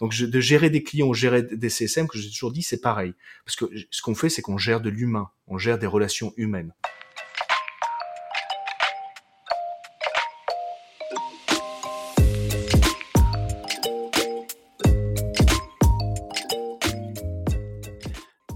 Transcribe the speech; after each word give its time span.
Donc 0.00 0.16
de 0.16 0.40
gérer 0.40 0.70
des 0.70 0.82
clients, 0.82 1.12
gérer 1.12 1.42
des 1.42 1.68
CSM, 1.68 2.08
que 2.08 2.16
j'ai 2.16 2.30
toujours 2.30 2.52
dit, 2.52 2.62
c'est 2.62 2.80
pareil. 2.80 3.12
Parce 3.44 3.54
que 3.54 3.66
ce 3.90 4.00
qu'on 4.00 4.14
fait, 4.14 4.30
c'est 4.30 4.40
qu'on 4.40 4.56
gère 4.56 4.80
de 4.80 4.88
l'humain, 4.88 5.30
on 5.46 5.58
gère 5.58 5.78
des 5.78 5.86
relations 5.86 6.32
humaines. 6.38 6.72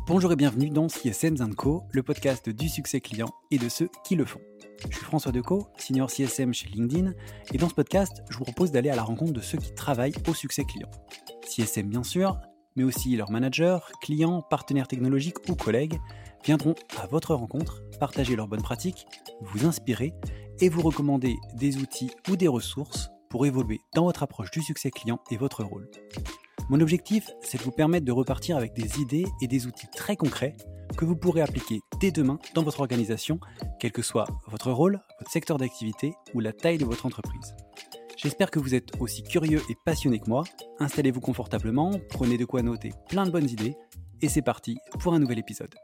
Bonjour 0.07 0.33
et 0.33 0.37
bienvenue 0.37 0.71
dans 0.71 0.89
CSM 0.89 1.55
Co, 1.55 1.83
le 1.91 2.03
podcast 2.03 2.49
du 2.49 2.71
succès 2.71 3.01
client 3.01 3.29
et 3.51 3.59
de 3.59 3.69
ceux 3.69 3.91
qui 4.07 4.15
le 4.15 4.25
font. 4.25 4.41
Je 4.89 4.97
suis 4.97 5.05
François 5.05 5.33
Decaux, 5.33 5.67
senior 5.77 6.11
CSM 6.11 6.55
chez 6.55 6.69
LinkedIn, 6.69 7.13
et 7.53 7.59
dans 7.59 7.69
ce 7.69 7.75
podcast, 7.75 8.23
je 8.31 8.39
vous 8.39 8.45
propose 8.45 8.71
d'aller 8.71 8.91
à 8.91 8.97
la 8.97 9.03
rencontre 9.03 9.33
de 9.33 9.41
ceux 9.41 9.59
qui 9.59 9.75
travaillent 9.75 10.15
au 10.29 10.35
succès 10.35 10.65
client. 10.65 10.91
CSM 11.47 11.89
bien 11.89 12.03
sûr, 12.03 12.39
mais 12.77 12.85
aussi 12.85 13.17
leurs 13.17 13.31
managers, 13.31 13.79
clients, 14.01 14.43
partenaires 14.43 14.89
technologiques 14.89 15.49
ou 15.49 15.55
collègues 15.55 15.99
viendront 16.45 16.75
à 17.01 17.07
votre 17.07 17.35
rencontre, 17.35 17.83
partager 17.99 18.37
leurs 18.37 18.49
bonnes 18.49 18.63
pratiques, 18.63 19.07
vous 19.41 19.67
inspirer 19.67 20.13
et 20.61 20.69
vous 20.69 20.83
recommander 20.83 21.37
des 21.55 21.79
outils 21.79 22.11
ou 22.29 22.37
des 22.37 22.49
ressources 22.49 23.11
pour 23.31 23.47
évoluer 23.47 23.81
dans 23.95 24.05
votre 24.05 24.23
approche 24.23 24.51
du 24.51 24.63
succès 24.63 24.91
client 24.91 25.21
et 25.31 25.37
votre 25.37 25.65
rôle. 25.65 25.91
Mon 26.71 26.81
objectif, 26.81 27.31
c'est 27.43 27.59
de 27.59 27.63
vous 27.63 27.73
permettre 27.73 28.07
de 28.07 28.13
repartir 28.13 28.57
avec 28.57 28.73
des 28.73 29.01
idées 29.01 29.27
et 29.43 29.47
des 29.47 29.67
outils 29.67 29.89
très 29.95 30.17
concrets 30.17 30.57
que 30.97 31.05
vous 31.05 31.17
pourrez 31.17 31.43
appliquer 31.43 31.81
dès 32.01 32.11
demain 32.11 32.39
dans 32.55 32.63
votre 32.63 32.81
organisation, 32.81 33.39
quel 33.81 33.93
que 33.93 34.03
soit 34.03 34.27
votre 34.47 34.71
rôle, 34.71 35.01
votre 35.19 35.31
secteur 35.31 35.59
d'activité 35.59 36.15
ou 36.33 36.41
la 36.41 36.53
taille 36.53 36.79
de 36.79 36.85
votre 36.85 37.07
entreprise. 37.07 37.55
J'espère 38.25 38.51
que 38.51 38.59
vous 38.59 38.75
êtes 38.75 38.99
aussi 39.01 39.23
curieux 39.23 39.61
et 39.69 39.77
passionné 39.85 40.19
que 40.19 40.31
moi. 40.31 40.45
Installez-vous 40.81 41.21
confortablement, 41.21 41.91
prenez 42.09 42.39
de 42.39 42.47
quoi 42.47 42.63
noter 42.63 42.95
plein 43.11 43.27
de 43.27 43.31
bonnes 43.31 43.51
idées, 43.51 43.77
et 44.23 44.31
c'est 44.31 44.41
parti 44.41 44.79
pour 44.99 45.13
un 45.13 45.19
nouvel 45.19 45.39
épisode. 45.39 45.75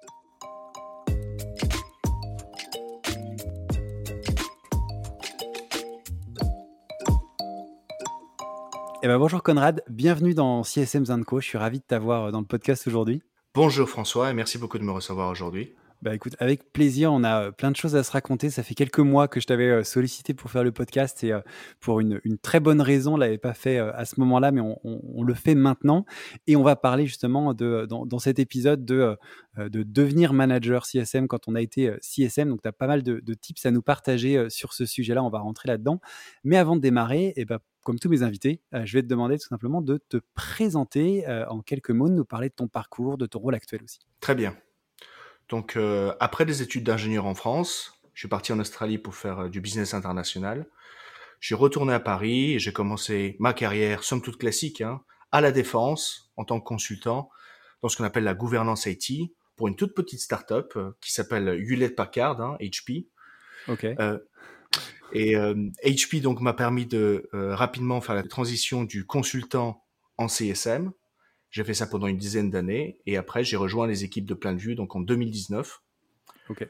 Eh 9.02 9.06
ben 9.06 9.19
bonjour 9.19 9.42
Conrad, 9.42 9.84
bienvenue 9.91 10.32
dans 10.32 10.62
CSM 10.62 11.04
Zanco. 11.04 11.41
Je 11.41 11.47
suis 11.47 11.58
ravi 11.58 11.80
de 11.80 11.84
t'avoir 11.84 12.32
dans 12.32 12.41
le 12.41 12.47
podcast 12.47 12.86
aujourd'hui. 12.86 13.22
Bonjour 13.52 13.86
François 13.86 14.30
et 14.30 14.32
merci 14.32 14.56
beaucoup 14.56 14.78
de 14.78 14.84
me 14.84 14.92
recevoir 14.92 15.28
aujourd'hui. 15.28 15.75
Bah 16.03 16.15
écoute, 16.15 16.34
avec 16.39 16.73
plaisir, 16.73 17.12
on 17.12 17.23
a 17.25 17.43
euh, 17.43 17.51
plein 17.51 17.70
de 17.70 17.77
choses 17.77 17.95
à 17.95 18.03
se 18.03 18.11
raconter. 18.11 18.48
Ça 18.48 18.62
fait 18.62 18.75
quelques 18.75 19.01
mois 19.01 19.29
que 19.29 19.39
je 19.39 19.47
t'avais 19.47 19.69
euh, 19.69 19.84
sollicité 19.84 20.33
pour 20.33 20.51
faire 20.51 20.65
le 20.65 20.73
podcast 20.73 21.23
et 21.25 21.33
euh, 21.33 21.41
pour 21.79 22.01
une, 22.01 22.19
très 22.41 22.59
bonne 22.59 22.81
raison, 22.81 23.15
on 23.15 23.17
l'avait 23.19 23.37
pas 23.37 23.53
fait 23.53 23.79
à 23.79 24.06
ce 24.06 24.19
moment-là, 24.21 24.51
mais 24.51 24.62
on, 24.62 25.23
le 25.23 25.34
fait 25.34 25.55
maintenant. 25.55 26.06
Et 26.47 26.56
on 26.56 26.62
va 26.62 26.75
parler 26.75 27.06
justement 27.06 27.53
dans, 27.53 28.19
cet 28.19 28.39
épisode 28.39 28.87
de, 28.87 29.17
de 29.59 29.83
devenir 29.83 30.33
manager 30.33 30.87
CSM 30.87 31.28
quand 31.28 31.48
on 31.48 31.55
a 31.55 31.61
été 31.61 31.95
CSM. 32.01 32.48
Donc 32.48 32.62
tu 32.62 32.69
as 32.69 32.73
pas 32.73 32.87
mal 32.87 33.03
de, 33.03 33.34
tips 33.34 33.67
à 33.67 33.71
nous 33.71 33.83
partager 33.83 34.48
sur 34.48 34.73
ce 34.73 34.87
sujet-là, 34.87 35.23
on 35.23 35.28
va 35.28 35.41
rentrer 35.41 35.69
là-dedans. 35.69 36.01
Mais 36.45 36.56
avant 36.56 36.77
de 36.77 36.81
démarrer, 36.81 37.27
et 37.27 37.43
eh 37.43 37.45
ben, 37.45 37.59
comme 37.83 37.98
tous 37.98 38.09
mes 38.09 38.23
invités, 38.23 38.62
je 38.73 38.97
vais 38.97 39.03
te 39.03 39.09
demander 39.09 39.39
tout 39.39 39.48
simplement 39.48 39.83
de 39.83 39.98
te 39.98 40.19
présenter 40.34 41.27
en 41.48 41.61
quelques 41.61 41.91
mots, 41.91 42.09
de 42.09 42.15
nous 42.15 42.25
parler 42.25 42.48
de 42.48 42.55
ton 42.55 42.69
parcours, 42.69 43.19
de 43.19 43.27
ton 43.27 43.41
rôle 43.41 43.55
actuel 43.55 43.83
aussi. 43.84 44.01
Très 44.21 44.34
bien. 44.34 44.55
Donc, 45.51 45.77
euh, 45.77 46.15
après 46.20 46.47
des 46.47 46.62
études 46.62 46.84
d'ingénieur 46.84 47.27
en 47.27 47.34
France, 47.34 48.01
je 48.15 48.20
suis 48.20 48.29
parti 48.29 48.53
en 48.53 48.61
Australie 48.61 48.98
pour 48.98 49.17
faire 49.17 49.41
euh, 49.41 49.48
du 49.48 49.61
business 49.61 49.95
international. 49.95 50.67
Je 51.41 51.47
suis 51.47 51.55
retourné 51.56 51.93
à 51.93 52.01
Paris 52.01 52.55
et 52.55 52.59
j'ai 52.59 52.73
commencé 52.73 53.37
ma 53.41 53.53
carrière, 53.53 54.05
somme 54.05 54.23
toute 54.23 54.39
classique, 54.39 54.81
hein, 54.81 55.03
à 55.33 55.41
la 55.41 55.51
défense 55.51 56.31
en 56.37 56.45
tant 56.45 56.61
que 56.61 56.65
consultant 56.65 57.31
dans 57.83 57.89
ce 57.89 57.97
qu'on 57.97 58.05
appelle 58.05 58.25
la 58.25 58.34
gouvernance 58.34 58.87
IT 58.87 59.33
pour 59.56 59.67
une 59.67 59.75
toute 59.75 59.95
petite 59.95 60.21
start-up 60.21 60.73
euh, 60.77 60.93
qui 61.01 61.12
s'appelle 61.12 61.48
Hewlett 61.48 61.97
Packard, 61.97 62.59
HP. 62.61 63.09
Hein, 63.66 63.72
ok. 63.72 63.84
et 65.12 65.34
HP 65.34 66.21
donc 66.21 66.41
m'a 66.41 66.53
permis 66.53 66.87
de 66.87 67.28
rapidement 67.33 68.00
faire 68.00 68.15
la 68.15 68.22
transition 68.22 68.84
du 68.84 69.05
consultant 69.05 69.84
en 70.19 70.28
CSM 70.28 70.93
j'ai 71.50 71.65
fait 71.65 71.75
ça 71.75 71.87
pendant 71.87 72.06
une 72.06 72.16
dizaine 72.16 72.50
d'années 72.50 73.00
et 73.06 73.16
après 73.16 73.44
j'ai 73.44 73.56
rejoint 73.56 73.87
les 73.87 74.05
équipes 74.05 74.27
de 74.27 74.34
plein 74.34 74.53
de 74.55 74.59
vue 74.59 74.75
donc 74.75 74.94
en 74.94 75.00
2019. 75.00 75.83
Ok. 76.49 76.66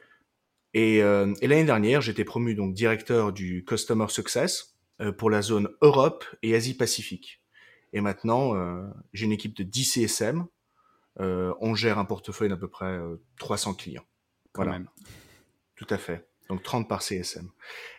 Et, 0.73 1.03
euh, 1.03 1.35
et 1.41 1.49
l'année 1.49 1.65
dernière, 1.65 2.01
j'étais 2.01 2.25
promu 2.25 2.55
donc 2.55 2.75
directeur 2.75 3.33
du 3.33 3.65
Customer 3.65 4.07
Success 4.09 4.77
euh, 5.01 5.13
pour 5.13 5.31
la 5.31 5.41
zone 5.41 5.69
Europe 5.81 6.25
et 6.43 6.55
Asie-Pacifique. 6.55 7.43
Et 7.93 8.01
maintenant, 8.03 8.55
euh, 8.55 8.87
j'ai 9.13 9.25
une 9.25 9.33
équipe 9.33 9.57
de 9.57 9.63
10 9.63 9.85
CSM. 9.85 10.47
Euh, 11.21 11.55
on 11.61 11.75
gère 11.75 11.99
un 11.99 12.05
portefeuille 12.05 12.51
d'à 12.51 12.57
peu 12.57 12.69
près 12.69 13.01
300 13.39 13.75
clients. 13.75 14.05
Quand 14.53 14.63
voilà. 14.63 14.79
Même. 14.79 14.89
Tout 15.75 15.87
à 15.91 15.97
fait. 15.97 16.29
Donc 16.49 16.63
30 16.63 16.89
par 16.89 17.03
CSM. 17.03 17.49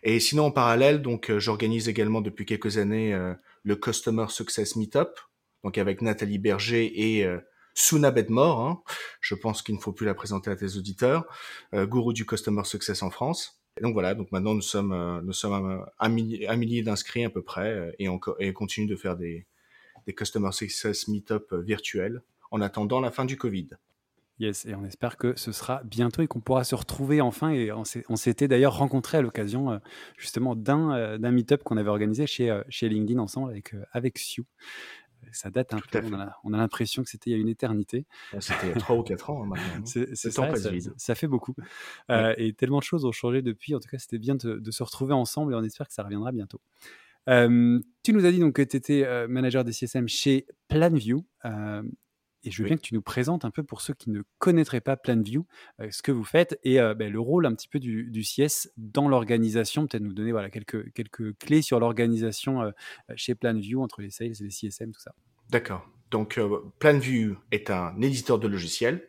Et 0.03 0.19
sinon, 0.19 0.45
en 0.45 0.51
parallèle, 0.51 1.01
donc 1.01 1.35
j'organise 1.37 1.89
également 1.89 2.21
depuis 2.21 2.45
quelques 2.45 2.77
années 2.77 3.17
le 3.63 3.75
Customer 3.75 4.25
Success 4.29 4.75
Meetup 4.75 5.09
donc 5.63 5.77
avec 5.77 6.01
Nathalie 6.01 6.39
Berger 6.39 7.17
et 7.17 7.25
euh, 7.25 7.39
Suna 7.73 8.11
Bedmore. 8.11 8.61
Hein. 8.61 8.81
Je 9.21 9.35
pense 9.35 9.61
qu'il 9.61 9.75
ne 9.75 9.79
faut 9.79 9.93
plus 9.93 10.05
la 10.05 10.13
présenter 10.13 10.49
à 10.49 10.55
tes 10.55 10.77
auditeurs, 10.77 11.25
euh, 11.73 11.85
gourou 11.85 12.13
du 12.13 12.25
customer 12.25 12.63
success 12.63 13.03
en 13.03 13.09
France. 13.09 13.61
Donc 13.81 13.93
voilà, 13.93 14.15
donc 14.15 14.31
maintenant 14.31 14.53
nous 14.53 14.61
sommes 14.61 14.91
euh, 14.91 15.79
un, 15.99 16.09
millier, 16.09 16.83
d'inscrits 16.83 17.23
à 17.23 17.29
peu 17.29 17.41
près 17.41 17.95
et 17.99 18.09
on, 18.09 18.19
et 18.39 18.51
continue 18.51 18.87
de 18.87 18.97
faire 18.97 19.15
des, 19.15 19.47
des 20.05 20.13
customer 20.13 20.51
success 20.51 21.07
meetup 21.07 21.53
virtuels 21.53 22.21
en 22.51 22.59
attendant 22.61 22.99
la 22.99 23.11
fin 23.11 23.23
du 23.23 23.37
Covid. 23.37 23.69
Yes, 24.39 24.65
et 24.65 24.73
on 24.73 24.83
espère 24.83 25.17
que 25.17 25.37
ce 25.37 25.51
sera 25.51 25.83
bientôt 25.85 26.23
et 26.23 26.27
qu'on 26.27 26.41
pourra 26.41 26.63
se 26.63 26.73
retrouver 26.73 27.21
enfin. 27.21 27.51
Et 27.51 27.71
on 27.71 28.15
s'était 28.15 28.47
d'ailleurs 28.47 28.75
rencontré 28.75 29.19
à 29.19 29.21
l'occasion 29.21 29.79
justement 30.17 30.55
d'un 30.55 31.19
d'un 31.19 31.31
meetup 31.31 31.63
qu'on 31.63 31.77
avait 31.77 31.91
organisé 31.91 32.25
chez, 32.25 32.59
chez 32.67 32.89
LinkedIn 32.89 33.19
ensemble 33.19 33.51
avec, 33.51 33.75
avec 33.93 34.17
Sue 34.17 34.43
ça 35.31 35.49
date 35.49 35.73
un 35.73 35.79
peu. 35.79 36.01
On 36.43 36.53
a, 36.53 36.57
l'impression 36.57 37.03
que 37.03 37.09
c'était 37.09 37.29
il 37.29 37.33
y 37.33 37.35
a 37.35 37.39
une 37.39 37.49
éternité. 37.49 38.05
C'était 38.39 38.67
il 38.67 38.69
y 38.69 38.73
a 38.73 38.75
3 38.75 38.95
ou 38.95 39.03
4 39.03 39.29
ans 39.29 39.43
hein, 39.43 39.47
maintenant. 39.47 39.85
C'est 39.85 40.15
ça, 40.15 40.53
ça, 40.97 41.15
fait 41.15 41.27
beaucoup. 41.27 41.55
Euh, 42.09 42.33
et 42.37 42.53
tellement 42.53 42.79
de 42.79 42.83
choses 42.83 43.05
ont 43.05 43.11
changé 43.11 43.41
depuis. 43.41 43.75
En 43.75 43.79
tout 43.79 43.89
cas, 43.89 43.97
c'était 43.97 44.19
bien 44.19 44.35
de, 44.35 44.71
se 44.71 44.83
retrouver 44.83 45.13
ensemble 45.13 45.53
et 45.53 45.55
on 45.55 45.63
espère 45.63 45.87
que 45.87 45.93
ça 45.93 46.03
reviendra 46.03 46.31
bientôt. 46.31 46.61
Euh, 47.29 47.79
tu 48.03 48.13
nous 48.13 48.25
as 48.25 48.31
dit 48.31 48.39
donc 48.39 48.55
que 48.55 48.61
tu 48.61 48.77
étais 48.77 49.05
euh, 49.05 49.27
manager 49.27 49.63
des 49.63 49.73
CSM 49.73 50.07
chez 50.07 50.47
Planview. 50.67 51.25
Et 52.43 52.51
je 52.51 52.61
veux 52.61 52.67
bien 52.67 52.77
que 52.77 52.81
tu 52.81 52.95
nous 52.95 53.01
présentes 53.01 53.45
un 53.45 53.51
peu 53.51 53.63
pour 53.63 53.81
ceux 53.81 53.93
qui 53.93 54.09
ne 54.09 54.23
connaîtraient 54.39 54.81
pas 54.81 54.97
PlanView, 54.97 55.45
euh, 55.79 55.89
ce 55.91 56.01
que 56.01 56.11
vous 56.11 56.23
faites 56.23 56.59
et 56.63 56.79
euh, 56.79 56.95
ben, 56.95 57.11
le 57.11 57.19
rôle 57.19 57.45
un 57.45 57.53
petit 57.53 57.67
peu 57.67 57.79
du, 57.79 58.05
du 58.05 58.23
CS 58.23 58.69
dans 58.77 59.07
l'organisation. 59.07 59.85
Peut-être 59.85 60.03
nous 60.03 60.13
donner 60.13 60.31
voilà, 60.31 60.49
quelques, 60.49 60.91
quelques 60.93 61.37
clés 61.37 61.61
sur 61.61 61.79
l'organisation 61.79 62.63
euh, 62.63 62.71
chez 63.15 63.35
PlanView 63.35 63.81
entre 63.81 64.01
les 64.01 64.09
sales 64.09 64.31
et 64.39 64.43
les 64.43 64.49
CSM, 64.49 64.91
tout 64.91 65.01
ça. 65.01 65.13
D'accord. 65.49 65.87
Donc 66.09 66.39
PlanView 66.79 67.37
est 67.51 67.69
un 67.69 67.99
éditeur 68.01 68.39
de 68.39 68.47
logiciels. 68.47 69.07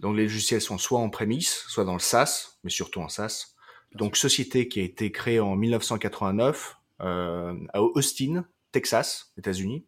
Donc 0.00 0.16
les 0.16 0.24
logiciels 0.24 0.60
sont 0.60 0.78
soit 0.78 0.98
en 0.98 1.10
prémisse, 1.10 1.64
soit 1.68 1.84
dans 1.84 1.92
le 1.92 2.00
SaaS, 2.00 2.58
mais 2.64 2.70
surtout 2.70 3.00
en 3.00 3.08
SaaS. 3.08 3.54
Donc 3.94 4.16
société 4.16 4.66
qui 4.66 4.80
a 4.80 4.82
été 4.82 5.12
créée 5.12 5.38
en 5.38 5.54
1989 5.54 6.76
à 6.98 7.82
Austin, 7.82 8.44
Texas, 8.72 9.32
États-Unis 9.36 9.84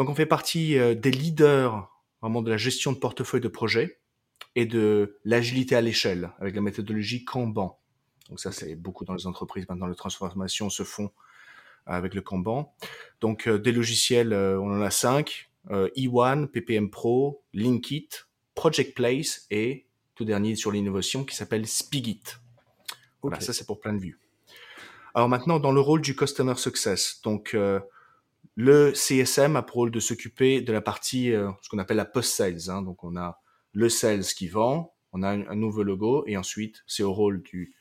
donc 0.00 0.08
on 0.08 0.14
fait 0.14 0.24
partie 0.24 0.78
euh, 0.78 0.94
des 0.94 1.10
leaders 1.10 1.86
vraiment 2.22 2.40
de 2.40 2.50
la 2.50 2.56
gestion 2.56 2.92
de 2.92 2.96
portefeuille 2.96 3.42
de 3.42 3.48
projet 3.48 4.00
et 4.54 4.64
de 4.64 5.18
l'agilité 5.26 5.76
à 5.76 5.82
l'échelle 5.82 6.32
avec 6.38 6.54
la 6.54 6.62
méthodologie 6.62 7.22
Kanban. 7.26 7.78
Donc 8.30 8.40
ça 8.40 8.50
c'est 8.50 8.76
beaucoup 8.76 9.04
dans 9.04 9.12
les 9.12 9.26
entreprises 9.26 9.68
maintenant 9.68 9.88
les 9.88 9.94
transformations 9.94 10.70
se 10.70 10.84
font 10.84 11.10
avec 11.84 12.14
le 12.14 12.22
Kanban. 12.22 12.74
Donc 13.20 13.46
euh, 13.46 13.58
des 13.58 13.72
logiciels, 13.72 14.32
euh, 14.32 14.58
on 14.58 14.72
en 14.72 14.80
a 14.80 14.90
cinq 14.90 15.50
E1, 15.68 16.46
PPM 16.46 16.88
Pro, 16.88 17.42
Linkit, 17.52 18.08
Project 18.54 18.96
Place 18.96 19.46
et 19.50 19.84
tout 20.14 20.24
dernier 20.24 20.56
sur 20.56 20.72
l'innovation 20.72 21.24
qui 21.24 21.36
s'appelle 21.36 21.66
Spigit. 21.66 22.22
Voilà, 23.20 23.38
ça 23.40 23.52
c'est 23.52 23.66
pour 23.66 23.80
plein 23.80 23.92
de 23.92 23.98
vues. 23.98 24.18
Alors 25.12 25.28
maintenant 25.28 25.60
dans 25.60 25.72
le 25.72 25.80
rôle 25.82 26.00
du 26.00 26.16
Customer 26.16 26.54
Success, 26.54 27.20
donc 27.22 27.54
le 28.56 28.92
CSM 28.94 29.56
a 29.56 29.62
pour 29.62 29.76
rôle 29.76 29.90
de 29.90 30.00
s'occuper 30.00 30.60
de 30.60 30.72
la 30.72 30.80
partie, 30.80 31.32
euh, 31.32 31.50
ce 31.62 31.68
qu'on 31.68 31.78
appelle 31.78 31.96
la 31.96 32.04
post-sales. 32.04 32.68
Hein. 32.70 32.82
Donc 32.82 33.04
on 33.04 33.16
a 33.16 33.40
le 33.72 33.88
sales 33.88 34.24
qui 34.24 34.48
vend, 34.48 34.94
on 35.12 35.22
a 35.22 35.30
un, 35.30 35.54
nouveau 35.54 35.82
logo, 35.82 36.24
et 36.26 36.36
ensuite 36.36 36.82
c'est 36.86 37.02
au 37.02 37.12
rôle 37.12 37.42
du 37.42 37.74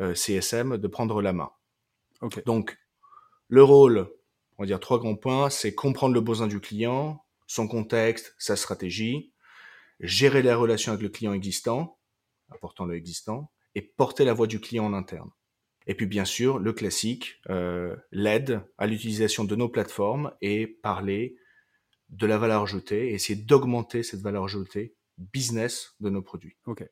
euh, 0.00 0.14
CSM 0.14 0.78
de 0.78 0.88
prendre 0.88 1.20
la 1.22 1.32
main. 1.32 1.50
Donc 2.46 2.78
le 3.48 3.62
rôle, 3.62 4.08
on 4.56 4.62
va 4.62 4.66
dire 4.66 4.80
trois 4.80 4.98
grands 4.98 5.16
points, 5.16 5.50
c'est 5.50 5.74
comprendre 5.74 6.14
le 6.14 6.20
besoin 6.20 6.46
du 6.46 6.60
client, 6.60 7.24
son 7.46 7.68
contexte, 7.68 8.34
sa 8.38 8.56
stratégie, 8.56 9.32
gérer 10.00 10.42
les 10.42 10.54
relations 10.54 10.92
avec 10.92 11.02
le 11.02 11.10
client 11.10 11.34
existant, 11.34 11.98
important 12.50 12.86
le 12.86 12.96
existant, 12.96 13.50
et 13.74 13.82
porter 13.82 14.24
la 14.24 14.32
voix 14.32 14.46
du 14.46 14.60
client 14.60 14.86
en 14.86 14.94
interne. 14.94 15.30
Et 15.86 15.94
puis 15.94 16.06
bien 16.06 16.24
sûr, 16.24 16.58
le 16.58 16.72
classique, 16.72 17.40
euh, 17.50 17.94
l'aide 18.10 18.62
à 18.78 18.86
l'utilisation 18.86 19.44
de 19.44 19.54
nos 19.54 19.68
plateformes 19.68 20.32
et 20.40 20.66
parler 20.66 21.36
de 22.08 22.26
la 22.26 22.38
valeur 22.38 22.62
ajoutée 22.62 23.10
et 23.10 23.14
essayer 23.14 23.40
d'augmenter 23.40 24.02
cette 24.02 24.20
valeur 24.20 24.44
ajoutée 24.44 24.94
business 25.18 25.94
de 26.00 26.10
nos 26.10 26.22
produits. 26.22 26.56
Ok. 26.66 26.84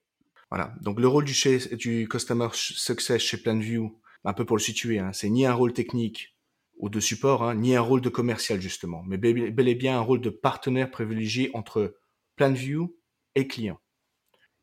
Voilà. 0.50 0.74
Donc 0.82 1.00
le 1.00 1.08
rôle 1.08 1.24
du, 1.24 1.32
chez, 1.32 1.58
du 1.76 2.06
customer 2.08 2.48
success 2.52 3.22
chez 3.22 3.38
PlanView, 3.38 3.98
un 4.24 4.32
peu 4.34 4.44
pour 4.44 4.56
le 4.56 4.62
situer, 4.62 4.98
hein, 4.98 5.12
c'est 5.12 5.30
ni 5.30 5.46
un 5.46 5.54
rôle 5.54 5.72
technique 5.72 6.36
ou 6.78 6.88
de 6.88 7.00
support, 7.00 7.42
hein, 7.42 7.54
ni 7.54 7.74
un 7.74 7.80
rôle 7.80 8.00
de 8.00 8.08
commercial 8.08 8.60
justement, 8.60 9.02
mais 9.06 9.16
bel 9.16 9.68
et 9.68 9.74
bien 9.74 9.96
un 9.96 10.02
rôle 10.02 10.20
de 10.20 10.30
partenaire 10.30 10.90
privilégié 10.90 11.50
entre 11.54 11.96
PlanView 12.36 12.94
et 13.34 13.46
client. 13.46 13.80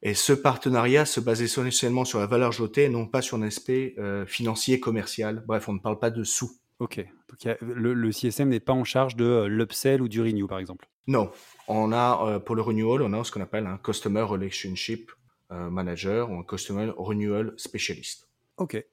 Et 0.01 0.13
ce 0.13 0.31
partenariat 0.31 1.05
se 1.05 1.19
basait 1.19 1.45
essentiellement 1.45 2.05
sur 2.05 2.19
la 2.19 2.25
valeur 2.25 2.49
ajoutée, 2.49 2.87
non 2.87 3.05
pas 3.05 3.21
sur 3.21 3.37
un 3.37 3.41
aspect 3.41 3.95
euh, 3.97 4.25
financier, 4.25 4.79
commercial. 4.79 5.43
Bref, 5.45 5.67
on 5.67 5.73
ne 5.73 5.79
parle 5.79 5.99
pas 5.99 6.09
de 6.09 6.23
sous. 6.23 6.51
Ok. 6.79 7.05
Donc 7.27 7.57
le, 7.61 8.11
CSM 8.11 8.49
n'est 8.49 8.61
pas 8.61 8.73
en 8.73 8.85
charge 8.85 9.17
de 9.17 9.25
euh, 9.25 9.47
l'upsell 9.47 10.01
ou 10.01 10.07
du 10.07 10.21
renew, 10.21 10.47
par 10.47 10.59
exemple? 10.59 10.87
Non. 11.07 11.31
On 11.67 11.91
a 11.91 12.25
euh, 12.25 12.39
pour 12.39 12.55
le 12.55 12.61
renewal, 12.61 13.01
on 13.01 13.11
a 13.13 13.23
ce 13.23 13.31
qu'on 13.31 13.41
appelle 13.41 13.67
un 13.67 13.77
customer 13.77 14.21
relationship 14.21 15.11
manager 15.51 16.29
ou 16.29 16.35
un 16.35 16.43
customer 16.43 16.91
renewal 16.95 17.55
specialist. 17.57 18.29
Ok 18.57 18.85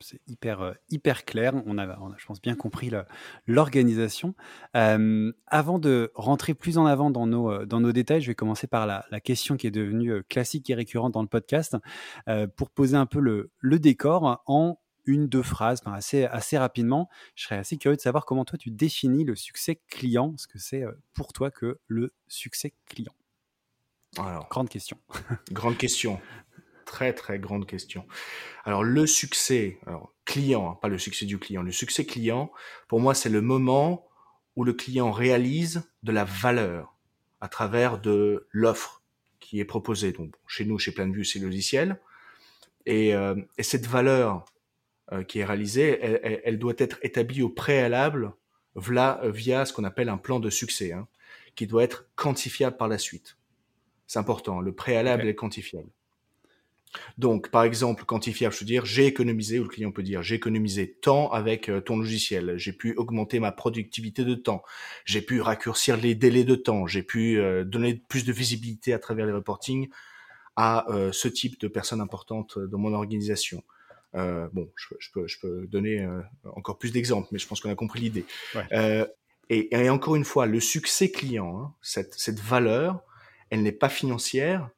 c'est 0.00 0.20
hyper, 0.26 0.60
euh, 0.60 0.72
hyper 0.90 1.24
clair. 1.24 1.54
On 1.66 1.78
a, 1.78 1.86
je 2.16 2.26
pense, 2.26 2.40
bien 2.40 2.54
compris 2.54 2.90
l'organisation. 3.46 4.34
Euh, 4.76 5.32
avant 5.46 5.78
de 5.78 6.10
rentrer 6.14 6.54
plus 6.54 6.78
en 6.78 6.86
avant 6.86 7.10
dans 7.10 7.26
nos, 7.26 7.50
euh, 7.50 7.66
dans 7.66 7.80
nos 7.80 7.92
détails, 7.92 8.20
je 8.20 8.28
vais 8.28 8.34
commencer 8.34 8.66
par 8.66 8.86
la, 8.86 9.04
question 9.20 9.56
qui 9.56 9.66
est 9.66 9.70
devenue 9.70 10.22
classique 10.24 10.68
et 10.68 10.74
récurrente 10.74 11.12
dans 11.12 11.22
le 11.22 11.28
podcast 11.28 11.76
pour 12.56 12.68
poser 12.68 12.96
un 12.96 13.06
peu 13.06 13.20
le, 13.20 13.50
le 13.58 13.78
décor 13.78 14.42
en 14.44 14.78
une, 15.06 15.28
deux 15.28 15.42
phrases, 15.42 15.80
assez, 15.86 16.24
assez 16.24 16.58
rapidement. 16.58 17.08
Je 17.36 17.44
serais 17.44 17.56
assez 17.56 17.78
curieux 17.78 17.96
de 17.96 18.02
savoir 18.02 18.26
comment 18.26 18.44
toi 18.44 18.58
tu 18.58 18.70
définis 18.70 19.24
le 19.24 19.34
succès 19.34 19.80
client, 19.88 20.34
ce 20.36 20.46
que 20.46 20.58
c'est 20.58 20.84
pour 21.14 21.32
toi 21.32 21.50
que 21.50 21.78
le 21.86 22.12
succès 22.26 22.74
client? 22.86 23.14
Alors, 24.18 24.48
grande 24.48 24.68
question. 24.68 24.98
grande 25.52 25.76
question 25.76 26.20
très 26.94 27.12
très 27.12 27.40
grande 27.40 27.66
question. 27.66 28.06
Alors 28.64 28.84
le 28.84 29.04
succès, 29.04 29.78
alors 29.84 30.14
client, 30.24 30.70
hein, 30.70 30.78
pas 30.80 30.86
le 30.86 30.96
succès 30.98 31.26
du 31.26 31.40
client, 31.40 31.62
le 31.62 31.72
succès 31.72 32.06
client, 32.06 32.52
pour 32.86 33.00
moi 33.00 33.14
c'est 33.14 33.30
le 33.30 33.40
moment 33.40 34.06
où 34.54 34.62
le 34.62 34.72
client 34.72 35.10
réalise 35.10 35.90
de 36.04 36.12
la 36.12 36.22
valeur 36.22 36.96
à 37.40 37.48
travers 37.48 38.00
de 38.00 38.46
l'offre 38.52 39.02
qui 39.40 39.58
est 39.58 39.64
proposée. 39.64 40.12
Donc 40.12 40.36
chez 40.46 40.64
nous, 40.64 40.78
chez 40.78 40.92
Planview, 40.92 41.24
c'est 41.24 41.40
logiciel. 41.40 42.00
Et, 42.86 43.12
euh, 43.12 43.34
et 43.58 43.64
cette 43.64 43.86
valeur 43.86 44.44
euh, 45.10 45.24
qui 45.24 45.40
est 45.40 45.44
réalisée, 45.44 45.98
elle, 46.44 46.60
doit 46.60 46.74
être 46.78 46.98
établie 47.02 47.42
au 47.42 47.48
préalable 47.48 48.34
via, 48.76 49.20
via 49.24 49.64
ce 49.64 49.72
qu'on 49.72 49.82
appelle 49.82 50.08
un 50.08 50.16
plan 50.16 50.38
de 50.38 50.48
succès, 50.48 50.92
hein, 50.92 51.08
qui 51.56 51.66
doit 51.66 51.82
être 51.82 52.06
quantifiable 52.14 52.76
par 52.76 52.86
la 52.86 52.98
suite. 52.98 53.36
C'est 54.06 54.20
important, 54.20 54.60
le 54.60 54.72
préalable 54.72 55.26
est 55.26 55.34
quantifiable. 55.34 55.90
Donc, 57.18 57.50
par 57.50 57.64
exemple, 57.64 58.04
quantifiable, 58.04 58.54
je 58.54 58.60
veux 58.60 58.66
dire, 58.66 58.84
j'ai 58.84 59.06
économisé, 59.06 59.58
ou 59.58 59.64
le 59.64 59.68
client 59.68 59.92
peut 59.92 60.02
dire, 60.02 60.22
j'ai 60.22 60.36
économisé 60.36 60.92
temps 60.92 61.30
avec 61.30 61.68
euh, 61.68 61.80
ton 61.80 61.96
logiciel, 61.96 62.54
j'ai 62.56 62.72
pu 62.72 62.94
augmenter 62.96 63.40
ma 63.40 63.52
productivité 63.52 64.24
de 64.24 64.34
temps, 64.34 64.62
j'ai 65.04 65.22
pu 65.22 65.40
raccourcir 65.40 65.96
les 65.96 66.14
délais 66.14 66.44
de 66.44 66.54
temps, 66.54 66.86
j'ai 66.86 67.02
pu 67.02 67.38
euh, 67.38 67.64
donner 67.64 67.94
plus 68.08 68.24
de 68.24 68.32
visibilité 68.32 68.92
à 68.92 68.98
travers 68.98 69.26
les 69.26 69.32
reportings 69.32 69.88
à 70.56 70.90
euh, 70.90 71.10
ce 71.12 71.28
type 71.28 71.60
de 71.60 71.68
personnes 71.68 72.00
importantes 72.00 72.58
dans 72.58 72.78
mon 72.78 72.94
organisation. 72.94 73.62
bon, 74.12 74.70
je, 74.76 75.10
peux, 75.12 75.26
je 75.26 75.40
peux 75.40 75.66
donner 75.66 76.06
encore 76.44 76.78
plus 76.78 76.92
d'exemples, 76.92 77.28
mais 77.32 77.38
je 77.38 77.48
pense 77.48 77.60
qu'on 77.60 77.70
a 77.70 77.74
compris 77.74 78.00
l'idée. 78.00 78.24
Et, 79.50 79.74
et, 79.74 79.90
encore 79.90 80.16
une 80.16 80.24
fois, 80.24 80.46
le 80.46 80.60
succès 80.60 81.10
client, 81.10 81.58
hein, 81.58 81.74
cette, 81.82 82.14
cette 82.14 82.40
valeur, 82.40 83.02
elle 83.50 83.62
n'est 83.62 83.72
pas 83.72 83.90
financière, 83.90 84.70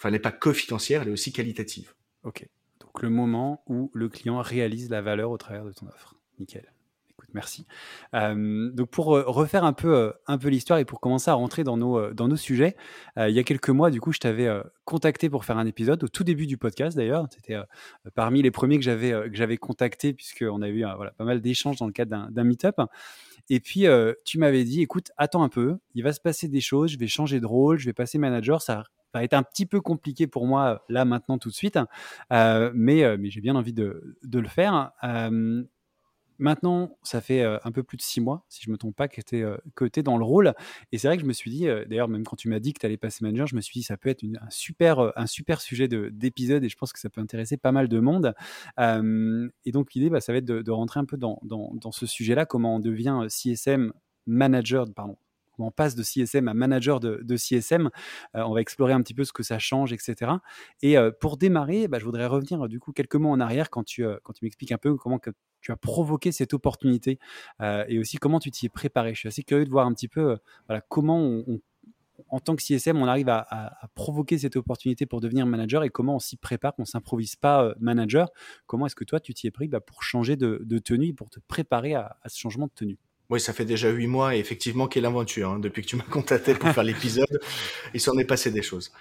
enfin, 0.00 0.08
elle 0.08 0.14
n'est 0.14 0.18
pas 0.18 0.32
que 0.32 0.54
financière, 0.54 1.02
elle 1.02 1.08
est 1.08 1.12
aussi 1.12 1.30
qualitative. 1.30 1.92
Ok. 2.24 2.48
Donc 2.80 3.02
le 3.02 3.10
moment 3.10 3.62
où 3.66 3.90
le 3.92 4.08
client 4.08 4.40
réalise 4.40 4.88
la 4.88 5.02
valeur 5.02 5.30
au 5.30 5.36
travers 5.36 5.64
de 5.64 5.72
ton 5.72 5.86
offre. 5.88 6.14
Nickel. 6.38 6.72
Écoute, 7.10 7.28
merci. 7.34 7.66
Euh, 8.14 8.70
donc 8.72 8.88
pour 8.88 9.14
euh, 9.14 9.24
refaire 9.26 9.62
un 9.62 9.74
peu, 9.74 9.94
euh, 9.94 10.12
un 10.26 10.38
peu 10.38 10.48
l'histoire 10.48 10.78
et 10.78 10.86
pour 10.86 11.00
commencer 11.00 11.30
à 11.30 11.34
rentrer 11.34 11.64
dans 11.64 11.76
nos, 11.76 12.14
dans 12.14 12.28
nos 12.28 12.36
sujets, 12.36 12.76
il 13.18 13.30
y 13.30 13.38
a 13.38 13.42
quelques 13.42 13.68
mois, 13.68 13.90
du 13.90 14.00
coup, 14.00 14.10
je 14.10 14.20
t'avais 14.20 14.48
contacté 14.86 15.28
pour 15.28 15.44
faire 15.44 15.58
un 15.58 15.66
épisode 15.66 16.02
au 16.02 16.08
tout 16.08 16.24
début 16.24 16.46
du 16.46 16.56
podcast 16.56 16.96
d'ailleurs. 16.96 17.26
C'était 17.30 17.58
parmi 18.14 18.40
les 18.40 18.50
premiers 18.50 18.78
que 18.78 18.84
j'avais 18.84 19.10
que 19.10 19.36
j'avais 19.36 19.58
contacté 19.58 20.14
puisqu'on 20.14 20.62
a 20.62 20.68
eu 20.70 20.82
voilà, 20.96 21.10
pas 21.10 21.24
mal 21.24 21.42
d'échanges 21.42 21.76
dans 21.76 21.86
le 21.86 21.92
cadre 21.92 22.30
d'un 22.30 22.44
meet-up. 22.44 22.80
Et 23.50 23.60
puis, 23.60 23.84
tu 24.24 24.38
m'avais 24.38 24.64
dit, 24.64 24.80
écoute, 24.80 25.10
attends 25.18 25.42
un 25.42 25.50
peu, 25.50 25.76
il 25.94 26.02
va 26.02 26.14
se 26.14 26.20
passer 26.20 26.48
des 26.48 26.62
choses, 26.62 26.92
je 26.92 26.98
vais 26.98 27.08
changer 27.08 27.40
de 27.40 27.46
rôle, 27.46 27.78
je 27.78 27.84
vais 27.84 27.92
passer 27.92 28.16
manager, 28.16 28.62
ça 28.62 28.84
va 29.18 29.24
être 29.24 29.34
un 29.34 29.42
petit 29.42 29.66
peu 29.66 29.80
compliqué 29.80 30.26
pour 30.26 30.46
moi 30.46 30.84
là 30.88 31.04
maintenant 31.04 31.38
tout 31.38 31.48
de 31.48 31.54
suite, 31.54 31.78
euh, 32.32 32.70
mais, 32.74 33.02
euh, 33.04 33.16
mais 33.18 33.30
j'ai 33.30 33.40
bien 33.40 33.56
envie 33.56 33.72
de, 33.72 34.16
de 34.22 34.38
le 34.38 34.48
faire. 34.48 34.92
Euh, 35.04 35.62
maintenant, 36.38 36.96
ça 37.02 37.20
fait 37.20 37.44
un 37.44 37.70
peu 37.70 37.82
plus 37.82 37.98
de 37.98 38.02
six 38.02 38.18
mois, 38.18 38.46
si 38.48 38.62
je 38.64 38.70
me 38.70 38.78
trompe 38.78 38.96
pas, 38.96 39.08
que 39.08 39.20
tu 39.20 39.98
es, 39.98 40.02
dans 40.02 40.16
le 40.16 40.24
rôle. 40.24 40.54
Et 40.90 40.96
c'est 40.96 41.06
vrai 41.06 41.18
que 41.18 41.22
je 41.22 41.28
me 41.28 41.34
suis 41.34 41.50
dit, 41.50 41.66
d'ailleurs, 41.66 42.08
même 42.08 42.24
quand 42.24 42.36
tu 42.36 42.48
m'as 42.48 42.60
dit 42.60 42.72
que 42.72 42.78
tu 42.78 42.86
allais 42.86 42.96
passer 42.96 43.22
manager, 43.22 43.46
je 43.46 43.56
me 43.56 43.60
suis 43.60 43.80
dit, 43.80 43.82
ça 43.82 43.98
peut 43.98 44.08
être 44.08 44.24
un, 44.24 44.48
super, 44.48 45.12
un 45.16 45.26
super 45.26 45.60
sujet 45.60 45.86
d'épisode 45.86 46.64
et 46.64 46.70
je 46.70 46.76
pense 46.76 46.94
que 46.94 46.98
ça 46.98 47.10
peut 47.10 47.20
intéresser 47.20 47.58
pas 47.58 47.72
mal 47.72 47.88
de 47.88 48.00
monde. 48.00 48.32
et 48.78 49.72
donc, 49.72 49.92
l'idée, 49.92 50.08
bah, 50.08 50.22
ça 50.22 50.32
va 50.32 50.38
être 50.38 50.46
de, 50.46 50.62
de, 50.62 50.70
rentrer 50.70 50.98
un 50.98 51.04
peu 51.04 51.18
dans, 51.18 51.40
dans, 51.42 51.72
dans 51.74 51.92
ce 51.92 52.06
sujet-là, 52.06 52.46
comment 52.46 52.76
on 52.76 52.80
devient 52.80 53.26
CSM 53.28 53.92
manager, 54.26 54.86
pardon, 54.94 55.18
on 55.64 55.70
passe 55.70 55.94
de 55.94 56.02
CSM 56.02 56.48
à 56.48 56.54
manager 56.54 57.00
de, 57.00 57.36
CSM. 57.36 57.90
Euh, 58.36 58.42
on 58.42 58.54
va 58.54 58.60
explorer 58.60 58.92
un 58.92 59.02
petit 59.02 59.14
peu 59.14 59.24
ce 59.24 59.32
que 59.32 59.42
ça 59.42 59.58
change, 59.58 59.92
etc. 59.92 60.32
Et 60.82 60.96
euh, 60.96 61.10
pour 61.20 61.36
démarrer, 61.36 61.88
bah, 61.88 61.98
je 61.98 62.04
voudrais 62.04 62.26
revenir 62.26 62.68
du 62.68 62.80
coup 62.80 62.92
quelques 62.92 63.16
mots 63.16 63.30
en 63.30 63.40
arrière 63.40 63.70
quand 63.70 63.84
tu, 63.84 64.04
euh, 64.04 64.16
quand 64.22 64.32
tu 64.32 64.44
m'expliques 64.44 64.72
un 64.72 64.78
peu 64.78 64.94
comment 64.96 65.18
tu 65.60 65.72
as 65.72 65.76
provoqué 65.76 66.32
cette 66.32 66.54
opportunité 66.54 67.18
et 67.60 67.98
aussi 67.98 68.16
comment 68.16 68.40
tu 68.40 68.50
t'y 68.50 68.66
es 68.66 68.68
préparé. 68.70 69.14
Je 69.14 69.20
suis 69.20 69.28
assez 69.28 69.42
curieux 69.42 69.66
de 69.66 69.70
voir 69.70 69.86
un 69.86 69.92
petit 69.92 70.08
peu 70.08 70.38
comment 70.88 71.44
en 72.28 72.40
tant 72.40 72.56
que 72.56 72.62
CSM, 72.62 72.96
on 72.96 73.06
arrive 73.06 73.28
à, 73.28 73.88
provoquer 73.94 74.38
cette 74.38 74.56
opportunité 74.56 75.04
pour 75.04 75.20
devenir 75.20 75.46
manager 75.46 75.84
et 75.84 75.90
comment 75.90 76.16
on 76.16 76.18
s'y 76.18 76.36
prépare, 76.36 76.74
qu'on 76.74 76.82
ne 76.82 76.86
s'improvise 76.86 77.36
pas 77.36 77.74
manager. 77.78 78.30
Comment 78.66 78.86
est-ce 78.86 78.96
que 78.96 79.04
toi, 79.04 79.20
tu 79.20 79.34
t'y 79.34 79.46
es 79.46 79.50
pris 79.50 79.68
bah, 79.68 79.80
pour 79.80 80.02
changer 80.02 80.36
de, 80.36 80.78
tenue 80.78 81.14
pour 81.14 81.28
te 81.28 81.40
préparer 81.40 81.94
à 81.94 82.16
ce 82.26 82.38
changement 82.38 82.66
de 82.66 82.72
tenue? 82.74 82.98
Oui, 83.30 83.40
ça 83.40 83.52
fait 83.52 83.64
déjà 83.64 83.88
huit 83.90 84.06
mois 84.06 84.36
et 84.36 84.38
effectivement, 84.38 84.88
quelle 84.88 85.06
aventure. 85.06 85.50
Hein, 85.50 85.58
depuis 85.58 85.82
que 85.82 85.86
tu 85.86 85.96
m'as 85.96 86.02
contacté 86.04 86.54
pour 86.54 86.70
faire 86.70 86.82
l'épisode, 86.90 87.40
il 87.94 88.00
s'en 88.00 88.18
est 88.18 88.24
passé 88.24 88.50
des 88.50 88.62
choses. 88.62 88.92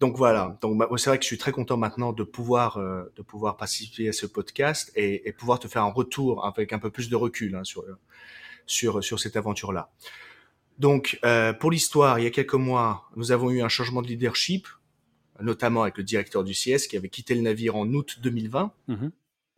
Donc 0.00 0.16
voilà. 0.16 0.56
Donc 0.60 0.78
bah, 0.78 0.88
c'est 0.96 1.10
vrai 1.10 1.18
que 1.18 1.24
je 1.24 1.28
suis 1.28 1.38
très 1.38 1.52
content 1.52 1.76
maintenant 1.76 2.12
de 2.12 2.22
pouvoir 2.22 2.76
euh, 2.76 3.12
de 3.16 3.22
pouvoir 3.22 3.56
participer 3.56 4.08
à 4.08 4.12
ce 4.12 4.26
podcast 4.26 4.92
et, 4.94 5.28
et, 5.28 5.32
pouvoir 5.32 5.58
te 5.58 5.66
faire 5.66 5.82
un 5.82 5.90
retour 5.90 6.46
avec 6.46 6.72
un 6.72 6.78
peu 6.78 6.90
plus 6.90 7.10
de 7.10 7.16
recul 7.16 7.56
hein, 7.56 7.64
sur 7.64 7.84
sur 8.66 9.02
sur 9.02 9.18
cette 9.18 9.36
aventure-là. 9.36 9.90
Donc 10.78 11.18
euh, 11.24 11.52
pour 11.52 11.70
l'histoire, 11.70 12.18
il 12.18 12.24
y 12.24 12.26
a 12.26 12.30
quelques 12.30 12.54
mois, 12.54 13.10
nous 13.16 13.32
avons 13.32 13.50
eu 13.50 13.62
un 13.62 13.68
changement 13.68 14.02
de 14.02 14.06
leadership, 14.06 14.68
notamment 15.40 15.82
avec 15.82 15.98
le 15.98 16.04
directeur 16.04 16.44
du 16.44 16.52
CS 16.52 16.86
qui 16.86 16.96
avait 16.96 17.08
quitté 17.08 17.34
le 17.34 17.40
navire 17.40 17.76
en 17.76 17.86
août 17.88 18.18
2020 18.22 18.72
mmh 18.88 19.08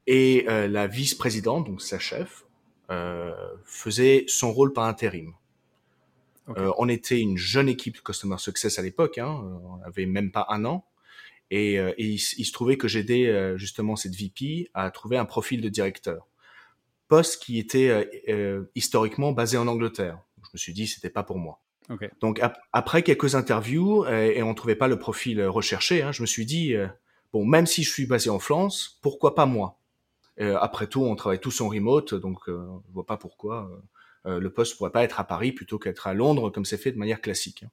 et 0.07 0.45
euh, 0.49 0.69
la 0.69 0.87
vice-présidente, 0.87 1.67
donc 1.67 1.81
sa 1.81 1.99
chef, 1.99 2.45
faisait 3.65 4.25
son 4.29 4.53
rôle 4.53 4.73
par 4.73 4.85
intérim. 4.85 5.35
Euh, 6.51 6.73
on 6.77 6.89
était 6.89 7.21
une 7.21 7.39
jeune 7.39 7.69
équipe 7.69 7.97
de 7.97 8.01
Customer 8.01 8.37
Success 8.39 8.79
à 8.79 8.83
l'époque, 8.83 9.19
hein, 9.19 9.61
on 9.65 9.83
avait 9.83 10.07
même 10.07 10.31
pas 10.31 10.47
un 10.51 10.65
an, 10.65 10.85
et, 11.51 11.79
euh, 11.79 11.93
il, 11.97 12.19
se 12.19 12.53
trouvait 12.53 12.77
que 12.77 12.89
j'aidais 12.89 13.57
justement 13.59 13.97
cette 13.97 14.15
VP 14.15 14.71
à 14.75 14.91
trouver 14.91 15.17
un 15.17 15.25
profil 15.25 15.61
de 15.61 15.69
directeur, 15.69 16.27
poste 17.09 17.43
qui 17.43 17.59
était 17.59 18.11
historiquement 18.75 19.33
basé 19.33 19.57
en 19.57 19.67
Angleterre. 19.67 20.19
Je 20.43 20.51
me 20.53 20.59
suis 20.59 20.73
dit 20.73 20.87
c'était 20.87 21.11
pas 21.11 21.23
pour 21.23 21.39
moi. 21.39 21.61
Donc 22.21 22.41
après 22.73 23.03
quelques 23.03 23.35
interviews 23.35 24.07
et, 24.07 24.43
on 24.43 24.55
trouvait 24.55 24.77
pas 24.77 24.89
le 24.89 24.99
profil 24.99 25.43
recherché, 25.45 26.03
hein, 26.03 26.13
je 26.13 26.23
me 26.23 26.27
suis 26.27 26.47
dit 26.47 26.75
bon 27.33 27.47
même 27.47 27.67
si 27.67 27.83
je 27.83 27.91
suis 27.91 28.07
basé 28.07 28.31
en 28.31 28.39
France, 28.39 28.99
pourquoi 29.03 29.35
pas 29.35 29.47
moi? 29.47 29.79
Euh, 30.41 30.59
après 30.61 30.87
tout, 30.87 31.03
on 31.03 31.15
travaille 31.15 31.41
tous 31.41 31.61
en 31.61 31.69
remote, 31.69 32.15
donc 32.15 32.49
euh, 32.49 32.67
je 32.89 32.93
vois 32.93 33.07
pas 33.07 33.17
pourquoi 33.17 33.71
euh, 34.27 34.41
le 34.41 34.53
poste 34.53 34.77
pourrait 34.77 34.91
pas 34.91 35.05
être 35.05 35.21
à 35.21 35.25
Paris 35.25 35.53
plutôt 35.53 35.79
qu'être 35.79 36.07
à 36.07 36.15
Londres, 36.15 36.51
comme 36.51 36.65
c'est 36.65 36.79
fait 36.79 36.93
de 36.93 36.99
manière 36.99 37.21
classique. 37.21 37.65
Hein. 37.65 37.71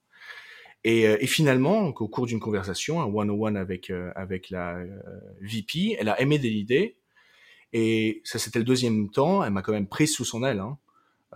Et, 0.83 1.03
et, 1.03 1.27
finalement, 1.27 1.89
au 1.89 2.07
cours 2.07 2.25
d'une 2.25 2.39
conversation, 2.39 3.01
un 3.01 3.05
one-on-one 3.05 3.55
avec 3.55 3.91
avec 4.15 4.49
la 4.49 4.83
VP, 5.39 5.95
elle 5.99 6.09
a 6.09 6.19
aimé 6.19 6.39
l'idée. 6.39 6.97
Et 7.71 8.19
ça, 8.23 8.39
c'était 8.39 8.57
le 8.57 8.65
deuxième 8.65 9.11
temps. 9.11 9.43
Elle 9.43 9.51
m'a 9.51 9.61
quand 9.61 9.73
même 9.73 9.87
prise 9.87 10.11
sous 10.15 10.25
son 10.25 10.43
aile. 10.43 10.59
Hein. 10.59 10.79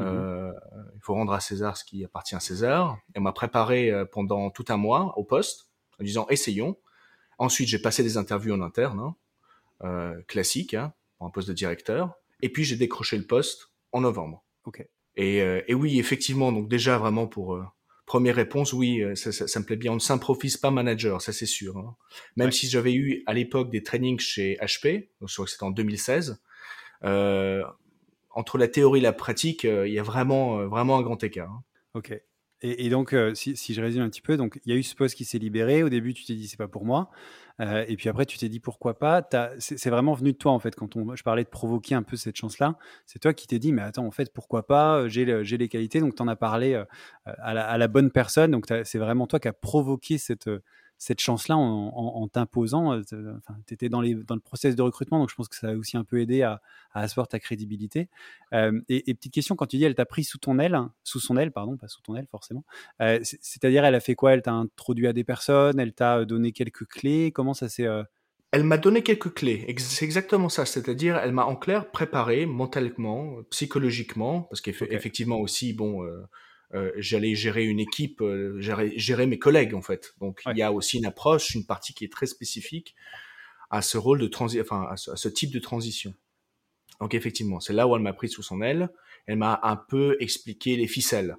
Euh, 0.01 0.51
il 0.95 1.01
faut 1.03 1.13
rendre 1.13 1.31
à 1.31 1.41
César 1.41 1.77
ce 1.77 1.85
qui 1.85 2.03
appartient 2.03 2.33
à 2.33 2.39
César. 2.39 2.97
Elle 3.13 3.21
m'a 3.21 3.33
préparé 3.33 3.93
pendant 4.11 4.49
tout 4.49 4.65
un 4.69 4.77
mois 4.77 5.15
au 5.15 5.23
poste 5.23 5.69
en 5.99 6.03
disant 6.03 6.25
essayons. 6.29 6.77
Ensuite, 7.37 7.67
j'ai 7.67 7.79
passé 7.79 8.03
des 8.03 8.17
interviews 8.17 8.53
en 8.53 8.61
interne, 8.61 8.99
hein, 8.99 9.15
euh, 9.83 10.21
classiques, 10.27 10.73
hein, 10.73 10.93
pour 11.25 11.29
un 11.29 11.31
poste 11.31 11.47
de 11.47 11.53
directeur. 11.53 12.13
Et 12.41 12.49
puis 12.49 12.63
j'ai 12.63 12.75
décroché 12.75 13.17
le 13.17 13.25
poste 13.25 13.71
en 13.91 14.01
novembre. 14.01 14.43
Ok. 14.65 14.85
Et, 15.17 15.37
et, 15.37 15.73
oui, 15.73 15.97
effectivement, 15.97 16.51
donc 16.51 16.67
déjà 16.67 16.97
vraiment 16.97 17.25
pour 17.25 17.57
première 18.05 18.35
réponse, 18.35 18.73
oui, 18.73 19.01
ça, 19.15 19.31
ça, 19.31 19.47
ça, 19.47 19.59
me 19.61 19.65
plaît 19.65 19.77
bien. 19.77 19.93
On 19.93 19.95
ne 19.95 19.99
s'improvise 19.99 20.57
pas 20.57 20.71
manager, 20.71 21.21
ça 21.21 21.31
c'est 21.31 21.45
sûr. 21.45 21.77
Hein. 21.77 21.95
Même 22.35 22.51
si 22.51 22.67
j'avais 22.67 22.93
eu 22.93 23.23
à 23.25 23.33
l'époque 23.33 23.71
des 23.71 23.81
trainings 23.81 24.19
chez 24.19 24.57
HP, 24.61 25.07
donc 25.21 25.29
je 25.29 25.33
crois 25.33 25.45
que 25.45 25.51
c'était 25.51 25.63
en 25.63 25.71
2016, 25.71 26.41
euh, 27.05 27.63
entre 28.29 28.57
la 28.57 28.67
théorie 28.67 28.99
et 28.99 29.03
la 29.03 29.13
pratique, 29.13 29.63
il 29.63 29.91
y 29.91 29.99
a 29.99 30.03
vraiment, 30.03 30.67
vraiment 30.67 30.97
un 30.97 31.01
grand 31.01 31.23
écart. 31.23 31.49
Hein. 31.49 31.63
Ok. 31.93 32.13
Et, 32.61 32.89
donc, 32.89 33.13
euh, 33.13 33.35
si, 33.35 33.55
je 33.55 33.81
résume 33.81 34.01
un 34.01 34.09
petit 34.09 34.21
peu, 34.21 34.37
donc 34.37 34.59
il 34.65 34.71
y 34.71 34.75
a 34.75 34.79
eu 34.79 34.83
ce 34.83 34.95
poste 34.95 35.15
qui 35.15 35.25
s'est 35.25 35.37
libéré. 35.37 35.83
Au 35.83 35.89
début, 35.89 36.13
tu 36.13 36.23
t'es 36.23 36.33
dit 36.33 36.47
c'est 36.47 36.57
pas 36.57 36.69
pour 36.69 36.85
moi, 36.85 37.11
euh, 37.59 37.85
et 37.87 37.95
puis 37.97 38.09
après, 38.09 38.25
tu 38.25 38.37
t'es 38.37 38.49
dit 38.49 38.59
pourquoi 38.59 38.97
pas? 38.97 39.27
C'est 39.59 39.89
vraiment 39.89 40.13
venu 40.13 40.31
de 40.31 40.37
toi 40.37 40.51
en 40.51 40.59
fait. 40.59 40.73
Quand 40.75 40.95
on, 40.95 41.15
je 41.15 41.23
parlais 41.23 41.43
de 41.43 41.49
provoquer 41.49 41.95
un 41.95 42.03
peu 42.03 42.15
cette 42.15 42.37
chance-là, 42.37 42.77
c'est 43.05 43.19
toi 43.19 43.33
qui 43.33 43.45
t'es 43.47 43.59
dit 43.59 43.71
mais 43.71 43.81
attends 43.81 44.05
en 44.05 44.11
fait 44.11 44.33
pourquoi 44.33 44.65
pas? 44.65 45.07
J'ai 45.07 45.25
les 45.25 45.69
qualités, 45.69 45.99
donc 45.99 46.15
tu 46.15 46.21
en 46.21 46.27
as 46.27 46.35
parlé 46.35 46.73
euh, 46.73 46.85
à 47.25 47.53
la, 47.53 47.67
à, 47.67 47.77
la, 47.77 47.87
bonne 47.87 48.09
personne. 48.09 48.51
Donc 48.51 48.65
c'est 48.83 48.99
vraiment 48.99 49.27
toi 49.27 49.39
qui 49.39 49.47
as 49.47 49.53
provoqué 49.53 50.17
cette 50.17 50.49
cette 50.97 51.19
chance-là 51.19 51.57
en, 51.57 52.27
t'imposant. 52.27 52.93
Euh, 52.93 53.01
tu 53.67 53.73
étais 53.73 53.89
dans, 53.89 54.01
dans 54.01 54.35
le 54.35 54.41
process 54.41 54.75
de 54.75 54.81
recrutement, 54.81 55.19
donc 55.19 55.29
je 55.29 55.35
pense 55.35 55.47
que 55.47 55.55
ça 55.55 55.69
a 55.69 55.73
aussi 55.73 55.97
un 55.97 56.03
peu 56.03 56.19
aidé 56.19 56.41
à, 56.41 56.61
asseoir 56.93 57.27
ta 57.27 57.39
crédibilité. 57.39 58.09
Euh, 58.53 58.79
et, 58.89 59.13
petite 59.13 59.33
question, 59.33 59.55
quand 59.55 59.65
tu 59.65 59.77
dis 59.77 59.83
elle 59.83 59.95
t'a 59.95 60.05
pris 60.05 60.23
sous 60.23 60.37
ton 60.37 60.59
aile, 60.59 60.79
sous 61.03 61.19
son 61.19 61.37
aile, 61.37 61.51
pardon, 61.51 61.77
pas 61.77 61.87
sous 61.87 62.01
ton 62.01 62.15
aile 62.15 62.27
forcément, 62.29 62.63
euh, 63.01 63.19
c'est-à-dire 63.23 63.83
elle 63.85 63.95
a 63.95 63.99
fait 63.99 64.15
quoi? 64.15 64.33
Elle 64.33 64.41
t'a 64.41 64.53
introduit 64.53 65.07
à 65.07 65.13
des 65.13 65.23
personnes? 65.23 65.79
Elle 65.79 65.93
t'a 65.93 66.25
donné 66.25 66.51
quelques 66.51 66.85
clés? 66.85 67.31
Comment 67.31 67.53
ça 67.53 67.69
s'est... 67.69 67.87
Elle 68.51 68.63
m'a 68.63 68.77
donné 68.77 69.03
quelques 69.03 69.33
clés, 69.33 69.65
c'est 69.79 70.05
exactement 70.05 70.47
ça, 70.47 70.65
c'est-à-dire 70.65 71.17
elle 71.17 71.33
m'a 71.33 71.43
en 71.43 71.57
clair 71.57 71.91
préparé 71.91 72.45
mentalement, 72.45 73.41
psychologiquement, 73.49 74.43
parce 74.43 74.61
qu'effectivement 74.61 75.39
aussi, 75.39 75.73
bon, 75.73 76.07
euh, 76.75 76.91
j'allais 76.97 77.35
gérer 77.35 77.63
une 77.63 77.79
équipe, 77.79 78.21
euh, 78.21 78.59
gérer, 78.59 79.27
mes 79.27 79.39
collègues 79.39 79.73
en 79.73 79.81
fait. 79.81 80.13
Donc 80.19 80.41
il 80.47 80.57
y 80.57 80.61
a 80.61 80.73
aussi 80.73 80.97
une 80.97 81.05
approche, 81.05 81.55
une 81.55 81.65
partie 81.65 81.93
qui 81.93 82.03
est 82.03 82.11
très 82.11 82.25
spécifique 82.25 82.95
à 83.69 83.81
ce 83.81 83.97
rôle 83.97 84.19
de 84.19 84.27
transi 84.27 84.59
enfin 84.59 84.85
à 84.89 84.97
ce, 84.97 85.29
type 85.29 85.51
de 85.51 85.59
transition. 85.59 86.13
Donc 86.99 87.13
effectivement, 87.13 87.61
c'est 87.61 87.73
là 87.73 87.87
où 87.87 87.95
elle 87.95 88.01
m'a 88.01 88.13
pris 88.13 88.27
sous 88.27 88.43
son 88.43 88.61
aile. 88.61 88.89
Elle 89.25 89.37
m'a 89.37 89.59
un 89.63 89.77
peu 89.77 90.17
expliqué 90.19 90.75
les 90.75 90.87
ficelles. 90.87 91.37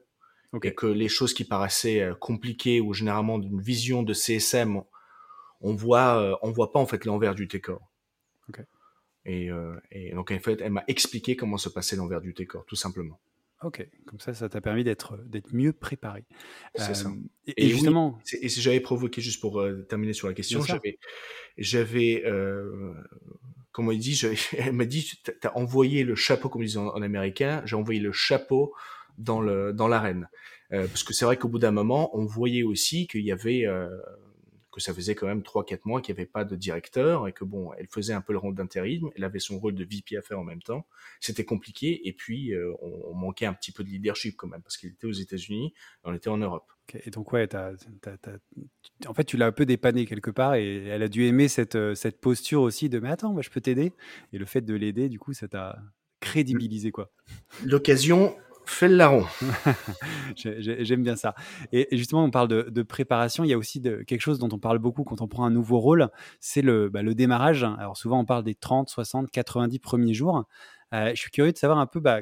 Et 0.62 0.75
que 0.75 0.87
les 0.87 1.09
choses 1.09 1.35
qui 1.35 1.45
paraissaient 1.45 2.00
euh, 2.00 2.14
compliquées 2.14 2.81
ou 2.81 2.95
généralement 2.95 3.38
d'une 3.38 3.61
vision 3.61 4.02
de 4.02 4.14
CSM, 4.14 4.81
on 5.61 5.75
voit, 5.75 6.38
on 6.43 6.50
voit 6.50 6.73
pas 6.73 6.81
en 6.81 6.87
fait 6.87 7.05
l'envers 7.05 7.35
du 7.35 7.47
décor. 7.47 7.83
Et, 9.26 9.50
et, 9.90 10.12
donc 10.12 10.31
en 10.31 10.38
fait, 10.38 10.61
elle 10.61 10.73
m'a 10.73 10.85
expliqué 10.87 11.35
comment 11.35 11.57
se 11.57 11.69
passait 11.69 11.97
l'envers 11.97 12.21
du 12.21 12.33
décor, 12.33 12.64
tout 12.64 12.76
simplement. 12.76 13.19
Ok, 13.63 13.87
comme 14.05 14.21
ça, 14.21 14.35
ça 14.35 14.51
t'a 14.51 14.61
permis 14.61 14.85
d'être 14.85 15.17
d'être 15.25 15.55
mieux 15.55 15.73
préparé. 15.73 16.25
C'est 16.75 16.95
ça. 16.95 17.09
Euh, 17.09 17.15
et, 17.57 17.71
justement, 17.71 18.19
et 18.43 18.51
si 18.51 18.61
j'avais 18.61 18.81
provoqué 18.81 19.23
juste 19.23 19.41
pour 19.41 19.61
euh, 19.61 19.87
terminer 19.89 20.13
sur 20.13 20.29
la 20.29 20.35
question, 20.35 20.61
j'avais 20.61 20.99
j'avais 21.57 22.23
euh, 22.27 22.93
comment 23.73 23.93
il 23.93 23.99
dit, 23.99 24.21
elle 24.59 24.73
m'a 24.73 24.85
dit, 24.85 25.11
t'as 25.41 25.53
envoyé 25.55 26.05
le 26.05 26.15
chapeau 26.15 26.51
comme 26.51 26.63
ils 26.63 26.67
disent 26.67 26.77
en, 26.77 27.01
américain, 27.01 27.63
j'ai 27.65 27.77
envoyé 27.77 27.99
le 27.99 28.13
chapeau 28.13 28.75
dans 29.17 29.41
le 29.41 29.73
dans 29.73 29.89
l'arène, 29.89 30.29
parce 30.69 31.03
que 31.03 31.15
c'est 31.15 31.25
vrai 31.25 31.39
qu'au 31.39 31.49
bout 31.49 31.59
d'un 31.59 31.71
moment, 31.71 32.11
on 32.15 32.27
voyait 32.27 32.63
aussi 32.63 33.07
qu'il 33.07 33.25
y 33.25 33.33
avait 33.33 33.65
que 34.76 34.83
ça 34.83 34.92
faisait 34.92 35.14
quand 35.14 35.26
même 35.26 35.40
3-4 35.40 35.80
mois 35.87 36.02
qu'il 36.02 36.14
n'y 36.14 36.21
avait 36.21 36.26
pas 36.26 36.45
de 36.45 36.54
directeur 36.54 37.26
et 37.26 37.33
que 37.33 37.45
bon, 37.45 37.73
elle 37.78 37.87
faisait 37.88 38.12
un 38.12 38.21
peu 38.21 38.35
le 38.35 38.38
rôle 38.38 38.54
d'intérim, 38.54 39.11
elle 39.16 39.25
avait 39.25 39.38
son 39.38 39.59
rôle 39.59 39.75
de 39.75 39.85
VP 39.85 40.18
à 40.18 40.23
faire 40.23 40.38
en 40.38 40.45
même 40.45 40.62
temps. 40.62 40.87
C'était 41.18 41.47
compliqué 41.47 42.06
et 42.06 42.12
puis 42.12 42.52
euh, 42.52 42.75
on, 42.83 43.14
manquait 43.14 43.47
un 43.47 43.54
petit 43.54 43.73
peu 43.73 43.83
de 43.83 43.88
leadership 43.88 44.37
quand 44.37 44.49
même 44.49 44.61
parce 44.61 44.76
qu'il 44.76 44.90
était 44.90 45.06
aux 45.06 45.12
États-Unis, 45.12 45.73
on 46.04 46.12
était 46.12 46.28
en 46.28 46.37
Europe. 46.37 46.71
Et 46.92 47.11
donc 47.11 47.33
ouais, 47.33 47.49
en 49.06 49.14
fait 49.14 49.25
tu 49.25 49.38
l'as 49.38 49.47
un 49.47 49.52
peu 49.52 49.64
dépanné 49.64 50.04
quelque 50.04 50.30
part 50.30 50.54
et 50.56 50.85
elle 50.85 51.02
a 51.02 51.09
dû 51.09 51.25
aimer 51.25 51.49
cette, 51.49 51.75
euh, 51.75 51.95
cette 51.95 52.21
posture 52.21 52.61
aussi 52.61 52.90
de 52.90 53.00
mais 53.00 53.09
attends, 53.09 53.33
moi 53.33 53.40
je 53.40 53.49
peux 53.49 53.62
t'aider 53.62 53.95
et 54.35 54.38
le 54.38 54.45
fait 54.45 54.61
de 54.61 54.75
l'aider 54.75 55.09
du 55.09 55.18
coup 55.18 55.33
ça 55.33 55.49
t'a 55.49 55.78
crédibilisé 56.21 56.90
quoi. 56.90 57.11
L'occasion 57.64 58.37
Fais 58.67 58.89
le 58.89 58.97
larron. 58.97 59.25
J'aime 60.37 61.05
bien 61.05 61.15
ça. 61.15 61.35
Et 61.73 61.87
justement, 61.93 62.25
on 62.25 62.31
parle 62.31 62.49
de, 62.49 62.83
préparation. 62.83 63.45
Il 63.45 63.51
y 63.51 63.53
a 63.53 63.59
aussi 63.59 63.81
de, 63.81 64.03
quelque 64.03 64.21
chose 64.21 64.41
dont 64.41 64.49
on 64.53 64.59
parle 64.59 64.81
beaucoup 64.81 65.05
quand 65.05 65.23
on 65.23 65.29
prend 65.29 65.45
un 65.45 65.51
nouveau 65.51 65.79
rôle, 65.79 66.09
c'est 66.41 66.63
le, 66.63 66.89
bah, 66.89 67.03
le 67.03 67.15
démarrage. 67.15 67.63
Alors 67.63 67.97
souvent, 67.97 68.19
on 68.19 68.25
parle 68.25 68.43
des 68.43 68.57
30, 68.57 68.89
60, 68.89 69.31
90 69.31 69.79
premiers 69.79 70.15
jours. 70.15 70.47
Euh, 70.95 71.11
je 71.11 71.21
suis 71.21 71.31
curieux 71.31 71.52
de 71.52 71.59
savoir 71.59 71.78
un 71.78 71.87
peu, 71.87 72.00
bah, 72.00 72.21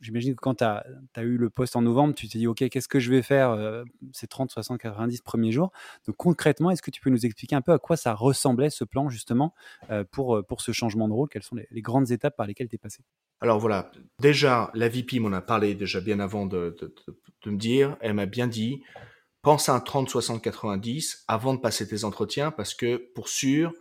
j'imagine 0.00 0.34
que 0.34 0.40
quand 0.40 0.56
tu 0.56 0.64
as, 0.64 0.84
eu 1.18 1.36
le 1.36 1.50
poste 1.50 1.76
en 1.76 1.82
novembre, 1.82 2.14
tu 2.14 2.28
t'es 2.28 2.38
dit, 2.38 2.46
OK, 2.46 2.68
qu'est-ce 2.68 2.88
que 2.88 2.98
je 2.98 3.10
vais 3.10 3.22
faire 3.22 3.50
euh, 3.50 3.84
ces 4.12 4.26
30, 4.26 4.50
60, 4.50 4.78
90 4.80 5.20
premiers 5.20 5.52
jours? 5.52 5.70
Donc 6.06 6.16
concrètement, 6.16 6.70
est-ce 6.70 6.82
que 6.82 6.90
tu 6.90 7.00
peux 7.00 7.10
nous 7.10 7.24
expliquer 7.24 7.54
un 7.54 7.60
peu 7.60 7.72
à 7.72 7.78
quoi 7.78 7.96
ça 7.96 8.14
ressemblait 8.14 8.70
ce 8.70 8.84
plan 8.84 9.08
justement 9.08 9.54
euh, 9.90 10.04
pour, 10.10 10.44
pour 10.46 10.60
ce 10.60 10.72
changement 10.72 11.08
de 11.08 11.12
rôle? 11.12 11.28
Quelles 11.28 11.44
sont 11.44 11.56
les, 11.56 11.82
grandes 11.82 12.10
étapes 12.10 12.36
par 12.36 12.46
lesquelles 12.46 12.68
tu 12.68 12.76
es 12.76 12.78
passé? 12.78 13.04
Alors 13.40 13.58
voilà, 13.58 13.90
déjà, 14.20 14.70
la 14.74 14.88
VP 14.88 15.18
m'en 15.18 15.32
a 15.32 15.40
parlé 15.40 15.74
déjà 15.74 16.00
bien 16.00 16.20
avant 16.20 16.46
de, 16.46 16.76
de 17.44 17.50
me 17.50 17.56
dire, 17.56 17.96
elle 18.00 18.14
m'a 18.14 18.26
bien 18.26 18.46
dit, 18.46 18.82
pense 19.42 19.68
à 19.68 19.74
un 19.74 19.80
30, 19.80 20.08
60, 20.08 20.42
90 20.42 21.24
avant 21.28 21.54
de 21.54 21.60
passer 21.60 21.86
tes 21.86 22.04
entretiens 22.04 22.52
parce 22.52 22.74
que 22.74 22.96
pour 23.14 23.28
sûr, 23.28 23.72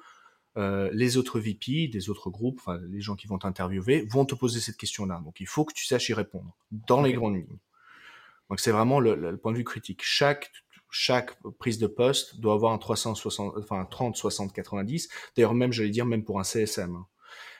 euh, 0.57 0.89
les 0.93 1.17
autres 1.17 1.39
VP 1.39 1.87
des 1.87 2.09
autres 2.09 2.29
groupes, 2.29 2.59
enfin 2.59 2.79
les 2.89 3.01
gens 3.01 3.15
qui 3.15 3.27
vont 3.27 3.37
t'interviewer, 3.37 4.05
vont 4.09 4.25
te 4.25 4.35
poser 4.35 4.59
cette 4.59 4.77
question-là. 4.77 5.21
Donc 5.23 5.39
il 5.39 5.47
faut 5.47 5.63
que 5.65 5.73
tu 5.73 5.85
saches 5.85 6.09
y 6.09 6.13
répondre 6.13 6.55
dans 6.71 7.01
les 7.01 7.13
grandes 7.13 7.35
lignes. 7.35 7.57
Donc 8.49 8.59
c'est 8.59 8.71
vraiment 8.71 8.99
le, 8.99 9.37
point 9.37 9.53
de 9.53 9.57
vue 9.57 9.63
critique. 9.63 10.01
Chaque 10.03 10.51
chaque 10.93 11.37
prise 11.57 11.77
de 11.77 11.87
poste 11.87 12.41
doit 12.41 12.53
avoir 12.53 12.73
un 12.73 12.77
360, 12.77 13.53
enfin 13.57 13.85
30, 13.89 14.17
60, 14.17 14.51
90. 14.51 15.07
D'ailleurs 15.37 15.53
même, 15.53 15.71
j'allais 15.71 15.89
dire 15.89 16.05
même 16.05 16.25
pour 16.25 16.37
un 16.37 16.43
CSM. 16.43 16.95
Hein. 16.95 17.07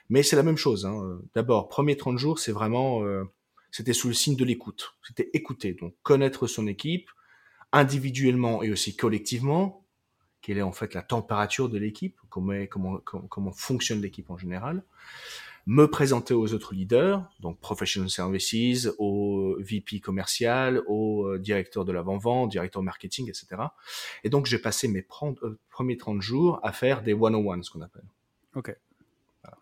Mais 0.10 0.22
c'est 0.22 0.36
la 0.36 0.44
même 0.44 0.58
chose. 0.58 0.86
Hein. 0.86 1.22
D'abord, 1.34 1.70
premier 1.70 1.96
30 1.96 2.18
jours, 2.18 2.40
c'est 2.40 2.52
vraiment, 2.52 3.06
euh, 3.06 3.24
c'était 3.72 3.94
sous 3.94 4.10
le 4.10 4.14
signe 4.14 4.36
de 4.36 4.44
l'écoute. 4.44 4.98
C'était 5.08 5.30
écouter, 5.32 5.76
donc 5.76 5.96
connaître 6.04 6.46
son 6.46 6.68
équipe 6.68 7.10
individuellement 7.72 8.62
et 8.64 8.72
aussi 8.72 8.96
collectivement, 8.96 9.81
quelle 10.42 10.58
est 10.58 10.64
en 10.64 10.72
fait 10.72 10.94
la 10.94 11.02
température 11.02 11.70
de 11.70 11.78
l'équipe, 11.78 12.18
comment, 12.30 12.66
comment, 12.68 12.98
comment 13.00 13.52
fonctionne 13.52 14.02
l'équipe 14.02 14.30
en 14.30 14.38
général, 14.38 14.84
me 15.68 15.86
présenter 15.86 16.34
aux 16.34 16.54
autres 16.54 16.74
leaders, 16.74 17.24
donc 17.40 17.60
professional 17.60 18.10
services, 18.10 18.90
au 18.98 19.56
VP 19.60 20.00
commercial, 20.00 20.82
au 20.88 21.28
euh, 21.28 21.40
directeur 21.40 21.86
de 21.86 21.92
l'avant-vente, 21.92 22.50
directeur 22.50 22.82
marketing, 22.82 23.30
etc. 23.30 23.62
Et 24.24 24.30
donc 24.30 24.48
j'ai 24.48 24.58
passé 24.58 24.88
mes 24.88 25.06
euh, 25.44 25.60
premiers 25.70 25.98
30 25.98 26.22
jours 26.22 26.60
à 26.64 26.72
faire 26.72 27.04
des 27.04 27.14
one-on-one, 27.14 27.64
ce 27.64 27.72
qu'on 27.72 27.82
appelle. 27.82 28.06
Ok. 28.56 28.76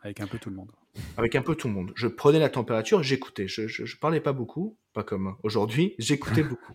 Avec 0.04 0.20
un 0.22 0.28
peu 0.28 0.40
tout 0.40 0.50
le 0.50 0.56
monde. 0.56 0.72
Avec 1.18 1.36
un 1.36 1.41
peu 1.41 1.56
tout 1.56 1.68
le 1.68 1.74
monde. 1.74 1.91
Je 1.96 2.08
prenais 2.08 2.39
la 2.39 2.50
température, 2.50 3.03
j'écoutais. 3.03 3.48
Je, 3.48 3.68
je, 3.68 3.98
parlais 3.98 4.20
pas 4.20 4.34
beaucoup, 4.34 4.77
pas 4.94 5.03
comme 5.03 5.36
aujourd'hui, 5.44 5.96
j'écoutais 6.00 6.44
beaucoup. 6.50 6.74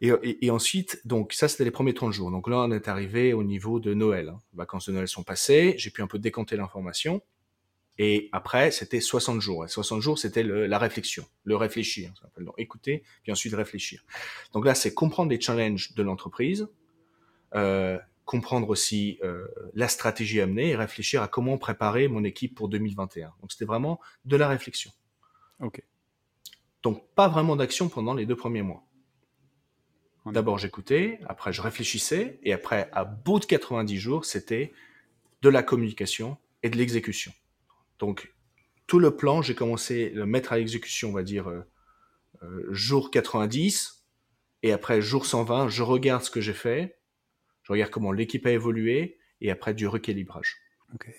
Et, 0.00 0.50
ensuite, 0.50 1.00
donc 1.06 1.32
ça 1.32 1.46
c'était 1.46 1.64
les 1.64 1.70
premiers 1.70 1.94
30 1.94 2.12
jours. 2.12 2.30
Donc 2.30 2.48
là 2.48 2.58
on 2.58 2.72
est 2.72 2.88
arrivé 2.88 3.32
au 3.32 3.44
niveau 3.44 3.78
de 3.78 3.94
Noël. 3.94 4.30
Hein. 4.30 4.38
Les 4.52 4.58
vacances 4.58 4.86
de 4.86 4.92
Noël 4.92 5.08
sont 5.08 5.22
passées, 5.22 5.74
j'ai 5.78 5.90
pu 5.90 6.02
un 6.02 6.08
peu 6.08 6.18
décompter 6.18 6.56
l'information. 6.56 7.22
Et 7.98 8.30
après, 8.32 8.70
c'était 8.70 9.00
60 9.00 9.40
jours. 9.40 9.64
Et 9.64 9.68
60 9.68 10.00
jours, 10.00 10.18
c'était 10.18 10.42
la 10.42 10.78
réflexion, 10.78 11.24
le 11.44 11.56
réfléchir. 11.56 12.12
Ça 12.20 12.28
donc 12.42 12.54
écouter, 12.58 13.02
puis 13.22 13.32
ensuite 13.32 13.54
réfléchir. 13.54 14.04
Donc 14.54 14.64
là, 14.64 14.74
c'est 14.74 14.94
comprendre 14.94 15.30
les 15.30 15.40
challenges 15.40 15.94
de 15.94 16.02
l'entreprise, 16.02 16.68
euh, 17.54 17.98
comprendre 18.24 18.68
aussi 18.68 19.18
euh, 19.22 19.46
la 19.74 19.88
stratégie 19.88 20.40
à 20.40 20.46
mener 20.46 20.70
et 20.70 20.76
réfléchir 20.76 21.22
à 21.22 21.28
comment 21.28 21.58
préparer 21.58 22.08
mon 22.08 22.24
équipe 22.24 22.54
pour 22.54 22.68
2021. 22.68 23.32
Donc 23.40 23.52
c'était 23.52 23.64
vraiment 23.64 24.00
de 24.24 24.36
la 24.36 24.48
réflexion. 24.48 24.92
Ok. 25.60 25.82
Donc 26.82 27.06
pas 27.14 27.28
vraiment 27.28 27.56
d'action 27.56 27.88
pendant 27.88 28.14
les 28.14 28.26
deux 28.26 28.36
premiers 28.36 28.62
mois. 28.62 28.84
D'abord 30.26 30.58
j'écoutais, 30.58 31.18
après 31.26 31.52
je 31.52 31.60
réfléchissais, 31.62 32.38
et 32.44 32.52
après, 32.52 32.88
à 32.92 33.04
bout 33.04 33.40
de 33.40 33.44
90 33.44 33.98
jours, 33.98 34.24
c'était 34.24 34.72
de 35.42 35.48
la 35.48 35.64
communication 35.64 36.38
et 36.62 36.70
de 36.70 36.76
l'exécution. 36.76 37.32
Donc 37.98 38.32
tout 38.86 39.00
le 39.00 39.16
plan, 39.16 39.42
j'ai 39.42 39.56
commencé 39.56 40.12
à 40.12 40.16
le 40.16 40.26
mettre 40.26 40.52
à 40.52 40.58
l'exécution, 40.58 41.08
on 41.08 41.12
va 41.12 41.24
dire, 41.24 41.48
euh, 41.48 41.64
euh, 42.42 42.66
jour 42.70 43.10
90, 43.10 44.04
et 44.62 44.72
après 44.72 45.02
jour 45.02 45.26
120, 45.26 45.68
je 45.68 45.82
regarde 45.82 46.22
ce 46.22 46.30
que 46.30 46.40
j'ai 46.40 46.52
fait, 46.52 46.98
je 47.62 47.72
regarde 47.72 47.90
comment 47.90 48.12
l'équipe 48.12 48.46
a 48.46 48.50
évolué 48.50 49.18
et 49.40 49.50
après 49.50 49.74
du 49.74 49.86
recalibrage. 49.86 50.56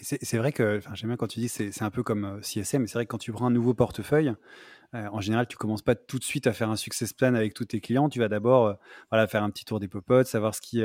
C'est 0.02 0.38
vrai 0.38 0.52
que, 0.52 0.80
j'aime 0.94 1.10
bien 1.10 1.18
quand 1.18 1.28
tu 1.28 1.40
dis 1.40 1.50
c'est 1.50 1.82
un 1.82 1.90
peu 1.90 2.04
comme 2.04 2.26
euh, 2.26 2.42
CSM, 2.42 2.82
mais 2.82 2.88
c'est 2.88 2.94
vrai 2.94 3.06
que 3.06 3.12
quand 3.12 3.18
tu 3.18 3.32
prends 3.32 3.48
un 3.48 3.52
nouveau 3.52 3.74
portefeuille, 3.74 4.34
euh, 4.94 5.08
en 5.12 5.20
général, 5.20 5.48
tu 5.48 5.58
commences 5.58 5.82
pas 5.82 5.96
tout 5.96 6.20
de 6.20 6.24
suite 6.24 6.46
à 6.46 6.54
faire 6.54 6.70
un 6.70 6.76
success 6.76 7.12
plan 7.12 7.34
avec 7.34 7.56
tous 7.56 7.66
tes 7.66 7.82
clients. 7.82 8.08
Tu 8.10 8.20
vas 8.20 8.28
d'abord 8.28 8.68
euh, 8.68 8.74
voilà, 9.10 9.26
faire 9.26 9.42
un 9.42 9.50
petit 9.50 9.66
tour 9.66 9.80
des 9.80 9.88
popotes, 9.88 10.28
savoir 10.28 10.54
ce 10.54 10.62
qui, 10.62 10.84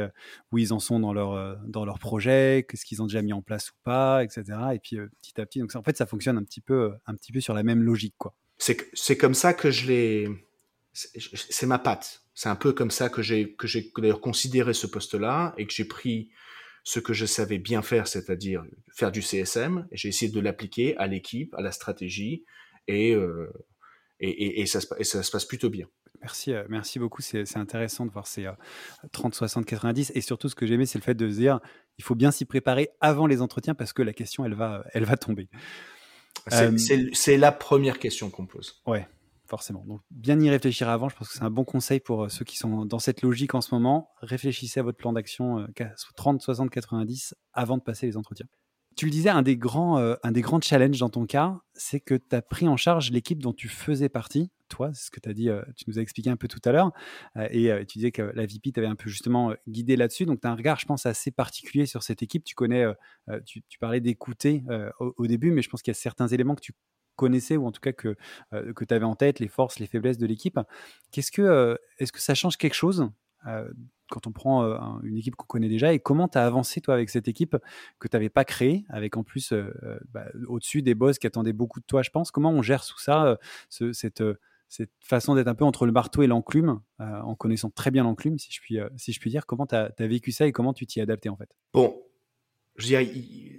où 0.51 0.59
ils 0.59 0.73
en 0.73 0.79
sont 0.79 1.01
dans 1.01 1.13
leur, 1.13 1.59
dans 1.67 1.85
leur 1.85 1.99
projet, 1.99 2.67
ce 2.73 2.85
qu'ils 2.87 3.03
ont 3.03 3.07
déjà 3.07 3.21
mis 3.21 3.35
en 3.35 3.43
place 3.43 3.71
ou 3.71 3.75
pas, 3.85 4.25
etc. 4.25 4.45
Et 4.73 4.79
puis 4.79 4.97
petit 5.21 5.39
à 5.39 5.45
petit, 5.45 5.59
donc 5.61 5.75
en 5.75 5.83
fait, 5.83 5.97
ça 5.99 6.07
fonctionne 6.07 6.39
un 6.39 6.45
petit 6.45 6.63
peu, 6.63 6.95
un 7.07 7.15
petit 7.15 7.33
peu 7.33 7.41
sur 7.41 7.53
la 7.53 7.63
même 7.63 7.83
logique. 7.83 8.15
quoi. 8.17 8.35
c'est 8.57 9.19
comme 9.19 9.35
ça 9.35 9.53
que 9.53 9.71
je 9.71 9.87
l'ai. 9.87 10.48
C'est 11.25 11.67
ma 11.67 11.79
patte. 11.79 12.23
C'est 12.35 12.49
un 12.49 12.57
peu 12.57 12.73
comme 12.73 12.91
ça 12.91 13.09
que 13.09 13.23
j'ai 13.23 13.55
que 13.55 13.67
j'ai 13.67 13.93
d'ailleurs 13.97 14.21
considéré 14.21 14.75
ce 14.75 14.87
poste-là 14.87 15.55
et 15.57 15.67
que 15.67 15.73
j'ai 15.73 15.85
pris 15.85 16.31
ce 16.85 17.01
que 17.01 17.13
je 17.13 17.27
savais 17.27 17.59
bien 17.59 17.83
faire, 17.83 18.09
c'est-à-dire 18.09 18.65
faire 18.95 19.13
du 19.13 19.23
CSM. 19.23 19.87
J'ai 19.93 20.09
essayé 20.09 20.33
de 20.33 20.41
l'appliquer 20.41 20.97
à 20.97 21.07
l'équipe, 21.07 21.55
à 21.55 21.61
la 21.61 21.71
stratégie, 21.71 22.45
et, 22.87 23.15
euh, 23.15 23.53
et, 24.21 24.63
et, 24.63 24.67
ça 24.67 24.81
se, 24.81 24.87
et, 24.99 25.05
ça 25.05 25.23
se, 25.23 25.31
passe 25.31 25.45
plutôt 25.45 25.69
bien. 25.69 25.87
Merci, 26.23 26.53
euh, 26.53 26.65
merci 26.69 26.99
beaucoup. 26.99 27.21
C'est 27.21 27.57
intéressant 27.57 28.07
de 28.07 28.11
voir 28.11 28.27
ces 28.27 28.49
30, 29.13 29.35
60, 29.35 29.67
90. 29.67 30.13
Et 30.15 30.21
surtout, 30.21 30.49
ce 30.49 30.55
que 30.55 30.67
j'aimais, 30.67 30.87
c'est 30.87 30.99
le 30.99 31.05
fait 31.05 31.15
de 31.15 31.29
se 31.29 31.37
dire 31.37 31.61
il 31.99 32.05
faut 32.05 32.15
bien 32.15 32.31
s'y 32.31 32.45
préparer 32.45 32.89
avant 33.01 33.27
les 33.27 33.43
entretiens 33.43 33.75
parce 33.75 33.93
que 33.93 34.03
la 34.03 34.13
question, 34.13 34.45
elle 34.45 34.55
va, 34.55 34.85
elle 34.95 35.05
va 35.05 35.17
tomber. 35.17 35.49
C'est 36.47 37.37
la 37.37 37.53
première 37.53 37.99
question 37.99 38.31
qu'on 38.31 38.47
pose. 38.47 38.81
Ouais, 38.87 39.07
forcément. 39.49 39.85
Donc, 39.87 40.03
bien 40.11 40.39
y 40.41 40.51
réfléchir 40.51 40.89
avant, 40.89 41.09
je 41.09 41.17
pense 41.17 41.29
que 41.29 41.35
c'est 41.35 41.43
un 41.43 41.51
bon 41.51 41.65
conseil 41.65 42.01
pour 42.01 42.25
euh, 42.25 42.29
ceux 42.29 42.45
qui 42.45 42.57
sont 42.57 42.85
dans 42.85 42.99
cette 42.99 43.23
logique 43.23 43.55
en 43.55 43.61
ce 43.61 43.75
moment. 43.75 44.11
Réfléchissez 44.21 44.81
à 44.81 44.83
votre 44.83 44.99
plan 44.99 45.13
d'action 45.13 45.67
30, 46.17 46.41
60, 46.41 46.71
90 46.71 47.35
avant 47.53 47.79
de 47.79 47.83
passer 47.83 48.07
les 48.07 48.17
entretiens. 48.17 48.47
Tu 48.97 49.07
le 49.07 49.11
disais, 49.11 49.31
un 49.31 49.43
des 49.43 49.57
grands, 49.57 49.99
euh, 49.99 50.17
un 50.23 50.33
des 50.33 50.43
grands 50.43 50.61
challenges 50.61 50.99
dans 50.99 51.09
ton 51.09 51.25
cas, 51.25 51.61
c'est 51.75 52.01
que 52.01 52.15
tu 52.15 52.35
as 52.35 52.43
pris 52.43 52.69
en 52.69 52.77
charge 52.77 53.11
l'équipe 53.11 53.41
dont 53.41 53.53
tu 53.53 53.69
faisais 53.69 54.09
partie, 54.09 54.51
toi, 54.69 54.91
c'est 54.93 55.07
ce 55.07 55.11
que 55.11 55.21
tu 55.21 55.29
as 55.29 55.33
dit, 55.33 55.49
euh, 55.49 55.63
tu 55.77 55.85
nous 55.89 55.99
as 55.99 56.03
expliqué 56.03 56.29
un 56.31 56.37
peu 56.37 56.49
tout 56.49 56.61
à 56.65 56.73
l'heure, 56.73 56.93
et 57.51 57.71
tu 57.87 57.99
disais 57.99 58.11
que 58.11 58.23
la 58.35 58.45
VP 58.45 58.73
t'avait 58.73 58.89
un 58.89 58.97
peu 58.97 59.09
justement 59.09 59.55
guidé 59.69 59.97
là-dessus, 59.97 60.27
donc 60.27 60.41
tu 60.41 60.49
as 60.49 60.51
un 60.51 60.57
regard, 60.57 60.79
je 60.79 60.85
pense, 60.85 61.07
assez 61.07 61.31
particulier 61.31 61.87
sur 61.87 62.03
cette 62.03 62.23
équipe. 62.23 62.45
Tu 62.45 62.55
connais, 62.55 62.85
tu, 63.47 63.63
parlais 63.81 64.01
d'écouter 64.01 64.65
au, 64.99 65.15
au, 65.17 65.27
début, 65.27 65.53
mais 65.53 65.63
je 65.63 65.71
pense 65.71 65.81
qu'il 65.81 65.93
y 65.93 65.97
a 65.97 65.99
certains 65.99 66.27
éléments 66.27 66.57
que 66.57 66.61
tu 66.61 66.75
connaissais 67.19 67.59
ou 67.59 67.67
en 67.67 67.73
tout 67.73 67.81
cas 67.81 67.93
que, 67.93 68.17
euh, 68.55 68.73
que 68.73 68.85
tu 68.85 68.95
avais 68.95 69.05
en 69.05 69.17
tête, 69.17 69.41
les 69.41 69.49
forces, 69.49 69.79
les 69.79 69.87
faiblesses 69.87 70.17
de 70.17 70.27
l'équipe. 70.27 70.59
Qu'est-ce 71.11 71.31
que, 71.31 71.43
euh, 71.43 71.75
est-ce 71.99 72.13
que 72.13 72.21
ça 72.21 72.35
change 72.35 72.57
quelque 72.57 72.75
chose 72.75 73.11
euh, 73.47 73.69
quand 74.11 74.27
on 74.27 74.33
prend 74.33 74.65
une 75.03 75.19
équipe 75.19 75.37
qu'on 75.37 75.47
connaît 75.47 75.69
déjà 75.69 75.93
et 75.93 75.99
comment 75.99 76.29
tu 76.29 76.39
as 76.39 76.47
avancé 76.47 76.81
toi 76.81 76.95
avec 76.95 77.11
cette 77.11 77.29
équipe 77.29 77.59
que 77.99 78.09
tu 78.09 78.17
n'avais 78.17 78.31
pas 78.31 78.47
créée, 78.47 78.87
avec 78.89 79.19
en 79.19 79.23
plus 79.23 79.53
bah, 80.15 80.25
au-dessus 80.47 80.81
des 80.81 80.95
boss 80.95 81.19
qui 81.19 81.27
attendaient 81.27 81.53
beaucoup 81.53 81.79
de 81.79 81.85
toi, 81.85 82.01
je 82.01 82.09
pense? 82.09 82.31
Comment 82.31 82.51
on 82.51 82.63
gère 82.63 82.83
tout 82.83 82.99
ça, 82.99 83.37
cette, 83.69 84.25
cette 84.69 84.93
façon 85.05 85.35
d'être 85.35 85.49
un 85.49 85.55
peu 85.55 85.67
entre 85.67 85.85
le 85.85 85.93
marteau 85.93 86.23
et 86.23 86.27
l'enclume, 86.27 86.81
en 86.99 87.35
connaissant 87.35 87.69
très 87.69 87.91
bien 87.91 88.03
l'enclume, 88.03 88.39
si, 88.39 88.51
je 88.51 88.63
puis, 88.63 88.79
si 88.97 89.13
je 89.13 89.21
puis 89.21 89.29
dire? 89.29 89.45
Comment 89.45 89.67
tu 89.67 89.75
as, 89.75 89.93
as, 89.99 90.07
vécu 90.07 90.33
ça 90.33 90.47
et 90.47 90.53
comment 90.53 90.73
tu 90.73 90.87
t'y 90.87 91.01
es 91.01 91.03
adapté 91.03 91.29
en 91.29 91.37
fait? 91.37 91.55
Bon, 91.75 92.01
je 92.79 92.87
dirais, 92.87 93.11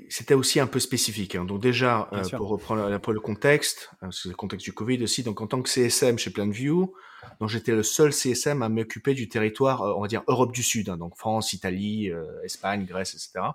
c'était 0.09 0.33
aussi 0.33 0.59
un 0.59 0.67
peu 0.67 0.79
spécifique. 0.79 1.35
Hein. 1.35 1.45
Donc 1.45 1.61
déjà, 1.61 2.09
euh, 2.13 2.23
pour 2.37 2.47
reprendre 2.47 2.83
un 2.83 2.99
peu 2.99 3.11
le 3.11 3.19
contexte, 3.19 3.91
euh, 4.01 4.09
c'est 4.11 4.29
le 4.29 4.35
contexte 4.35 4.65
du 4.65 4.73
Covid 4.73 5.03
aussi. 5.03 5.23
Donc 5.23 5.41
en 5.41 5.47
tant 5.47 5.61
que 5.61 5.69
CSM 5.69 6.17
chez 6.17 6.31
Planview, 6.31 6.93
donc 7.39 7.49
j'étais 7.49 7.73
le 7.73 7.83
seul 7.83 8.13
CSM 8.13 8.61
à 8.61 8.69
m'occuper 8.69 9.13
du 9.13 9.27
territoire, 9.27 9.81
euh, 9.81 9.93
on 9.95 10.01
va 10.01 10.07
dire 10.07 10.23
Europe 10.27 10.53
du 10.53 10.63
Sud, 10.63 10.89
hein, 10.89 10.97
donc 10.97 11.17
France, 11.17 11.51
Italie, 11.53 12.11
Espagne, 12.43 12.85
Grèce, 12.85 13.13
etc. 13.13 13.45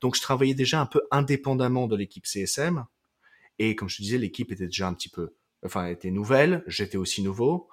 donc 0.00 0.16
je 0.16 0.20
travaillais 0.20 0.54
déjà 0.54 0.80
un 0.80 0.86
peu 0.86 1.02
indépendamment 1.10 1.86
de 1.86 1.96
l'équipe 1.96 2.26
CSM. 2.26 2.84
Et 3.58 3.74
comme 3.74 3.88
je 3.88 3.96
te 3.96 4.02
disais, 4.02 4.18
l'équipe 4.18 4.52
était 4.52 4.66
déjà 4.66 4.86
un 4.86 4.92
petit 4.92 5.08
peu, 5.08 5.32
enfin, 5.64 5.86
était 5.86 6.10
nouvelle. 6.10 6.62
J'étais 6.66 6.98
aussi 6.98 7.22
nouveau. 7.22 7.68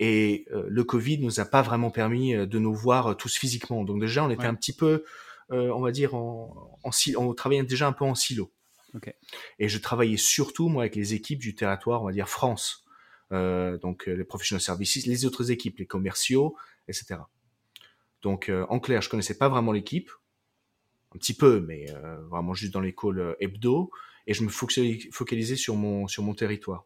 Et 0.00 0.46
le 0.50 0.82
Covid 0.82 1.18
nous 1.18 1.38
a 1.38 1.44
pas 1.44 1.62
vraiment 1.62 1.92
permis 1.92 2.34
de 2.34 2.58
nous 2.58 2.74
voir 2.74 3.16
tous 3.16 3.36
physiquement. 3.36 3.84
Donc 3.84 4.00
déjà, 4.00 4.24
on 4.24 4.30
était 4.30 4.46
un 4.46 4.54
petit 4.54 4.72
peu 4.72 5.04
on 5.50 5.80
va 5.80 5.90
dire, 5.90 6.14
en, 6.14 6.78
en, 6.84 6.90
on 7.16 7.34
travaillait 7.34 7.62
déjà 7.64 7.86
un 7.86 7.92
peu 7.92 8.04
en 8.04 8.14
silo. 8.14 8.52
Et 9.58 9.68
je 9.68 9.78
travaillais 9.78 10.16
surtout, 10.16 10.68
moi, 10.68 10.84
avec 10.84 10.96
les 10.96 11.14
équipes 11.14 11.40
du 11.40 11.54
territoire, 11.54 12.02
on 12.02 12.06
va 12.06 12.12
dire 12.12 12.28
France. 12.28 12.84
Euh, 13.30 13.76
donc 13.78 14.08
euh, 14.08 14.14
les 14.14 14.24
professional 14.24 14.60
services, 14.60 15.06
les 15.06 15.26
autres 15.26 15.50
équipes, 15.50 15.78
les 15.78 15.86
commerciaux, 15.86 16.56
etc. 16.88 17.16
Donc 18.22 18.50
en 18.68 18.80
clair, 18.80 19.00
je 19.00 19.08
connaissais 19.08 19.38
pas 19.38 19.48
vraiment 19.48 19.70
l'équipe, 19.70 20.10
un 21.14 21.18
petit 21.18 21.34
peu, 21.34 21.60
mais 21.60 21.86
vraiment 22.28 22.52
juste 22.52 22.72
dans 22.72 22.80
les 22.80 22.92
calls 22.92 23.36
hebdo, 23.38 23.92
et 24.26 24.34
je 24.34 24.42
me 24.42 24.48
focalisais 24.48 25.54
sur 25.54 25.76
mon 25.76 26.08
sur 26.08 26.24
mon 26.24 26.34
territoire. 26.34 26.84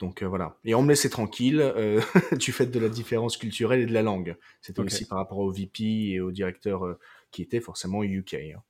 Donc 0.00 0.22
voilà. 0.22 0.58
Et 0.64 0.74
on 0.74 0.82
me 0.82 0.88
laissait 0.88 1.08
tranquille 1.08 1.60
euh, 1.60 2.00
du 2.38 2.52
fait 2.52 2.66
de 2.66 2.78
la 2.78 2.90
différence 2.90 3.38
culturelle 3.38 3.80
et 3.80 3.86
de 3.86 3.92
la 3.94 4.02
langue. 4.02 4.36
C'était 4.60 4.80
aussi 4.80 5.06
par 5.06 5.16
rapport 5.16 5.38
au 5.38 5.50
VP 5.50 6.10
et 6.10 6.20
au 6.20 6.30
directeur 6.30 6.98
qui 7.30 7.42
était 7.42 7.60
forcément 7.60 8.02
UK. 8.02 8.34
Hein. 8.34 8.62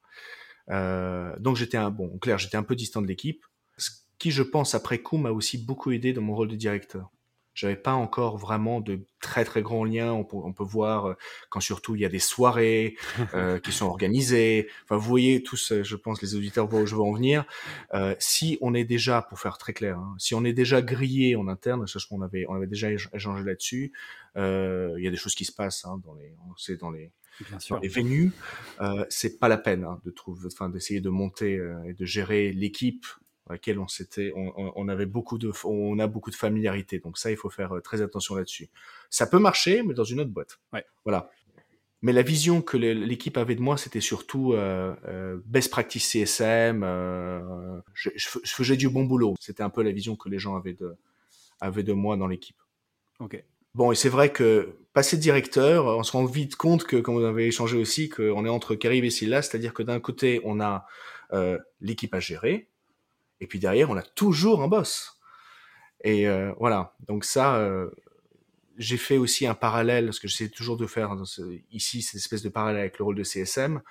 Euh, 0.71 1.35
donc 1.39 1.57
j'étais 1.57 1.77
un 1.77 1.91
bon, 1.91 2.19
clair, 2.19 2.39
j'étais 2.39 2.57
un 2.57 2.63
peu 2.63 2.77
distant 2.77 3.03
de 3.03 3.07
l'équipe, 3.07 3.45
ce 3.77 3.91
qui, 4.19 4.31
je 4.31 4.43
pense, 4.43 4.75
après 4.75 4.99
coup, 4.99 5.17
m'a 5.17 5.31
aussi 5.31 5.59
beaucoup 5.59 5.91
aidé 5.93 6.13
dans 6.13 6.23
mon 6.23 6.35
rôle 6.35 6.49
de 6.49 6.57
directeur. 6.57 7.11
J'avais 7.53 7.77
pas 7.77 7.93
encore 7.93 8.39
vraiment 8.39 8.81
de 8.81 9.05
très 9.21 9.45
très 9.45 9.61
grands 9.61 9.85
liens. 9.85 10.13
On 10.13 10.25
peut, 10.25 10.37
on 10.37 10.53
peut 10.53 10.65
voir 10.65 11.07
euh, 11.07 11.15
quand 11.51 11.61
surtout 11.61 11.97
il 11.97 12.01
y 12.01 12.05
a 12.05 12.09
des 12.09 12.21
soirées 12.21 12.97
euh, 13.35 13.59
qui 13.59 13.73
sont 13.73 13.87
organisées. 13.87 14.69
Enfin, 14.85 14.97
vous 14.97 15.09
voyez 15.09 15.43
tous, 15.43 15.83
je 15.83 15.97
pense, 15.97 16.23
les 16.23 16.37
auditeurs 16.37 16.69
voient 16.69 16.83
où 16.83 16.87
je 16.87 16.95
veux 16.95 17.03
en 17.03 17.13
venir. 17.13 17.45
Euh, 17.93 18.15
si 18.19 18.57
on 18.61 18.73
est 18.73 18.85
déjà, 18.85 19.21
pour 19.23 19.41
faire 19.41 19.59
très 19.59 19.73
clair, 19.73 19.99
hein, 19.99 20.15
si 20.19 20.35
on 20.35 20.45
est 20.45 20.53
déjà 20.53 20.81
grillé 20.81 21.35
en 21.37 21.49
interne, 21.49 21.87
je 21.87 21.99
qu'on 22.09 22.23
avait, 22.23 22.47
on 22.49 22.55
avait 22.55 22.67
déjà 22.67 22.91
échangé 22.91 23.45
là-dessus. 23.45 23.93
Il 24.37 25.03
y 25.03 25.07
a 25.07 25.11
des 25.11 25.17
choses 25.17 25.35
qui 25.35 25.45
se 25.45 25.53
passent 25.53 25.85
hein, 25.85 26.01
dans 26.05 26.15
les, 26.15 26.35
on 26.49 26.57
sait 26.57 26.77
dans 26.77 26.91
les 26.91 27.13
Les 27.83 27.89
venues, 27.89 28.33
euh, 28.81 29.05
c'est 29.09 29.39
pas 29.39 29.49
la 29.49 29.59
peine 29.59 29.85
hein, 29.85 30.01
de 30.05 30.11
trouver, 30.11 30.47
enfin 30.47 30.69
d'essayer 30.69 31.01
de 31.01 31.11
monter 31.11 31.57
euh, 31.57 31.83
et 31.85 31.95
de 31.95 32.05
gérer 32.05 32.53
l'équipe 32.53 33.07
à 33.49 33.55
laquelle 33.55 33.79
on 33.79 33.89
s'était, 33.89 34.33
on, 34.37 34.53
on, 34.57 34.89
avait 34.89 35.07
beaucoup 35.07 35.37
de, 35.37 35.51
on 35.65 35.99
a 35.99 36.07
beaucoup 36.07 36.31
de 36.31 36.37
familiarité. 36.37 37.01
Donc 37.01 37.19
ça, 37.19 37.31
il 37.31 37.37
faut 37.37 37.51
faire 37.51 37.77
euh, 37.77 37.81
très 37.81 38.01
attention 38.01 38.37
là-dessus. 38.37 38.69
Ça 39.09 39.27
peut 39.27 39.41
marcher, 39.41 39.83
mais 39.83 39.95
dans 39.95 40.05
une 40.05 40.21
autre 40.21 40.31
boîte. 40.31 40.61
Ouais. 40.73 40.85
Voilà. 41.05 41.31
Mais 42.03 42.13
la 42.13 42.23
vision 42.23 42.63
que 42.63 42.79
l'équipe 42.79 43.37
avait 43.37 43.55
de 43.55 43.61
moi, 43.61 43.77
c'était 43.77 44.01
surtout 44.01 44.55
euh, 44.55 44.95
euh, 45.07 45.39
best 45.45 45.71
practice 45.71 46.07
CSM. 46.09 46.83
Euh, 46.83 47.81
je, 47.93 48.09
je, 48.17 48.29
faisais 48.55 48.77
du 48.77 48.89
bon 48.89 49.05
boulot. 49.05 49.35
C'était 49.39 49.63
un 49.63 49.69
peu 49.69 49.83
la 49.83 49.93
vision 49.93 50.17
que 50.17 50.31
les 50.31 50.39
gens 50.39 50.57
avaient 50.57 50.73
de, 50.73 50.97
avaient 51.61 51.83
de 51.83 51.93
moi 51.93 52.17
dans 52.17 52.27
l'équipe. 52.27 52.57
Ok. 53.19 53.45
Bon, 53.75 53.93
et 53.93 53.95
c'est 53.95 54.09
vrai 54.09 54.33
que 54.33 54.77
passer 54.93 55.17
directeur, 55.17 55.87
on 55.87 56.03
se 56.03 56.13
rend 56.13 56.25
vite 56.25 56.57
compte 56.57 56.85
que, 56.85 56.97
comme 56.97 57.17
on 57.17 57.25
avait 57.25 57.47
échangé 57.47 57.77
aussi, 57.77 58.09
qu'on 58.09 58.45
est 58.45 58.49
entre 58.49 58.75
Caribe 58.75 59.05
et 59.05 59.11
Silla, 59.11 59.43
c'est-à-dire 59.43 59.75
que 59.75 59.83
d'un 59.83 60.01
côté, 60.01 60.41
on 60.45 60.61
a 60.61 60.87
euh, 61.33 61.59
l'équipe 61.81 62.15
à 62.15 62.21
gérer, 62.21 62.69
et 63.41 63.47
puis 63.47 63.59
derrière, 63.59 63.91
on 63.91 63.97
a 63.97 64.03
toujours 64.03 64.63
un 64.63 64.69
boss. 64.69 65.21
Et 66.03 66.27
euh, 66.27 66.53
voilà, 66.59 66.95
donc 67.07 67.25
ça, 67.25 67.57
euh, 67.57 67.91
j'ai 68.77 68.97
fait 68.97 69.19
aussi 69.19 69.47
un 69.47 69.55
parallèle, 69.55 70.07
parce 70.07 70.19
que 70.19 70.29
j'essaie 70.29 70.49
toujours 70.49 70.77
de 70.77 70.87
faire 70.87 71.15
ici 71.71 72.03
cette 72.03 72.17
espèce 72.17 72.43
de 72.43 72.49
parallèle 72.49 72.81
avec 72.81 72.99
le 72.99 73.05
rôle 73.05 73.17
de 73.17 73.23
CSM. 73.23 73.83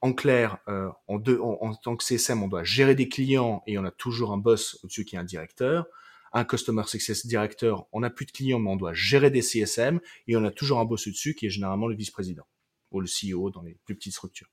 En 0.00 0.12
clair, 0.12 0.58
euh, 0.68 0.88
en, 1.08 1.74
tant 1.74 1.96
que 1.96 2.04
CSM, 2.04 2.42
on 2.42 2.48
doit 2.48 2.64
gérer 2.64 2.94
des 2.94 3.08
clients 3.08 3.62
et 3.66 3.78
on 3.78 3.84
a 3.84 3.90
toujours 3.90 4.32
un 4.32 4.38
boss 4.38 4.78
au-dessus 4.82 5.04
qui 5.04 5.16
est 5.16 5.18
un 5.18 5.24
directeur 5.24 5.86
un 6.32 6.44
Customer 6.44 6.82
Success 6.86 7.26
Director, 7.26 7.88
on 7.92 8.00
n'a 8.00 8.10
plus 8.10 8.26
de 8.26 8.32
clients, 8.32 8.58
mais 8.58 8.70
on 8.70 8.76
doit 8.76 8.94
gérer 8.94 9.30
des 9.30 9.42
CSM, 9.42 10.00
et 10.26 10.36
on 10.36 10.44
a 10.44 10.50
toujours 10.50 10.80
un 10.80 10.84
boss 10.84 11.06
au-dessus 11.06 11.34
qui 11.34 11.46
est 11.46 11.50
généralement 11.50 11.88
le 11.88 11.96
vice-président, 11.96 12.46
ou 12.90 13.00
le 13.00 13.06
CEO 13.06 13.50
dans 13.50 13.62
les 13.62 13.76
plus 13.84 13.94
petites 13.94 14.12
structures. 14.12 14.48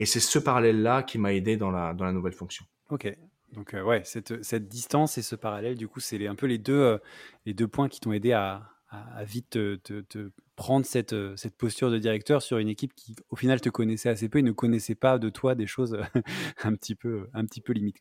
Et 0.00 0.06
c'est 0.06 0.20
ce 0.20 0.38
parallèle-là 0.38 1.02
qui 1.02 1.18
m'a 1.18 1.34
aidé 1.34 1.56
dans 1.56 1.70
la, 1.70 1.94
dans 1.94 2.04
la 2.04 2.12
nouvelle 2.12 2.32
fonction. 2.32 2.64
Ok. 2.90 3.12
Donc, 3.52 3.74
euh, 3.74 3.82
ouais, 3.82 4.02
cette, 4.04 4.42
cette, 4.44 4.68
distance 4.68 5.16
et 5.18 5.22
ce 5.22 5.34
parallèle, 5.34 5.76
du 5.76 5.88
coup, 5.88 6.00
c'est 6.00 6.26
un 6.26 6.34
peu 6.34 6.46
les 6.46 6.58
deux, 6.58 6.74
euh, 6.74 6.98
les 7.46 7.54
deux 7.54 7.66
points 7.66 7.88
qui 7.88 7.98
t'ont 7.98 8.12
aidé 8.12 8.32
à, 8.32 8.70
à, 8.90 9.24
vite 9.24 9.50
te, 9.50 10.30
prendre 10.56 10.84
cette, 10.84 11.12
euh, 11.12 11.36
cette 11.36 11.56
posture 11.56 11.90
de 11.90 11.98
directeur 11.98 12.42
sur 12.42 12.58
une 12.58 12.68
équipe 12.68 12.94
qui, 12.94 13.16
au 13.30 13.36
final, 13.36 13.60
te 13.60 13.68
connaissait 13.68 14.08
assez 14.08 14.28
peu 14.28 14.38
et 14.38 14.42
ne 14.42 14.52
connaissait 14.52 14.94
pas 14.94 15.18
de 15.18 15.30
toi 15.30 15.54
des 15.54 15.66
choses 15.66 15.98
un 16.62 16.74
petit 16.74 16.94
peu, 16.94 17.28
un 17.32 17.44
peu 17.46 17.72
limites. 17.72 17.98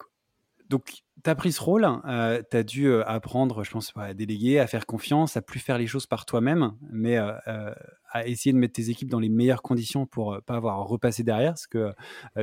Donc, 0.69 1.03
tu 1.23 1.29
as 1.29 1.35
pris 1.35 1.51
ce 1.51 1.61
rôle, 1.61 1.87
euh, 2.05 2.41
tu 2.49 2.57
as 2.57 2.63
dû 2.63 2.87
euh, 2.87 3.03
apprendre, 3.07 3.63
je 3.63 3.71
pense, 3.71 3.91
à 3.95 4.13
déléguer, 4.13 4.59
à 4.59 4.67
faire 4.67 4.85
confiance, 4.85 5.37
à 5.37 5.41
plus 5.41 5.59
faire 5.59 5.77
les 5.77 5.87
choses 5.87 6.05
par 6.05 6.25
toi-même, 6.25 6.73
mais 6.91 7.17
euh, 7.17 7.31
euh 7.47 7.73
à 8.13 8.25
essayer 8.25 8.53
de 8.53 8.57
mettre 8.57 8.71
tes 8.71 8.89
équipes 8.89 9.09
dans 9.09 9.19
les 9.19 9.27
meilleures 9.27 9.61
conditions 9.61 10.05
pour 10.05 10.33
euh, 10.33 10.39
pas 10.39 10.55
avoir 10.55 10.79
à 10.79 10.83
repasser 10.83 11.23
derrière. 11.23 11.51
Parce 11.51 11.67
que 11.67 11.93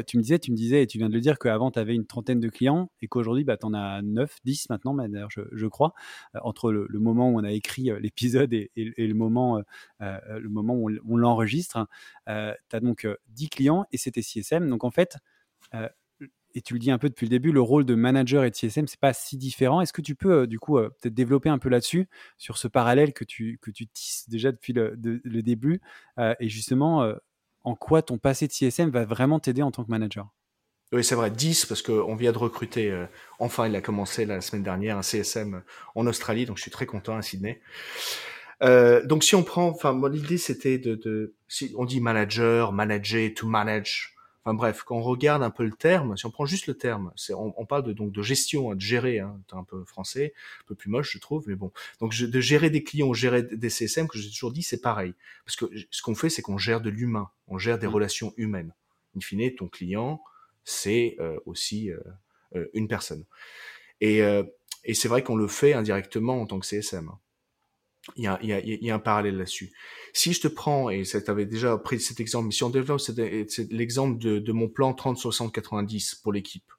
tu 0.06 0.18
me 0.18 0.22
disais, 0.22 0.38
tu 0.38 0.52
me 0.52 0.56
disais, 0.56 0.82
et 0.82 0.86
tu 0.86 0.98
viens 0.98 1.08
de 1.08 1.14
le 1.14 1.22
dire, 1.22 1.38
qu'avant, 1.38 1.70
tu 1.70 1.78
avais 1.78 1.94
une 1.94 2.04
trentaine 2.06 2.38
de 2.38 2.50
clients 2.50 2.90
et 3.00 3.08
qu'aujourd'hui, 3.08 3.44
bah, 3.44 3.56
tu 3.56 3.64
en 3.64 3.72
as 3.72 4.02
9, 4.02 4.36
10 4.44 4.68
maintenant, 4.68 4.94
d'ailleurs, 4.94 5.30
je, 5.30 5.66
crois, 5.66 5.94
entre 6.42 6.70
le, 6.70 6.86
moment 6.98 7.30
où 7.30 7.40
on 7.40 7.44
a 7.44 7.50
écrit 7.50 7.90
l'épisode 7.98 8.52
et, 8.52 8.70
le 8.76 9.14
moment, 9.14 9.62
le 10.00 10.48
moment 10.48 10.74
où 10.74 10.90
on, 10.90 10.94
on 11.08 11.16
l'enregistre. 11.16 11.88
tu 12.26 12.32
as 12.32 12.80
donc 12.82 13.08
10 13.28 13.48
clients 13.48 13.86
et 13.90 13.96
c'était 13.96 14.22
CSM. 14.22 14.68
Donc, 14.68 14.84
en 14.84 14.90
fait, 14.90 15.16
et 16.54 16.62
tu 16.62 16.74
le 16.74 16.78
dis 16.78 16.90
un 16.90 16.98
peu 16.98 17.08
depuis 17.08 17.26
le 17.26 17.30
début, 17.30 17.50
le 17.50 17.60
rôle 17.60 17.84
de 17.84 17.94
manager 17.94 18.44
et 18.44 18.50
de 18.50 18.54
CSM, 18.54 18.86
c'est 18.86 19.00
pas 19.00 19.12
si 19.12 19.36
différent. 19.36 19.80
Est-ce 19.80 19.92
que 19.92 20.02
tu 20.02 20.14
peux, 20.14 20.42
euh, 20.42 20.46
du 20.46 20.58
coup, 20.58 20.78
euh, 20.78 20.88
peut-être 21.00 21.14
développer 21.14 21.48
un 21.48 21.58
peu 21.58 21.68
là-dessus, 21.68 22.08
sur 22.38 22.58
ce 22.58 22.68
parallèle 22.68 23.12
que 23.12 23.24
tu, 23.24 23.58
que 23.60 23.70
tu 23.70 23.88
tisses 23.88 24.28
déjà 24.28 24.52
depuis 24.52 24.72
le, 24.72 24.94
début, 25.42 25.80
euh, 26.18 26.34
et 26.38 26.48
justement, 26.48 27.12
en 27.64 27.74
quoi 27.74 28.02
ton 28.02 28.18
passé 28.18 28.46
de 28.46 28.52
CSM 28.52 28.90
va 28.90 29.04
vraiment 29.04 29.40
t'aider 29.40 29.62
en 29.62 29.70
tant 29.70 29.84
que 29.84 29.90
manager? 29.90 30.28
Oui, 30.92 31.02
c'est 31.02 31.16
vrai, 31.16 31.30
10 31.30 31.66
parce 31.66 31.82
qu'on 31.82 32.14
vient 32.14 32.30
de 32.30 32.38
recruter, 32.38 33.06
enfin 33.40 33.66
il 33.66 33.74
a 33.74 33.80
commencé 33.80 34.26
la 34.26 34.40
semaine 34.40 34.62
dernière, 34.62 34.96
un 34.96 35.02
CSM 35.02 35.62
en 35.94 36.06
Australie, 36.06 36.46
donc 36.46 36.56
je 36.56 36.62
suis 36.62 36.70
très 36.70 36.86
content 36.86 37.16
à 37.16 37.22
Sydney. 37.22 37.60
Donc 38.60 39.24
si 39.24 39.34
on 39.34 39.42
prend, 39.42 39.66
enfin 39.66 40.00
l'idée 40.08 40.38
c'était 40.38 40.78
de, 40.78 40.94
de, 40.94 41.34
si 41.48 41.74
on 41.76 41.84
dit 41.84 42.00
manager, 42.00 42.72
manager, 42.72 43.30
to 43.34 43.48
manage, 43.48 44.13
Enfin 44.44 44.54
bref, 44.54 44.82
quand 44.82 44.96
on 44.96 45.02
regarde 45.02 45.42
un 45.42 45.50
peu 45.50 45.64
le 45.64 45.72
terme, 45.72 46.16
si 46.18 46.26
on 46.26 46.30
prend 46.30 46.44
juste 46.44 46.66
le 46.66 46.74
terme, 46.74 47.12
c'est 47.16 47.32
on, 47.32 47.58
on, 47.58 47.64
parle 47.64 47.82
de 47.82 47.94
donc 47.94 48.12
de 48.12 48.22
gestion, 48.22 48.70
hein, 48.70 48.74
de 48.74 48.80
gérer, 48.80 49.18
hein, 49.18 49.40
un 49.52 49.64
peu 49.64 49.84
français, 49.84 50.34
un 50.60 50.64
peu 50.66 50.74
plus 50.74 50.90
moche 50.90 51.12
je 51.12 51.18
trouve, 51.18 51.44
mais 51.46 51.54
bon. 51.54 51.72
Donc 52.00 52.14
de 52.14 52.40
gérer 52.40 52.68
des 52.68 52.82
clients, 52.82 53.14
gérer 53.14 53.42
des 53.42 53.70
CSM, 53.70 54.06
que 54.06 54.18
j'ai 54.18 54.28
toujours 54.28 54.52
dit, 54.52 54.62
c'est 54.62 54.82
pareil, 54.82 55.14
parce 55.46 55.56
que 55.56 55.64
ce 55.90 56.02
qu'on 56.02 56.14
fait, 56.14 56.28
c'est 56.28 56.42
qu'on 56.42 56.58
gère 56.58 56.82
de 56.82 56.90
l'humain, 56.90 57.30
on 57.48 57.56
gère 57.56 57.78
des 57.78 57.86
mmh. 57.86 57.94
relations 57.94 58.34
humaines. 58.36 58.74
In 59.16 59.20
fine, 59.20 59.54
ton 59.54 59.68
client, 59.68 60.22
c'est 60.64 61.16
euh, 61.20 61.38
aussi 61.46 61.90
euh, 61.90 61.98
euh, 62.56 62.66
une 62.74 62.88
personne. 62.88 63.24
Et, 64.00 64.18
et 64.84 64.92
c'est 64.92 65.08
vrai 65.08 65.22
qu'on 65.22 65.36
le 65.36 65.48
fait 65.48 65.72
indirectement 65.72 66.42
en 66.42 66.46
tant 66.46 66.60
que 66.60 66.66
CSM. 66.66 67.10
Il 68.16 68.24
y 68.24 68.26
a, 68.26 68.38
y 68.42 68.52
a, 68.52 68.60
y 68.60 68.90
a 68.90 68.94
un 68.94 68.98
parallèle 68.98 69.38
là-dessus. 69.38 69.72
Si 70.12 70.32
je 70.32 70.40
te 70.42 70.48
prends, 70.48 70.90
et 70.90 71.02
tu 71.02 71.16
avais 71.26 71.46
déjà 71.46 71.76
pris 71.78 72.00
cet 72.00 72.20
exemple, 72.20 72.46
mais 72.46 72.52
si 72.52 72.62
on 72.62 72.70
développe 72.70 73.00
c'est 73.00 73.72
l'exemple 73.72 74.18
de, 74.18 74.38
de, 74.38 74.52
mon 74.52 74.68
plan 74.68 74.92
30-60-90 74.92 76.22
pour 76.22 76.32
l'équipe, 76.32 76.70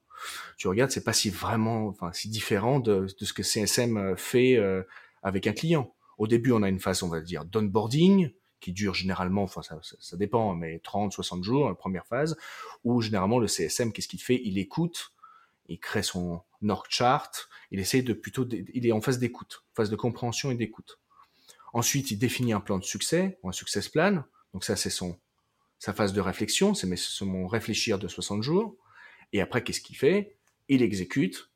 tu 0.57 0.67
regardes, 0.67 0.91
c'est 0.91 1.03
pas 1.03 1.13
si 1.13 1.29
vraiment, 1.29 1.87
enfin, 1.87 2.11
si 2.13 2.29
différent 2.29 2.79
de, 2.79 3.07
de 3.19 3.25
ce 3.25 3.33
que 3.33 3.43
CSM 3.43 3.97
euh, 3.97 4.15
fait 4.15 4.55
euh, 4.55 4.83
avec 5.23 5.47
un 5.47 5.53
client. 5.53 5.93
Au 6.17 6.27
début, 6.27 6.51
on 6.51 6.63
a 6.63 6.69
une 6.69 6.79
phase, 6.79 7.03
on 7.03 7.09
va 7.09 7.21
dire, 7.21 7.43
d'onboarding, 7.43 8.31
qui 8.61 8.71
dure 8.71 8.93
généralement, 8.93 9.43
enfin 9.43 9.61
ça, 9.61 9.79
ça, 9.81 10.17
dépend, 10.17 10.55
mais 10.55 10.79
30, 10.79 11.11
60 11.11 11.43
jours, 11.43 11.67
la 11.67 11.75
première 11.75 12.05
phase, 12.05 12.37
où 12.83 13.01
généralement 13.01 13.37
le 13.37 13.47
CSM, 13.47 13.91
qu'est-ce 13.91 14.07
qu'il 14.07 14.21
fait? 14.21 14.41
Il 14.43 14.57
écoute, 14.57 15.13
il 15.67 15.79
crée 15.79 16.03
son 16.03 16.41
org 16.67 16.85
chart, 16.89 17.49
il 17.71 17.79
essaie 17.79 18.01
de 18.01 18.13
plutôt, 18.13 18.47
il 18.49 18.87
est 18.87 18.91
en 18.91 19.01
phase 19.01 19.19
d'écoute, 19.19 19.65
phase 19.75 19.89
de 19.89 19.95
compréhension 19.95 20.51
et 20.51 20.55
d'écoute. 20.55 20.99
Ensuite, 21.75 22.09
il 22.09 22.17
définit 22.17 22.53
un 22.53 22.61
plan 22.61 22.79
de 22.79 22.85
succès, 22.85 23.37
ou 23.43 23.49
un 23.49 23.51
success 23.51 23.89
plan. 23.89 24.23
Donc 24.53 24.63
ça, 24.63 24.77
c'est 24.77 24.89
son 24.89 25.19
sa 25.77 25.91
phase 25.91 26.13
de 26.13 26.21
réflexion, 26.21 26.73
c'est 26.73 26.87
mon 27.25 27.47
réfléchir 27.47 27.99
de 27.99 28.07
60 28.07 28.41
jours. 28.41 28.77
Et 29.33 29.41
après, 29.41 29.61
qu'est-ce 29.61 29.81
qu'il 29.81 29.97
fait? 29.97 30.37
Il 30.69 30.81
exécute 30.81 31.51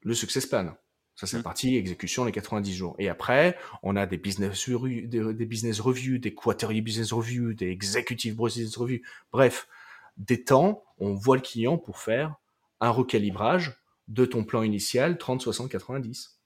le 0.00 0.14
success 0.14 0.46
plan. 0.46 0.74
Ça, 1.16 1.26
c'est 1.26 1.36
la 1.36 1.40
mmh. 1.40 1.42
partie 1.42 1.76
exécution 1.76 2.24
les 2.24 2.32
90 2.32 2.74
jours. 2.74 2.96
Et 2.98 3.10
après, 3.10 3.58
on 3.82 3.94
a 3.94 4.06
des 4.06 4.16
business, 4.16 4.70
des, 4.70 5.34
des 5.34 5.44
business 5.44 5.80
reviews, 5.80 6.16
des 6.16 6.32
quarterly 6.32 6.80
business 6.80 7.12
reviews, 7.12 7.52
des 7.52 7.68
executive 7.68 8.36
business 8.42 8.74
reviews. 8.78 9.02
Bref, 9.32 9.68
des 10.16 10.42
temps, 10.44 10.82
on 10.96 11.12
voit 11.12 11.36
le 11.36 11.42
client 11.42 11.76
pour 11.76 11.98
faire 11.98 12.36
un 12.80 12.88
recalibrage 12.88 13.76
de 14.08 14.24
ton 14.24 14.44
plan 14.44 14.62
initial 14.62 15.18
30, 15.18 15.42
60, 15.42 15.70
90. 15.70 16.40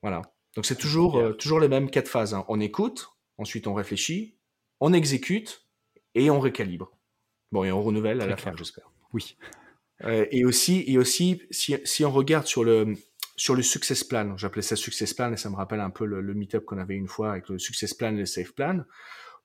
Voilà. 0.00 0.22
Donc 0.54 0.66
c'est 0.66 0.76
toujours, 0.76 1.18
euh, 1.18 1.32
toujours 1.32 1.60
les 1.60 1.68
mêmes 1.68 1.90
quatre 1.90 2.08
phases. 2.08 2.34
Hein. 2.34 2.44
On 2.48 2.60
écoute, 2.60 3.10
ensuite 3.38 3.66
on 3.66 3.74
réfléchit, 3.74 4.36
on 4.80 4.92
exécute 4.92 5.66
et 6.14 6.30
on 6.30 6.40
récalibre. 6.40 6.96
Bon, 7.52 7.64
et 7.64 7.72
on 7.72 7.82
renouvelle 7.82 8.20
à 8.20 8.26
la 8.26 8.36
fin, 8.36 8.52
j'espère. 8.56 8.90
Oui. 9.12 9.36
Euh, 10.02 10.26
et 10.30 10.44
aussi, 10.44 10.84
et 10.86 10.98
aussi 10.98 11.42
si, 11.50 11.76
si, 11.84 12.04
on 12.04 12.10
regarde 12.10 12.46
sur 12.46 12.64
le, 12.64 12.94
sur 13.36 13.54
le 13.54 13.62
success 13.62 14.02
plan, 14.02 14.36
j'appelais 14.36 14.62
ça 14.62 14.74
success 14.74 15.14
plan 15.14 15.32
et 15.32 15.36
ça 15.36 15.50
me 15.50 15.56
rappelle 15.56 15.80
un 15.80 15.90
peu 15.90 16.04
le, 16.04 16.20
le 16.20 16.34
meet-up 16.34 16.64
qu'on 16.64 16.78
avait 16.78 16.96
une 16.96 17.06
fois 17.06 17.32
avec 17.32 17.48
le 17.48 17.58
success 17.58 17.94
plan 17.94 18.14
et 18.14 18.18
le 18.18 18.26
safe 18.26 18.52
plan. 18.52 18.84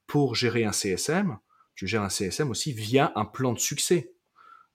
Pour 0.07 0.33
gérer 0.33 0.65
un 0.65 0.71
CSM, 0.71 1.37
tu 1.75 1.87
gères 1.87 2.01
un 2.01 2.09
CSM 2.09 2.49
aussi 2.49 2.73
via 2.73 3.11
un 3.15 3.25
plan 3.25 3.53
de 3.53 3.59
succès. 3.59 4.11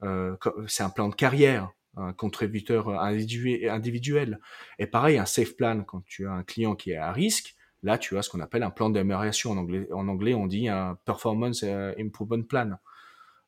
Euh, 0.03 0.37
c'est 0.69 0.83
un 0.83 0.91
plan 0.91 1.09
de 1.09 1.15
carrière 1.15 1.71
un 1.97 2.13
contributeur 2.13 2.89
individuel. 3.01 4.41
Et 4.79 4.87
pareil, 4.87 5.19
un 5.19 5.27
safe 5.27 5.57
plan, 5.57 5.83
quand 5.85 6.03
tu 6.07 6.27
as 6.27 6.33
un 6.33 6.43
client 6.43 6.75
qui 6.75 6.93
est 6.93 6.97
à 6.97 7.13
risque, 7.13 7.55
là, 7.85 7.99
tu 7.99 8.19
as 8.19 8.23
ce 8.23 8.31
qu'on 8.31 8.41
appelle 8.41 8.63
un 8.65 8.71
plan 8.71 8.91
d'amélioration. 8.91 9.53
En 9.53 9.59
anglais, 9.59 9.87
en 9.93 10.09
anglais, 10.09 10.35
on 10.35 10.47
dit 10.47 10.69
un 10.69 10.99
performance 11.05 11.63
euh, 11.63 11.93
improvement 11.99 12.43
plan. 12.43 12.73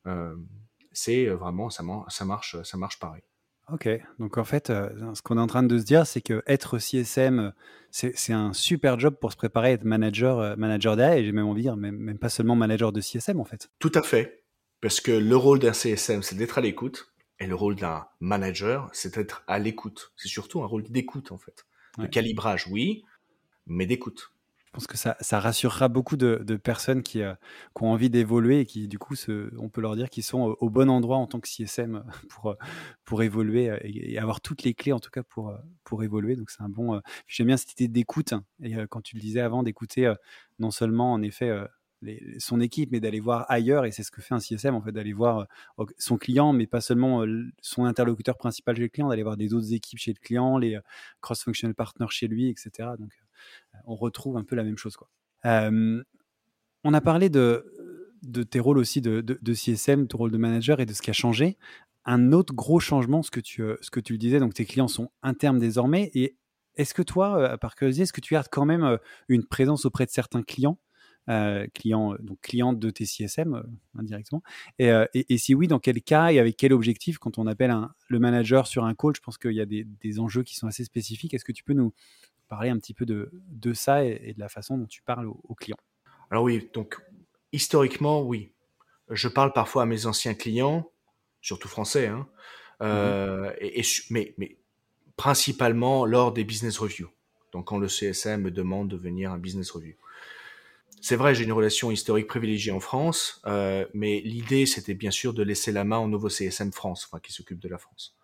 Euh, 0.05 0.35
c'est 0.93 1.25
vraiment, 1.25 1.69
ça, 1.69 1.83
ça, 2.07 2.25
marche, 2.25 2.61
ça 2.63 2.77
marche 2.77 2.99
pareil. 2.99 3.23
Ok, 3.71 3.89
donc 4.19 4.37
en 4.37 4.45
fait, 4.45 4.69
euh, 4.69 5.13
ce 5.13 5.21
qu'on 5.21 5.37
est 5.37 5.41
en 5.41 5.47
train 5.47 5.63
de 5.63 5.77
se 5.77 5.83
dire, 5.83 6.07
c'est 6.07 6.21
que 6.21 6.41
être 6.47 6.77
CSM, 6.79 7.51
c'est 7.91 8.31
un 8.31 8.53
super 8.53 8.97
job 8.97 9.15
pour 9.19 9.33
se 9.33 9.37
préparer 9.37 9.69
à 9.69 9.71
être 9.73 9.83
manager, 9.83 10.57
manager 10.57 10.95
d'AI, 10.95 11.19
et 11.19 11.25
j'ai 11.25 11.33
même 11.33 11.47
envie 11.47 11.63
de 11.63 11.67
dire, 11.67 11.75
même, 11.75 11.97
même 11.97 12.17
pas 12.17 12.29
seulement 12.29 12.55
manager 12.55 12.93
de 12.93 13.01
CSM 13.01 13.41
en 13.41 13.43
fait. 13.43 13.69
Tout 13.79 13.91
à 13.93 14.03
fait, 14.03 14.45
parce 14.79 15.01
que 15.01 15.11
le 15.11 15.35
rôle 15.35 15.59
d'un 15.59 15.73
CSM, 15.73 16.23
c'est 16.23 16.35
d'être 16.35 16.57
à 16.57 16.61
l'écoute, 16.61 17.11
et 17.39 17.47
le 17.47 17.55
rôle 17.55 17.75
d'un 17.75 18.07
manager, 18.19 18.89
c'est 18.93 19.15
d'être 19.15 19.43
à 19.47 19.59
l'écoute. 19.59 20.11
C'est 20.15 20.27
surtout 20.27 20.63
un 20.63 20.65
rôle 20.65 20.83
d'écoute, 20.83 21.31
en 21.31 21.37
fait. 21.37 21.65
De 21.97 22.05
calibrage, 22.05 22.67
oui, 22.67 23.03
mais 23.65 23.85
d'écoute. 23.85 24.31
Je 24.67 24.71
pense 24.71 24.87
que 24.87 24.97
ça, 24.97 25.17
ça 25.21 25.39
rassurera 25.39 25.87
beaucoup 25.87 26.17
de, 26.17 26.41
de 26.45 26.55
personnes 26.55 27.01
qui, 27.01 27.23
euh, 27.23 27.33
qui, 27.75 27.83
ont 27.83 27.91
envie 27.91 28.11
d'évoluer 28.11 28.59
et 28.59 28.65
qui, 28.65 28.87
du 28.87 28.99
coup, 28.99 29.15
se, 29.15 29.49
on 29.57 29.69
peut 29.69 29.81
leur 29.81 29.95
dire 29.95 30.09
qu'ils 30.09 30.23
sont 30.23 30.55
au, 30.59 30.69
bon 30.69 30.89
endroit 30.89 31.17
en 31.17 31.25
tant 31.25 31.39
que 31.39 31.47
CSM 31.47 32.03
pour, 32.29 32.55
pour 33.03 33.23
évoluer 33.23 33.75
et, 33.81 34.19
avoir 34.19 34.41
toutes 34.41 34.63
les 34.63 34.75
clés, 34.75 34.91
en 34.91 34.99
tout 34.99 35.09
cas, 35.09 35.23
pour, 35.23 35.57
pour 35.83 36.03
évoluer. 36.03 36.35
Donc, 36.35 36.51
c'est 36.51 36.61
un 36.61 36.69
bon. 36.69 37.01
J'aime 37.27 37.47
bien 37.47 37.57
cette 37.57 37.73
idée 37.73 37.87
d'écoute. 37.87 38.33
Et 38.61 38.75
quand 38.89 39.01
tu 39.01 39.15
le 39.15 39.21
disais 39.21 39.41
avant, 39.41 39.63
d'écouter 39.63 40.13
non 40.59 40.69
seulement, 40.69 41.13
en 41.13 41.21
effet, 41.23 41.51
son 42.39 42.59
équipe, 42.59 42.91
mais 42.91 42.99
d'aller 42.99 43.19
voir 43.19 43.45
ailleurs, 43.49 43.85
et 43.85 43.91
c'est 43.91 44.03
ce 44.03 44.11
que 44.11 44.21
fait 44.21 44.33
un 44.33 44.39
CSM, 44.39 44.75
en 44.75 44.81
fait, 44.81 44.91
d'aller 44.91 45.13
voir 45.13 45.47
euh, 45.79 45.85
son 45.97 46.17
client, 46.17 46.53
mais 46.53 46.67
pas 46.67 46.81
seulement 46.81 47.23
euh, 47.23 47.45
son 47.61 47.85
interlocuteur 47.85 48.37
principal 48.37 48.75
chez 48.75 48.83
le 48.83 48.87
client, 48.89 49.09
d'aller 49.09 49.23
voir 49.23 49.37
des 49.37 49.53
autres 49.53 49.73
équipes 49.73 49.99
chez 49.99 50.13
le 50.13 50.19
client, 50.19 50.57
les 50.57 50.75
euh, 50.75 50.81
cross-functional 51.21 51.73
partners 51.73 52.07
chez 52.09 52.27
lui, 52.27 52.49
etc. 52.49 52.89
Donc, 52.99 53.11
on 53.85 53.95
retrouve 53.95 54.37
un 54.37 54.43
peu 54.43 54.55
la 54.55 54.63
même 54.63 54.77
chose. 54.77 54.95
Quoi. 54.95 55.09
on 55.43 56.93
a 56.93 57.01
parlé 57.01 57.29
de, 57.29 57.65
de 58.23 58.43
tes 58.43 58.59
rôles 58.59 58.77
aussi 58.77 59.01
de, 59.01 59.21
de, 59.21 59.53
CSM, 59.53 60.07
ton 60.07 60.17
rôle 60.17 60.31
de 60.31 60.37
manager 60.37 60.79
et 60.79 60.85
de 60.85 60.93
ce 60.93 61.01
qui 61.01 61.09
a 61.09 61.13
changé. 61.13 61.57
Un 62.05 62.31
autre 62.31 62.53
gros 62.53 62.79
changement, 62.79 63.21
ce 63.21 63.31
que 63.31 63.39
tu, 63.39 63.63
ce 63.81 63.91
que 63.91 63.99
tu 63.99 64.13
le 64.13 64.19
disais, 64.19 64.39
donc 64.39 64.53
tes 64.53 64.65
clients 64.65 64.87
sont 64.87 65.11
internes 65.21 65.59
désormais, 65.59 66.09
et 66.13 66.35
est-ce 66.75 66.93
que 66.93 67.01
toi, 67.01 67.57
par 67.59 67.75
curiosité, 67.75 68.03
est-ce 68.03 68.13
que 68.13 68.21
tu 68.21 68.33
gardes 68.33 68.47
quand 68.51 68.65
même 68.65 68.97
une 69.27 69.45
présence 69.45 69.85
auprès 69.85 70.05
de 70.05 70.11
certains 70.11 70.43
clients? 70.43 70.79
Client, 71.73 72.15
donc 72.19 72.39
cliente 72.41 72.79
de 72.79 72.89
tes 72.89 73.05
CSM 73.05 73.55
euh, 73.55 73.63
indirectement 73.99 74.41
et, 74.79 74.91
euh, 74.91 75.05
et, 75.13 75.33
et, 75.33 75.37
si 75.37 75.53
oui, 75.53 75.67
dans 75.67 75.79
quel 75.79 76.01
cas 76.01 76.31
et 76.31 76.39
avec 76.39 76.55
quel 76.55 76.71
objectif 76.71 77.17
Quand 77.17 77.37
on 77.37 77.47
appelle 77.47 77.71
un, 77.71 77.93
le 78.07 78.19
manager 78.19 78.65
sur 78.65 78.85
un 78.85 78.95
call, 78.95 79.13
je 79.15 79.21
pense 79.21 79.37
qu'il 79.37 79.51
y 79.51 79.61
a 79.61 79.65
des, 79.65 79.83
des, 79.83 80.19
enjeux 80.19 80.43
qui 80.43 80.55
sont 80.55 80.67
assez 80.67 80.85
spécifiques. 80.85 81.33
Est-ce 81.33 81.43
que 81.43 81.51
tu 81.51 81.63
peux 81.63 81.73
nous 81.73 81.93
parler 82.47 82.69
un 82.69 82.77
petit 82.77 82.93
peu 82.93 83.05
de, 83.05 83.29
de 83.33 83.73
ça 83.73 84.05
et, 84.05 84.33
de 84.33 84.39
la 84.39 84.47
façon 84.47 84.77
dont 84.77 84.85
tu 84.85 85.01
parles 85.01 85.27
aux, 85.27 85.55
clients 85.55 85.77
Alors 86.31 86.43
oui, 86.43 86.69
donc 86.73 86.97
historiquement, 87.51 88.21
oui. 88.21 88.53
Je 89.09 89.27
parle 89.27 89.51
parfois 89.51 89.83
à 89.83 89.85
mes 89.85 90.05
anciens 90.05 90.33
clients, 90.33 90.89
surtout 91.41 91.67
français, 91.67 92.07
hein, 92.07 92.27
mmh 92.79 93.51
et, 93.59 93.81
mais, 94.11 94.33
mais 94.37 94.57
principalement 95.17 96.05
lors 96.05 96.31
des 96.31 96.43
business 96.43 96.77
reviews. 96.77 97.09
Donc 97.51 97.65
quand 97.65 97.79
le 97.79 97.87
CSM 97.87 98.41
me 98.41 98.51
demande 98.51 98.89
de 98.89 98.97
venir 98.97 99.31
à 99.31 99.35
un 99.35 99.37
business 99.37 99.71
review 99.71 99.95
c'est 101.01 101.15
vrai, 101.15 101.35
j'ai 101.35 101.43
une 101.43 101.51
relation 101.51 101.91
historique 101.91 102.27
privilégiée 102.27 102.71
en 102.71 102.79
France, 102.79 103.41
euh, 103.45 103.85
mais 103.93 104.21
l'idée, 104.21 104.65
c'était 104.65 104.93
bien 104.93 105.11
sûr 105.11 105.33
de 105.33 105.43
laisser 105.43 105.71
la 105.71 105.83
main 105.83 105.99
au 105.99 106.07
nouveau 106.07 106.29
CSM 106.29 106.71
France, 106.71 107.07
enfin, 107.07 107.19
qui 107.19 107.31
s'occupe 107.31 107.59
de 107.59 107.69
la 107.69 107.77
France. 107.77 108.15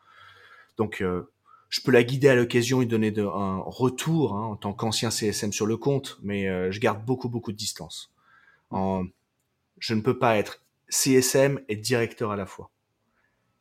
Donc, 0.77 1.01
euh, 1.01 1.29
je 1.69 1.81
peux 1.81 1.91
la 1.91 2.03
guider 2.03 2.29
à 2.29 2.35
l'occasion 2.35 2.81
et 2.81 2.85
donner 2.85 3.11
de, 3.11 3.23
un 3.23 3.57
retour 3.65 4.35
hein, 4.35 4.45
en 4.45 4.55
tant 4.55 4.73
qu'ancien 4.73 5.09
CSM 5.09 5.51
sur 5.51 5.65
le 5.65 5.77
compte, 5.77 6.19
mais 6.21 6.47
euh, 6.47 6.71
je 6.71 6.79
garde 6.79 7.03
beaucoup, 7.03 7.29
beaucoup 7.29 7.51
de 7.51 7.57
distance. 7.57 8.13
En, 8.69 9.05
je 9.79 9.93
ne 9.93 10.01
peux 10.01 10.17
pas 10.17 10.37
être 10.37 10.63
CSM 10.89 11.59
et 11.69 11.75
directeur 11.75 12.31
à 12.31 12.35
la 12.35 12.45
fois. 12.45 12.69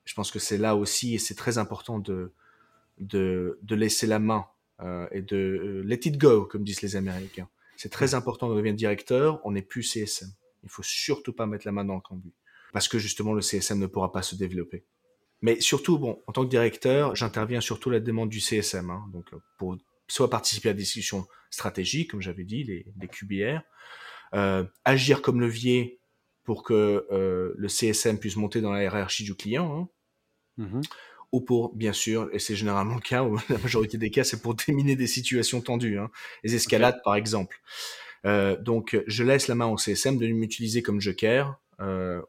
Je 0.05 0.15
pense 0.15 0.31
que 0.31 0.39
c'est 0.39 0.59
là 0.59 0.77
aussi, 0.77 1.15
et 1.15 1.19
c'est 1.19 1.35
très 1.35 1.59
important 1.59 1.99
de, 1.99 2.33
de, 2.99 3.59
de 3.63 3.75
laisser 3.75 4.07
la 4.07 4.19
main 4.19 4.47
euh, 4.81 5.07
et 5.11 5.23
de 5.23 5.37
euh, 5.37 5.83
let 5.85 6.01
it 6.05 6.19
go, 6.19 6.45
comme 6.45 6.65
disent 6.65 6.83
les 6.83 6.97
Américains. 6.97 7.49
C'est 7.83 7.89
très 7.89 8.15
important 8.15 8.49
de 8.49 8.55
devenir 8.55 8.75
directeur. 8.75 9.41
On 9.45 9.51
n'est 9.51 9.61
plus 9.61 9.83
CSM. 9.83 10.29
Il 10.63 10.69
faut 10.69 10.85
surtout 10.85 11.33
pas 11.33 11.47
mettre 11.47 11.67
la 11.67 11.73
main 11.73 11.85
dans 11.85 11.97
le 11.97 12.01
cambouis. 12.01 12.33
Parce 12.73 12.87
que 12.87 12.97
justement, 13.01 13.33
le 13.33 13.41
CSM 13.41 13.81
ne 13.81 13.89
pourra 13.89 14.13
pas 14.13 14.23
se 14.23 14.37
développer. 14.37 14.85
Mais 15.41 15.61
surtout, 15.61 15.99
bon, 15.99 16.23
en 16.29 16.33
tant 16.33 16.45
que 16.45 16.49
directeur, 16.49 17.17
j'interviens 17.17 17.61
surtout 17.61 17.91
à 17.91 17.95
la 17.95 17.99
demande 17.99 18.29
du 18.29 18.39
CSM. 18.39 18.89
Hein, 18.89 19.05
donc, 19.13 19.33
pour 19.59 19.77
soit 20.07 20.31
participer 20.31 20.69
à 20.69 20.75
des 20.75 20.85
discussions 20.85 21.27
stratégiques, 21.51 22.13
comme 22.13 22.23
j'avais 22.23 22.45
dit, 22.45 22.63
les, 22.63 22.87
les 23.01 23.09
QBR, 23.09 23.63
euh, 24.35 24.63
agir 24.85 25.21
comme 25.21 25.41
levier 25.41 25.99
pour 26.45 26.63
que 26.63 27.05
euh, 27.11 27.53
le 27.57 27.69
CSM 27.69 28.21
puisse 28.21 28.37
monter 28.37 28.61
dans 28.61 28.71
la 28.71 28.83
hiérarchie 28.83 29.25
du 29.25 29.35
client, 29.35 29.89
hein, 30.57 30.65
mm-hmm 30.65 30.83
ou 31.33 31.41
pour, 31.41 31.75
bien 31.75 31.93
sûr, 31.93 32.29
et 32.33 32.39
c'est 32.39 32.55
généralement 32.55 32.95
le 32.95 33.01
cas, 33.01 33.25
ou 33.25 33.37
la 33.49 33.59
majorité 33.59 33.99
des 33.99 34.11
cas, 34.11 34.23
c'est 34.25 34.41
pour 34.41 34.55
déminer 34.55 34.97
des 34.97 35.07
situations 35.07 35.61
tendues, 35.61 35.99
hein, 35.99 36.11
les 36.45 36.55
escalades 36.55 37.01
par 37.03 37.15
exemple. 37.17 37.61
Euh, 38.25 38.57
donc, 38.61 39.03
je 39.07 39.25
laisse 39.25 39.49
la 39.49 39.55
main 39.55 39.67
au 39.67 39.77
CSM 39.77 40.19
de 40.19 40.27
m'utiliser 40.29 40.83
comme 40.83 41.01
joker 41.01 41.59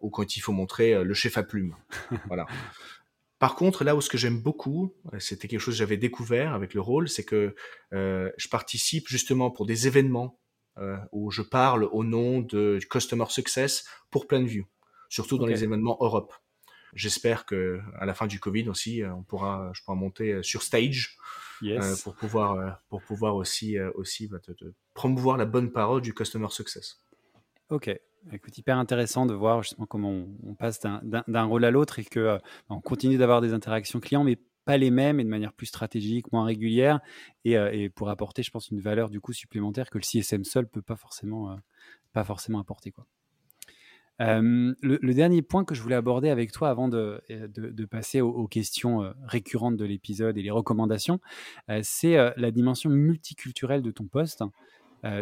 ou 0.02 0.10
quand 0.10 0.36
il 0.36 0.40
faut 0.40 0.52
montrer 0.52 1.04
le 1.04 1.14
chef 1.14 1.38
à 1.38 1.44
plume. 1.44 1.76
voilà. 2.28 2.48
Par 3.38 3.54
contre, 3.54 3.84
là 3.84 3.96
où 3.96 4.02
ce 4.02 4.10
que 4.10 4.18
j'aime 4.18 4.40
beaucoup, 4.40 4.96
c'était 5.20 5.48
quelque 5.48 5.60
chose 5.60 5.76
que 5.76 5.78
j'avais 5.78 5.98
découvert 5.98 6.56
avec 6.56 6.74
le 6.74 6.82
rôle, 6.82 7.08
c'est 7.08 7.24
que 7.24 7.54
je 7.92 8.48
participe 8.50 9.08
justement 9.08 9.52
pour 9.52 9.68
des 9.68 9.86
événements 9.86 10.40
où 11.12 11.30
je 11.30 11.44
parle 11.44 11.84
au 11.84 12.04
nom 12.04 12.40
de 12.40 12.80
Customer 12.90 13.26
Success 13.30 13.86
pour 14.10 14.26
Plainview, 14.26 14.66
surtout 15.10 15.38
dans 15.38 15.46
les 15.46 15.64
événements 15.64 15.98
Europe. 16.02 16.34
J'espère 16.96 17.46
que 17.46 17.80
à 18.00 18.06
la 18.06 18.14
fin 18.14 18.28
du 18.28 18.40
Covid 18.40 18.70
aussi, 18.70 19.02
on 19.04 19.24
pourra, 19.24 19.72
je 19.74 19.82
pourrai 19.84 19.98
monter 19.98 20.44
sur 20.44 20.62
stage 20.62 21.18
pour 22.04 22.16
pouvoir 22.16 22.80
pour 22.90 23.02
pouvoir 23.02 23.36
aussi 23.36 23.80
aussi 23.96 24.28
bah, 24.28 24.40
promouvoir 24.94 25.38
la 25.38 25.46
bonne 25.46 25.72
parole 25.72 26.02
du 26.02 26.14
Customer 26.14 26.50
Success. 26.50 27.04
Ok, 27.70 27.90
Écoute, 28.32 28.58
hyper 28.58 28.78
intéressant 28.78 29.26
de 29.26 29.34
voir 29.34 29.64
justement 29.64 29.86
comment 29.86 30.26
on, 30.44 30.56
passe 30.56 30.80
d'un 30.80 31.44
rôle 31.44 31.66
à 31.66 31.72
l'autre 31.72 32.00
et 32.00 32.06
que 32.06 32.20
euh, 32.20 32.38
on 32.70 32.80
continue 32.80 33.18
d'avoir 33.18 33.42
des 33.42 33.54
interactions 33.54 34.00
clients, 34.00 34.24
mais 34.24 34.38
pas 34.66 34.78
les 34.78 34.92
mêmes 34.92 35.20
et 35.20 35.26
de 35.26 35.30
manière 35.30 35.52
plus 35.52 35.66
stratégique, 35.66 36.32
moins 36.32 36.46
régulière, 36.46 37.02
et, 37.44 37.58
euh, 37.58 37.90
pour 37.94 38.10
apporter, 38.10 38.42
je 38.42 38.52
pense, 38.52 38.70
une 38.70 38.80
valeur 38.80 39.10
du 39.10 39.20
coup 39.20 39.34
supplémentaire 39.34 39.90
que 39.90 39.98
le 39.98 40.04
CSM 40.04 40.46
seul 40.46 40.68
peut 40.68 40.82
pas 40.82 40.96
forcément, 40.96 41.52
euh, 41.52 41.56
pas 42.14 42.24
forcément 42.24 42.60
apporter. 42.60 42.92
Quoi. 42.92 43.06
Le, 44.20 45.12
dernier 45.14 45.42
point 45.42 45.66
que 45.66 45.76
je 45.76 45.82
voulais 45.82 45.96
aborder 45.96 46.30
avec 46.30 46.52
toi 46.52 46.70
avant 46.70 46.88
de, 46.88 47.22
de, 47.30 47.86
passer 47.86 48.22
aux, 48.22 48.48
questions 48.48 49.14
récurrentes 49.26 49.78
de 49.78 49.86
l'épisode 49.86 50.38
et 50.38 50.42
les 50.42 50.52
recommandations, 50.52 51.20
c'est 51.82 52.16
la 52.38 52.52
dimension 52.52 52.90
multiculturelle 52.90 53.82
de 53.82 53.92
ton 53.92 54.06
poste. 54.06 54.44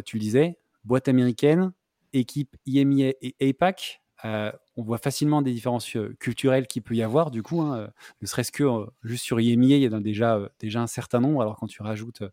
tu 0.06 0.18
le 0.18 0.20
disais, 0.20 0.58
boîte 0.84 1.08
américaine, 1.08 1.74
équipe 2.14 2.56
IMIA 2.66 3.14
et 3.22 3.50
APAC, 3.50 4.02
euh, 4.26 4.52
on 4.76 4.84
voit 4.84 4.98
facilement 4.98 5.42
des 5.42 5.52
différences 5.52 5.96
euh, 5.96 6.16
culturelles 6.20 6.68
qu'il 6.68 6.84
peut 6.84 6.96
y 6.96 7.02
avoir, 7.02 7.32
du 7.32 7.42
coup, 7.42 7.62
hein, 7.62 7.78
euh, 7.78 7.88
ne 8.22 8.28
serait-ce 8.28 8.52
que 8.52 8.64
juste 9.04 9.24
sur 9.24 9.40
IMIA, 9.40 9.78
il 9.78 9.84
y 9.84 9.88
en 9.88 9.94
a 9.94 10.00
déjà, 10.00 10.40
déjà 10.60 10.82
un 10.82 10.88
certain 10.88 11.20
nombre, 11.20 11.42
alors 11.42 11.58
quand 11.58 11.68
tu 11.68 11.82
rajoutes 11.82 12.24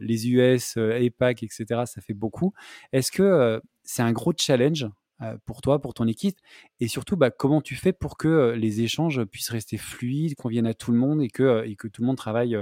les 0.00 0.28
US, 0.30 0.76
APAC, 0.76 1.42
etc., 1.42 1.82
ça 1.86 2.00
fait 2.00 2.14
beaucoup. 2.14 2.54
Est-ce 2.92 3.12
que 3.12 3.60
c'est 3.82 4.02
un 4.02 4.12
gros 4.12 4.32
challenge 4.36 4.86
pour 5.44 5.60
toi, 5.62 5.80
pour 5.80 5.94
ton 5.94 6.06
équipe, 6.06 6.36
et 6.80 6.88
surtout, 6.88 7.16
bah, 7.16 7.30
comment 7.30 7.60
tu 7.60 7.74
fais 7.74 7.92
pour 7.92 8.16
que 8.16 8.54
les 8.56 8.82
échanges 8.82 9.24
puissent 9.24 9.50
rester 9.50 9.78
fluides, 9.78 10.34
conviennent 10.34 10.66
à 10.66 10.74
tout 10.74 10.92
le 10.92 10.98
monde 10.98 11.22
et 11.22 11.28
que, 11.28 11.64
et 11.66 11.76
que 11.76 11.88
tout 11.88 12.02
le 12.02 12.06
monde 12.06 12.16
travaille 12.16 12.56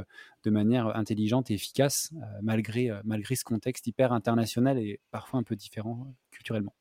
de 0.45 0.51
manière 0.51 0.95
intelligente 0.97 1.51
et 1.51 1.55
efficace, 1.55 2.13
malgré, 2.43 2.91
ce 3.35 3.45
contexte 3.45 3.87
hyper 3.87 4.13
international 4.13 4.79
et 4.79 5.01
parfois 5.11 5.41
un 5.41 5.43
peu 5.43 5.57
différent 5.57 6.15
culturellement? 6.31 6.75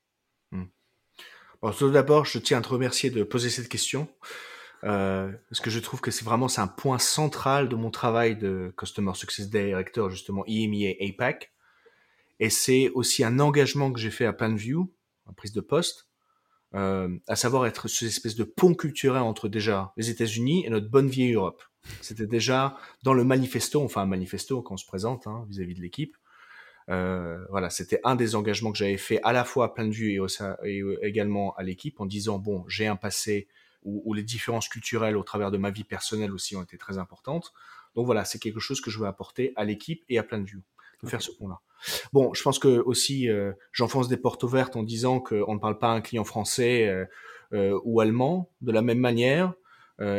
Tout 1.77 1.89
d'abord, 1.91 2.25
je 2.25 2.39
tiens 2.39 2.59
à 2.59 2.61
te 2.61 2.69
remercier 2.69 3.09
de 3.09 3.23
poser 3.23 3.49
cette 3.49 3.69
question. 3.69 4.09
parce 4.83 5.59
que 5.61 5.69
je 5.69 5.79
trouve 5.79 6.01
que 6.01 6.11
c'est 6.11 6.25
vraiment 6.25 6.47
c'est 6.47 6.61
un 6.61 6.67
point 6.67 6.99
central 6.99 7.69
de 7.69 7.75
mon 7.75 7.91
travail 7.91 8.35
de 8.35 8.73
Customer 8.77 9.13
Success 9.15 9.49
Director, 9.49 10.09
justement 10.09 10.43
EMEA 10.47 10.95
APAC. 10.99 11.51
Et 12.39 12.49
c'est 12.49 12.89
aussi 12.89 13.23
un 13.23 13.39
engagement 13.39 13.91
que 13.91 13.99
j'ai 13.99 14.11
fait 14.11 14.25
à 14.25 14.33
Planview, 14.33 14.91
prise 15.31 15.53
de 15.53 15.61
poste, 15.61 16.09
euh, 16.75 17.17
à 17.27 17.35
savoir 17.35 17.65
être 17.65 17.87
cette 17.87 18.09
espèce 18.09 18.35
de 18.35 18.43
pont 18.43 18.73
culturel 18.73 19.21
entre 19.21 19.47
déjà 19.47 19.93
les 19.95 20.09
États-Unis 20.09 20.65
et 20.65 20.69
notre 20.69 20.89
bonne 20.89 21.07
vieille 21.07 21.33
Europe. 21.33 21.63
C'était 22.01 22.27
déjà 22.27 22.77
dans 23.03 23.13
le 23.13 23.23
manifesto, 23.23 23.81
enfin 23.83 24.01
un 24.01 24.05
manifesto 24.07 24.61
quand 24.61 24.73
on 24.73 24.77
se 24.77 24.85
présente 24.85 25.27
hein, 25.27 25.45
vis-à-vis 25.49 25.75
de 25.75 25.81
l'équipe. 25.81 26.17
Euh, 26.89 27.45
voilà, 27.49 27.69
c'était 27.69 27.99
un 28.03 28.15
des 28.15 28.35
engagements 28.35 28.71
que 28.71 28.77
j'avais 28.77 28.97
fait 28.97 29.21
à 29.23 29.31
la 29.31 29.45
fois 29.45 29.65
à 29.65 29.69
plein 29.69 29.87
de 29.87 29.93
vue 29.93 30.11
et, 30.11 30.19
et 30.65 30.83
également 31.01 31.53
à 31.55 31.63
l'équipe 31.63 32.01
en 32.01 32.05
disant 32.05 32.39
bon, 32.39 32.65
j'ai 32.67 32.87
un 32.87 32.95
passé 32.95 33.47
où, 33.83 34.01
où, 34.05 34.13
les 34.13 34.23
différences 34.23 34.67
culturelles 34.67 35.15
au 35.15 35.23
travers 35.23 35.51
de 35.51 35.57
ma 35.57 35.69
vie 35.69 35.83
personnelle 35.83 36.31
aussi 36.31 36.55
ont 36.55 36.63
été 36.63 36.77
très 36.77 36.97
importantes. 36.97 37.53
Donc 37.95 38.05
voilà, 38.05 38.25
c'est 38.25 38.39
quelque 38.39 38.59
chose 38.59 38.81
que 38.81 38.89
je 38.89 38.99
veux 38.99 39.07
apporter 39.07 39.53
à 39.55 39.63
l'équipe 39.63 40.03
et 40.09 40.17
à 40.17 40.23
plein 40.23 40.39
de 40.39 40.45
faire 41.07 41.21
ce 41.21 41.31
pont-là. 41.31 41.59
Bon, 42.11 42.33
je 42.33 42.41
pense 42.43 42.59
que 42.59 42.79
aussi 42.79 43.29
euh, 43.29 43.53
j'enfonce 43.71 44.07
des 44.07 44.17
portes 44.17 44.43
ouvertes 44.43 44.75
en 44.75 44.83
disant 44.83 45.19
qu'on 45.19 45.53
ne 45.53 45.59
parle 45.59 45.79
pas 45.79 45.89
à 45.89 45.91
un 45.91 46.01
client 46.01 46.23
français 46.23 46.87
euh, 46.87 47.05
euh, 47.53 47.79
ou 47.83 47.99
allemand 47.99 48.49
de 48.61 48.71
la 48.71 48.81
même 48.81 48.99
manière 48.99 49.53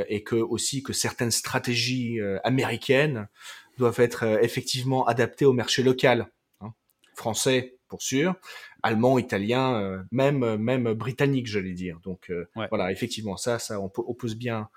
et 0.09 0.23
que 0.23 0.37
aussi 0.37 0.83
que 0.83 0.95
certaines 0.95 1.33
stratégies 1.33 2.19
américaines 2.43 3.29
doivent 3.77 4.01
être 4.01 4.23
effectivement 4.43 5.05
adaptées 5.05 5.45
au 5.45 5.53
marché 5.53 5.83
local, 5.83 6.31
hein. 6.63 6.73
français 7.15 7.77
pour 7.89 8.01
sûr, 8.01 8.35
allemand, 8.83 9.19
italien, 9.19 10.03
même 10.11 10.57
même 10.57 10.95
britannique, 10.95 11.49
j'allais 11.49 11.75
dire. 11.75 11.99
Donc 12.03 12.33
voilà, 12.71 12.93
effectivement, 12.93 13.37
ça, 13.37 13.59
ça, 13.59 13.79
on, 13.79 13.91
pose 13.91 14.37
bien, 14.37 14.71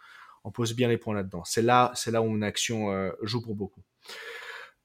on 0.43 0.52
pose 0.52 0.74
bien 0.74 0.89
les 0.89 0.98
points 0.98 1.15
là-dedans. 1.15 1.43
C'est 1.46 1.62
là, 1.62 1.91
c'est 1.96 2.12
là 2.12 2.22
où 2.22 2.28
mon 2.28 2.41
action 2.41 2.89
joue 3.22 3.41
pour 3.41 3.56
beaucoup. 3.56 3.84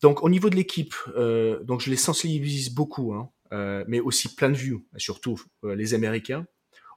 Donc 0.03 0.25
au 0.25 0.29
niveau 0.29 0.51
de 0.51 0.57
l'équipe, 0.57 0.95
euh, 1.17 1.63
donc 1.63 1.81
je 1.81 1.89
les 1.89 1.97
sensibilise 1.97 2.75
beaucoup, 2.75 3.15
hein, 3.15 3.31
euh, 3.53 3.85
mais 3.87 4.01
aussi 4.01 4.35
plein 4.35 4.51
de 4.51 4.57
vues, 4.57 4.85
surtout 4.97 5.41
euh, 5.65 5.77
les 5.77 5.95
Américains, 5.95 6.45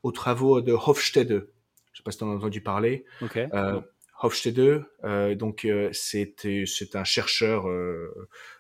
aux 0.01 0.11
travaux 0.11 0.59
de 0.59 0.73
Hofstede. 0.73 1.29
Je 1.29 1.35
ne 1.35 1.97
sais 1.97 2.03
pas 2.03 2.11
si 2.11 2.17
tu 2.17 2.23
en 2.23 2.31
as 2.31 2.35
entendu 2.35 2.61
parler. 2.61 3.05
Okay. 3.21 3.47
Euh, 3.53 3.79
Hofstede, 4.21 4.83
euh, 5.03 5.35
donc 5.35 5.67
c'est 5.91 6.35
c'est 6.65 6.95
un 6.95 7.03
chercheur 7.03 7.67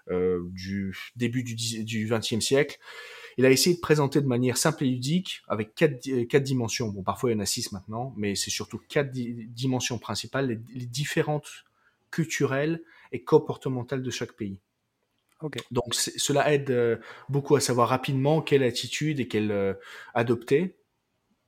du 0.09 0.95
début 1.15 1.43
du, 1.43 1.83
du 1.83 2.07
XXe 2.07 2.39
siècle. 2.39 2.77
Il 3.37 3.45
a 3.45 3.51
essayé 3.51 3.75
de 3.75 3.81
présenter 3.81 4.21
de 4.21 4.27
manière 4.27 4.57
simple 4.57 4.83
et 4.83 4.87
ludique, 4.87 5.41
avec 5.47 5.75
quatre, 5.75 5.99
quatre 6.27 6.43
dimensions. 6.43 6.89
Bon, 6.89 7.03
parfois 7.03 7.31
il 7.31 7.33
y 7.33 7.37
en 7.37 7.39
a 7.41 7.45
six 7.45 7.71
maintenant, 7.71 8.13
mais 8.15 8.35
c'est 8.35 8.51
surtout 8.51 8.79
quatre 8.89 9.11
dimensions 9.11 9.97
principales, 9.97 10.47
les, 10.47 10.59
les 10.73 10.85
différentes 10.85 11.65
culturelles 12.11 12.81
et 13.15 13.23
comportementale 13.23 14.03
de 14.03 14.11
chaque 14.11 14.33
pays. 14.33 14.59
Donc 15.71 15.93
cela 15.93 16.53
aide 16.53 16.69
euh, 16.71 16.97
beaucoup 17.29 17.55
à 17.55 17.61
savoir 17.61 17.89
rapidement 17.89 18.41
quelle 18.41 18.63
attitude 18.63 19.19
et 19.19 19.27
quelle 19.27 19.51
euh, 19.51 19.73
adopter 20.13 20.77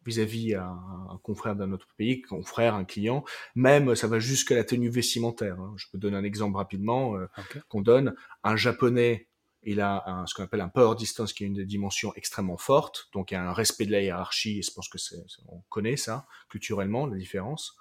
vis-à-vis 0.05 0.53
-à 0.53 0.61
un, 0.61 1.19
confrère 1.23 1.57
d'un 1.57 1.73
autre 1.73 1.87
pays, 1.97 2.21
confrère, 2.21 2.75
un 2.75 2.85
client. 2.85 3.25
Même 3.55 3.95
ça 3.95 4.07
va 4.07 4.19
jusqu'à 4.19 4.55
la 4.55 4.63
tenue 4.63 4.89
vestimentaire. 4.89 5.59
Hein. 5.59 5.73
Je 5.75 5.87
peux 5.91 5.97
donner 5.97 6.15
un 6.15 6.23
exemple 6.23 6.55
rapidement 6.55 7.17
euh, 7.17 7.27
qu'on 7.67 7.81
donne. 7.81 8.15
Un 8.43 8.55
japonais, 8.55 9.27
il 9.63 9.81
a 9.81 10.03
un, 10.07 10.25
ce 10.25 10.33
qu'on 10.33 10.43
appelle 10.43 10.61
un 10.61 10.69
power 10.69 10.95
distance 10.95 11.33
qui 11.33 11.43
est 11.43 11.47
une 11.47 11.65
dimension 11.65 12.13
extrêmement 12.15 12.57
forte. 12.57 13.09
Donc 13.11 13.31
il 13.31 13.33
y 13.33 13.37
a 13.37 13.43
un 13.43 13.53
respect 13.53 13.85
de 13.85 13.91
la 13.91 14.01
hiérarchie. 14.01 14.59
Et 14.59 14.61
je 14.61 14.71
pense 14.71 14.87
que 14.87 14.97
c'est, 14.97 15.17
on 15.49 15.59
connaît 15.67 15.97
ça 15.97 16.25
culturellement 16.49 17.05
la 17.05 17.17
différence. 17.17 17.75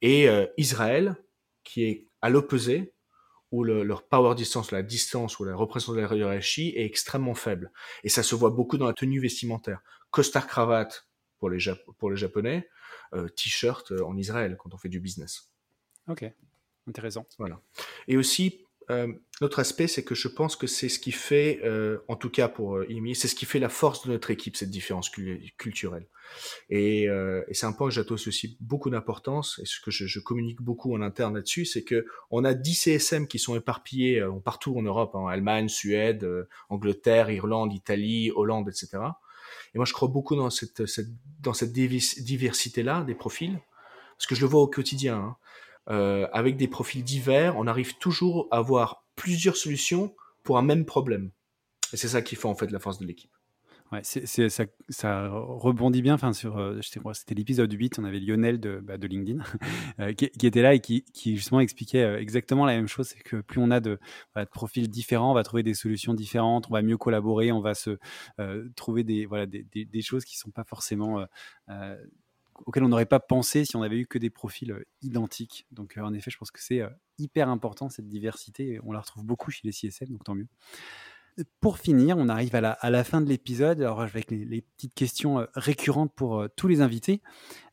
Et 0.00 0.28
Israël, 0.56 1.14
qui 1.62 1.84
est 1.84 2.06
à 2.22 2.30
l'opposé, 2.30 2.94
où 3.50 3.64
leur 3.64 4.06
power 4.06 4.34
distance, 4.34 4.70
la 4.70 4.82
distance 4.82 5.38
ou 5.38 5.44
la 5.44 5.54
représentation 5.56 5.94
de 5.94 6.00
la 6.00 6.14
hiérarchie 6.14 6.72
est 6.76 6.84
extrêmement 6.84 7.34
faible. 7.34 7.72
Et 8.04 8.08
ça 8.08 8.22
se 8.22 8.34
voit 8.34 8.50
beaucoup 8.50 8.78
dans 8.78 8.86
la 8.86 8.92
tenue 8.92 9.20
vestimentaire. 9.20 9.82
Costard 10.10 10.46
cravate 10.46 11.08
pour 11.38 11.50
les, 11.50 11.58
pour 11.98 12.10
les 12.10 12.16
Japonais, 12.16 12.68
euh, 13.14 13.28
t-shirt 13.28 13.90
euh, 13.92 14.04
en 14.04 14.16
Israël 14.16 14.56
quand 14.58 14.72
on 14.74 14.76
fait 14.76 14.88
du 14.88 15.00
business. 15.00 15.50
Ok, 16.06 16.24
intéressant. 16.86 17.26
Voilà. 17.38 17.60
Et 18.06 18.16
aussi, 18.16 18.64
euh, 18.90 19.06
l'autre 19.40 19.60
aspect, 19.60 19.86
c'est 19.86 20.04
que 20.04 20.14
je 20.14 20.28
pense 20.28 20.56
que 20.56 20.66
c'est 20.66 20.88
ce 20.88 20.98
qui 20.98 21.12
fait, 21.12 21.60
euh, 21.64 21.98
en 22.08 22.16
tout 22.16 22.30
cas 22.30 22.48
pour 22.48 22.76
euh, 22.76 22.90
Imi, 22.90 23.14
c'est 23.14 23.28
ce 23.28 23.34
qui 23.34 23.46
fait 23.46 23.58
la 23.58 23.68
force 23.68 24.06
de 24.06 24.12
notre 24.12 24.30
équipe, 24.30 24.56
cette 24.56 24.70
différence 24.70 25.10
culturelle. 25.56 26.06
Et, 26.68 27.04
et 27.04 27.54
c'est 27.54 27.66
un 27.66 27.72
point 27.72 27.88
que 27.88 27.94
j'attache 27.94 28.28
aussi 28.28 28.56
beaucoup 28.60 28.88
d'importance, 28.88 29.60
et 29.60 29.66
ce 29.66 29.80
que 29.80 29.90
je, 29.90 30.06
je, 30.06 30.20
communique 30.20 30.62
beaucoup 30.62 30.94
en 30.94 31.02
interne 31.02 31.34
là-dessus, 31.34 31.64
c'est 31.64 31.82
que 31.82 32.06
on 32.30 32.44
a 32.44 32.54
10 32.54 32.74
CSM 32.74 33.26
qui 33.26 33.40
sont 33.40 33.56
éparpillés 33.56 34.24
partout 34.44 34.76
en 34.78 34.82
Europe, 34.82 35.16
en 35.16 35.26
hein, 35.26 35.32
Allemagne, 35.32 35.68
Suède, 35.68 36.24
Angleterre, 36.68 37.30
Irlande, 37.30 37.72
Italie, 37.72 38.30
Hollande, 38.32 38.68
etc. 38.68 39.02
Et 39.74 39.78
moi, 39.78 39.86
je 39.86 39.92
crois 39.92 40.06
beaucoup 40.06 40.36
dans 40.36 40.50
cette, 40.50 40.86
cette 40.86 41.08
dans 41.40 41.52
cette 41.52 41.72
diversité-là 41.72 43.02
des 43.02 43.16
profils, 43.16 43.58
parce 44.16 44.28
que 44.28 44.36
je 44.36 44.42
le 44.42 44.46
vois 44.46 44.60
au 44.60 44.68
quotidien. 44.68 45.16
Hein. 45.16 45.36
Euh, 45.90 46.28
avec 46.32 46.56
des 46.56 46.68
profils 46.68 47.02
divers, 47.02 47.56
on 47.56 47.66
arrive 47.66 47.98
toujours 47.98 48.46
à 48.50 48.58
avoir 48.58 49.04
plusieurs 49.16 49.56
solutions 49.56 50.14
pour 50.44 50.56
un 50.56 50.62
même 50.62 50.84
problème. 50.84 51.30
Et 51.92 51.96
c'est 51.96 52.08
ça 52.08 52.22
qui 52.22 52.36
fait 52.36 52.46
en 52.46 52.54
fait 52.54 52.70
la 52.70 52.78
force 52.78 52.98
de 52.98 53.06
l'équipe. 53.06 53.32
Ouais, 53.90 54.02
ça, 54.04 55.28
rebondit 55.32 56.00
bien. 56.00 56.14
Enfin, 56.14 56.32
sur, 56.32 56.58
euh, 56.58 56.78
c'était 56.80 57.34
l'épisode 57.34 57.72
8, 57.72 57.98
on 57.98 58.04
avait 58.04 58.20
Lionel 58.20 58.60
de, 58.60 58.78
bah, 58.78 58.96
LinkedIn 58.96 59.42
euh, 59.98 60.12
qui, 60.12 60.46
était 60.46 60.62
là 60.62 60.74
et 60.74 60.78
qui, 60.78 61.04
justement 61.34 61.58
expliquait 61.58 62.04
exactement 62.20 62.66
la 62.66 62.76
même 62.76 62.86
chose. 62.86 63.08
C'est 63.08 63.20
que 63.20 63.40
plus 63.40 63.60
on 63.60 63.72
a 63.72 63.80
de, 63.80 63.98
profils 64.52 64.88
différents, 64.88 65.32
on 65.32 65.34
va 65.34 65.42
trouver 65.42 65.64
des 65.64 65.74
solutions 65.74 66.14
différentes, 66.14 66.68
on 66.70 66.72
va 66.72 66.82
mieux 66.82 66.98
collaborer, 66.98 67.50
on 67.50 67.60
va 67.60 67.74
se 67.74 67.98
trouver 68.76 69.02
des, 69.02 69.26
des, 69.64 70.02
choses 70.02 70.24
qui 70.24 70.38
sont 70.38 70.52
pas 70.52 70.62
forcément 70.62 71.26
auquel 72.66 72.84
on 72.84 72.88
n'aurait 72.88 73.06
pas 73.06 73.20
pensé 73.20 73.64
si 73.64 73.76
on 73.76 73.82
avait 73.82 73.98
eu 73.98 74.06
que 74.06 74.18
des 74.18 74.30
profils 74.30 74.72
euh, 74.72 74.84
identiques. 75.02 75.66
Donc, 75.70 75.96
euh, 75.96 76.02
en 76.02 76.12
effet, 76.12 76.30
je 76.30 76.38
pense 76.38 76.50
que 76.50 76.62
c'est 76.62 76.80
euh, 76.80 76.88
hyper 77.18 77.48
important 77.48 77.88
cette 77.88 78.08
diversité. 78.08 78.80
On 78.84 78.92
la 78.92 79.00
retrouve 79.00 79.24
beaucoup 79.24 79.50
chez 79.50 79.62
les 79.64 79.72
CSM, 79.72 80.08
donc 80.08 80.24
tant 80.24 80.34
mieux. 80.34 80.48
Pour 81.60 81.78
finir, 81.78 82.16
on 82.18 82.28
arrive 82.28 82.54
à 82.54 82.60
la, 82.60 82.72
à 82.72 82.90
la 82.90 83.04
fin 83.04 83.20
de 83.20 83.28
l'épisode, 83.28 83.80
alors 83.80 84.00
avec 84.02 84.30
les, 84.30 84.44
les, 84.44 84.62
petites 84.62 84.94
questions 84.94 85.46
récurrentes 85.54 86.12
pour 86.14 86.44
tous 86.56 86.68
les 86.68 86.80
invités, 86.80 87.22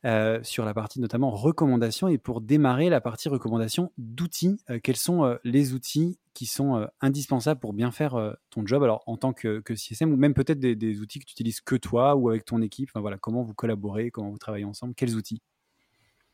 euh, 0.04 0.38
sur 0.42 0.64
la 0.64 0.74
partie 0.74 1.00
notamment 1.00 1.30
recommandations. 1.30 2.08
Et 2.08 2.18
pour 2.18 2.40
démarrer 2.40 2.88
la 2.88 3.00
partie 3.00 3.28
recommandation 3.28 3.92
d'outils, 3.98 4.60
euh, 4.70 4.78
quels 4.82 4.96
sont 4.96 5.36
les 5.44 5.74
outils 5.74 6.18
qui 6.34 6.46
sont 6.46 6.86
indispensables 7.00 7.58
pour 7.58 7.72
bien 7.72 7.90
faire 7.90 8.36
ton 8.50 8.64
job, 8.64 8.82
alors 8.84 9.02
en 9.06 9.16
tant 9.16 9.32
que, 9.32 9.58
que 9.58 9.74
CSM, 9.74 10.12
ou 10.12 10.16
même 10.16 10.34
peut-être 10.34 10.60
des, 10.60 10.76
des, 10.76 11.00
outils 11.00 11.18
que 11.18 11.24
tu 11.24 11.32
utilises 11.32 11.60
que 11.60 11.74
toi 11.74 12.14
ou 12.14 12.28
avec 12.28 12.44
ton 12.44 12.62
équipe, 12.62 12.90
enfin, 12.92 13.00
voilà, 13.00 13.18
comment 13.18 13.42
vous 13.42 13.54
collaborez, 13.54 14.12
comment 14.12 14.30
vous 14.30 14.38
travaillez 14.38 14.64
ensemble, 14.64 14.94
quels 14.94 15.16
outils? 15.16 15.42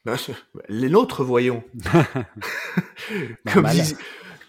Bah, 0.04 0.16
les 0.68 0.88
nôtres, 0.88 1.24
voyons. 1.24 1.62
comme, 3.52 3.66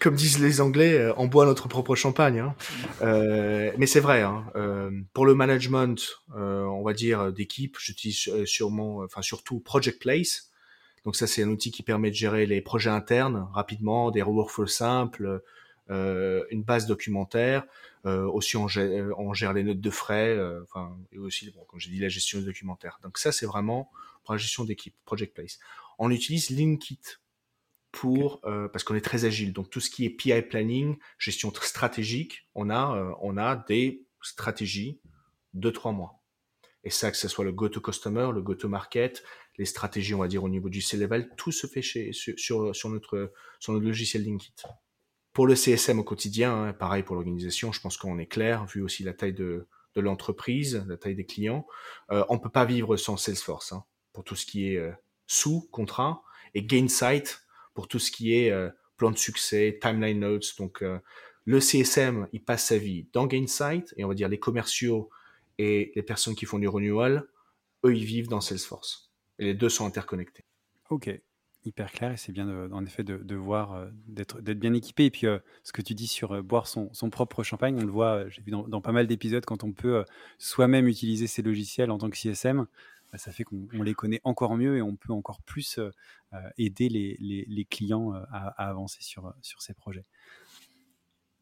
comme, 0.00 0.14
disent, 0.14 0.38
les 0.38 0.60
Anglais, 0.60 0.94
euh, 0.94 1.12
on 1.16 1.26
boit 1.26 1.46
notre 1.46 1.68
propre 1.68 1.94
champagne. 1.94 2.38
Hein. 2.38 2.54
Euh, 3.02 3.72
mais 3.78 3.86
c'est 3.86 4.00
vrai. 4.00 4.22
Hein, 4.22 4.44
euh, 4.56 4.90
pour 5.12 5.26
le 5.26 5.34
management, 5.34 6.20
euh, 6.36 6.64
on 6.64 6.82
va 6.82 6.92
dire 6.92 7.32
d'équipe, 7.32 7.76
j'utilise 7.78 8.28
euh, 8.28 8.46
sûrement, 8.46 8.98
enfin 8.98 9.22
surtout 9.22 9.60
Project 9.60 10.00
Place. 10.00 10.50
Donc 11.04 11.16
ça, 11.16 11.26
c'est 11.26 11.42
un 11.42 11.48
outil 11.48 11.70
qui 11.70 11.82
permet 11.82 12.10
de 12.10 12.16
gérer 12.16 12.46
les 12.46 12.60
projets 12.60 12.90
internes 12.90 13.48
rapidement, 13.52 14.10
des 14.10 14.22
workflows 14.22 14.66
simples, 14.66 15.40
une 15.88 16.64
base 16.64 16.88
documentaire. 16.88 17.64
aussi, 18.04 18.56
on 18.56 18.66
gère, 18.66 19.16
on 19.16 19.32
gère, 19.32 19.52
les 19.52 19.62
notes 19.62 19.80
de 19.80 19.90
frais, 19.90 20.36
enfin 20.64 20.96
et 21.12 21.18
aussi, 21.18 21.52
bon, 21.52 21.64
comme 21.68 21.78
j'ai 21.78 21.90
dit, 21.90 22.00
la 22.00 22.08
gestion 22.08 22.40
documentaire. 22.40 22.98
Donc 23.04 23.18
ça, 23.18 23.30
c'est 23.30 23.46
vraiment 23.46 23.88
pour 24.24 24.34
la 24.34 24.38
gestion 24.38 24.64
d'équipe, 24.64 24.94
Project 25.04 25.32
Place. 25.32 25.60
On 26.00 26.10
utilise 26.10 26.50
Linkit 26.50 26.98
euh, 28.44 28.68
parce 28.68 28.84
qu'on 28.84 28.94
est 28.94 29.04
très 29.04 29.24
agile. 29.24 29.52
Donc 29.52 29.70
tout 29.70 29.80
ce 29.80 29.90
qui 29.90 30.04
est 30.04 30.10
PI 30.10 30.42
planning, 30.42 30.96
gestion 31.18 31.52
stratégique, 31.54 32.48
on 32.54 32.70
a 32.70 32.96
euh, 32.96 33.12
on 33.20 33.36
a 33.36 33.56
des 33.68 34.06
stratégies 34.22 35.00
de 35.54 35.70
trois 35.70 35.92
mois. 35.92 36.22
Et 36.84 36.90
ça, 36.90 37.10
que 37.10 37.16
ce 37.16 37.28
soit 37.28 37.44
le 37.44 37.52
go-to-customer, 37.52 38.30
le 38.32 38.42
go-to-market, 38.42 39.24
les 39.58 39.64
stratégies, 39.64 40.14
on 40.14 40.18
va 40.18 40.28
dire, 40.28 40.44
au 40.44 40.48
niveau 40.48 40.68
du 40.68 40.80
C-level, 40.80 41.30
tout 41.36 41.50
se 41.50 41.66
fait 41.66 41.82
sur, 41.82 42.72
notre, 42.88 43.32
logiciel 43.68 44.24
Linkit. 44.24 44.54
Pour 45.32 45.48
le 45.48 45.56
CSM 45.56 45.98
au 45.98 46.04
quotidien, 46.04 46.54
hein, 46.54 46.72
pareil 46.72 47.02
pour 47.02 47.16
l'organisation, 47.16 47.72
je 47.72 47.80
pense 47.80 47.96
qu'on 47.96 48.18
est 48.18 48.26
clair, 48.26 48.66
vu 48.66 48.82
aussi 48.82 49.02
la 49.02 49.14
taille 49.14 49.32
de, 49.32 49.66
de 49.96 50.00
l'entreprise, 50.00 50.84
la 50.86 50.96
taille 50.96 51.16
des 51.16 51.26
clients. 51.26 51.66
Euh, 52.12 52.24
on 52.28 52.38
peut 52.38 52.50
pas 52.50 52.64
vivre 52.64 52.96
sans 52.96 53.16
Salesforce. 53.16 53.72
Hein 53.72 53.84
pour 54.16 54.24
tout 54.24 54.34
ce 54.34 54.46
qui 54.46 54.72
est 54.72 54.78
euh, 54.78 54.92
sous 55.26 55.68
contrat 55.70 56.22
et 56.54 56.62
Gainsight 56.62 57.45
pour 57.76 57.86
tout 57.86 58.00
ce 58.00 58.10
qui 58.10 58.34
est 58.34 58.50
euh, 58.50 58.70
plan 58.96 59.12
de 59.12 59.18
succès, 59.18 59.78
timeline 59.80 60.18
notes. 60.18 60.56
Donc 60.58 60.82
euh, 60.82 60.98
le 61.44 61.60
CSM, 61.60 62.26
il 62.32 62.42
passe 62.42 62.64
sa 62.64 62.78
vie 62.78 63.06
dans 63.12 63.26
Gainsight 63.26 63.94
et 63.96 64.04
on 64.04 64.08
va 64.08 64.14
dire 64.14 64.28
les 64.28 64.40
commerciaux 64.40 65.10
et 65.58 65.92
les 65.94 66.02
personnes 66.02 66.34
qui 66.34 66.46
font 66.46 66.58
du 66.58 66.66
renewal, 66.66 67.28
eux, 67.84 67.94
ils 67.94 68.04
vivent 68.04 68.28
dans 68.28 68.40
Salesforce. 68.40 69.12
Et 69.38 69.44
les 69.44 69.54
deux 69.54 69.68
sont 69.68 69.86
interconnectés. 69.86 70.44
Ok, 70.88 71.10
hyper 71.64 71.92
clair 71.92 72.12
et 72.12 72.16
c'est 72.16 72.32
bien 72.32 72.70
en 72.70 72.84
effet 72.84 73.04
de, 73.04 73.34
voir 73.34 73.88
d'être 74.06 74.40
bien 74.40 74.72
équipé 74.72 75.06
et 75.06 75.10
puis 75.10 75.26
ce 75.62 75.72
que 75.72 75.82
tu 75.82 75.94
dis 75.94 76.06
sur 76.06 76.42
boire 76.42 76.68
son, 76.68 76.88
propre 77.10 77.42
champagne 77.42 77.76
on 77.76 77.84
le 77.84 77.90
voit 77.90 78.28
j'ai 78.28 78.40
vu 78.40 78.52
dans, 78.52 78.68
dans, 78.68 78.80
pas 78.80 78.92
mal 78.92 79.08
d'épisodes 79.08 79.44
quand 79.44 79.64
on 79.64 79.72
peut 79.72 80.04
soi-même 80.38 80.86
utiliser 80.86 81.26
ces 81.26 81.42
logiciels 81.42 81.90
en 81.90 81.98
tant 81.98 82.08
que 82.08 82.16
CSM 82.16 82.66
bah, 83.12 83.18
ça 83.18 83.32
fait 83.32 83.44
qu'on 83.44 83.66
les 83.82 83.94
connaît 83.94 84.20
encore 84.24 84.56
mieux 84.56 84.76
et 84.76 84.82
on 84.82 84.96
peut 84.96 85.12
encore 85.12 85.40
plus 85.42 85.80
euh, 86.36 86.46
euh, 86.46 86.50
aider 86.58 86.88
les, 86.88 87.64
clients 87.64 88.14
euh, 88.14 88.20
à, 88.32 88.68
avancer 88.68 89.02
sur, 89.02 89.32
sur 89.42 89.62
ces 89.62 89.74
projets. 89.74 90.04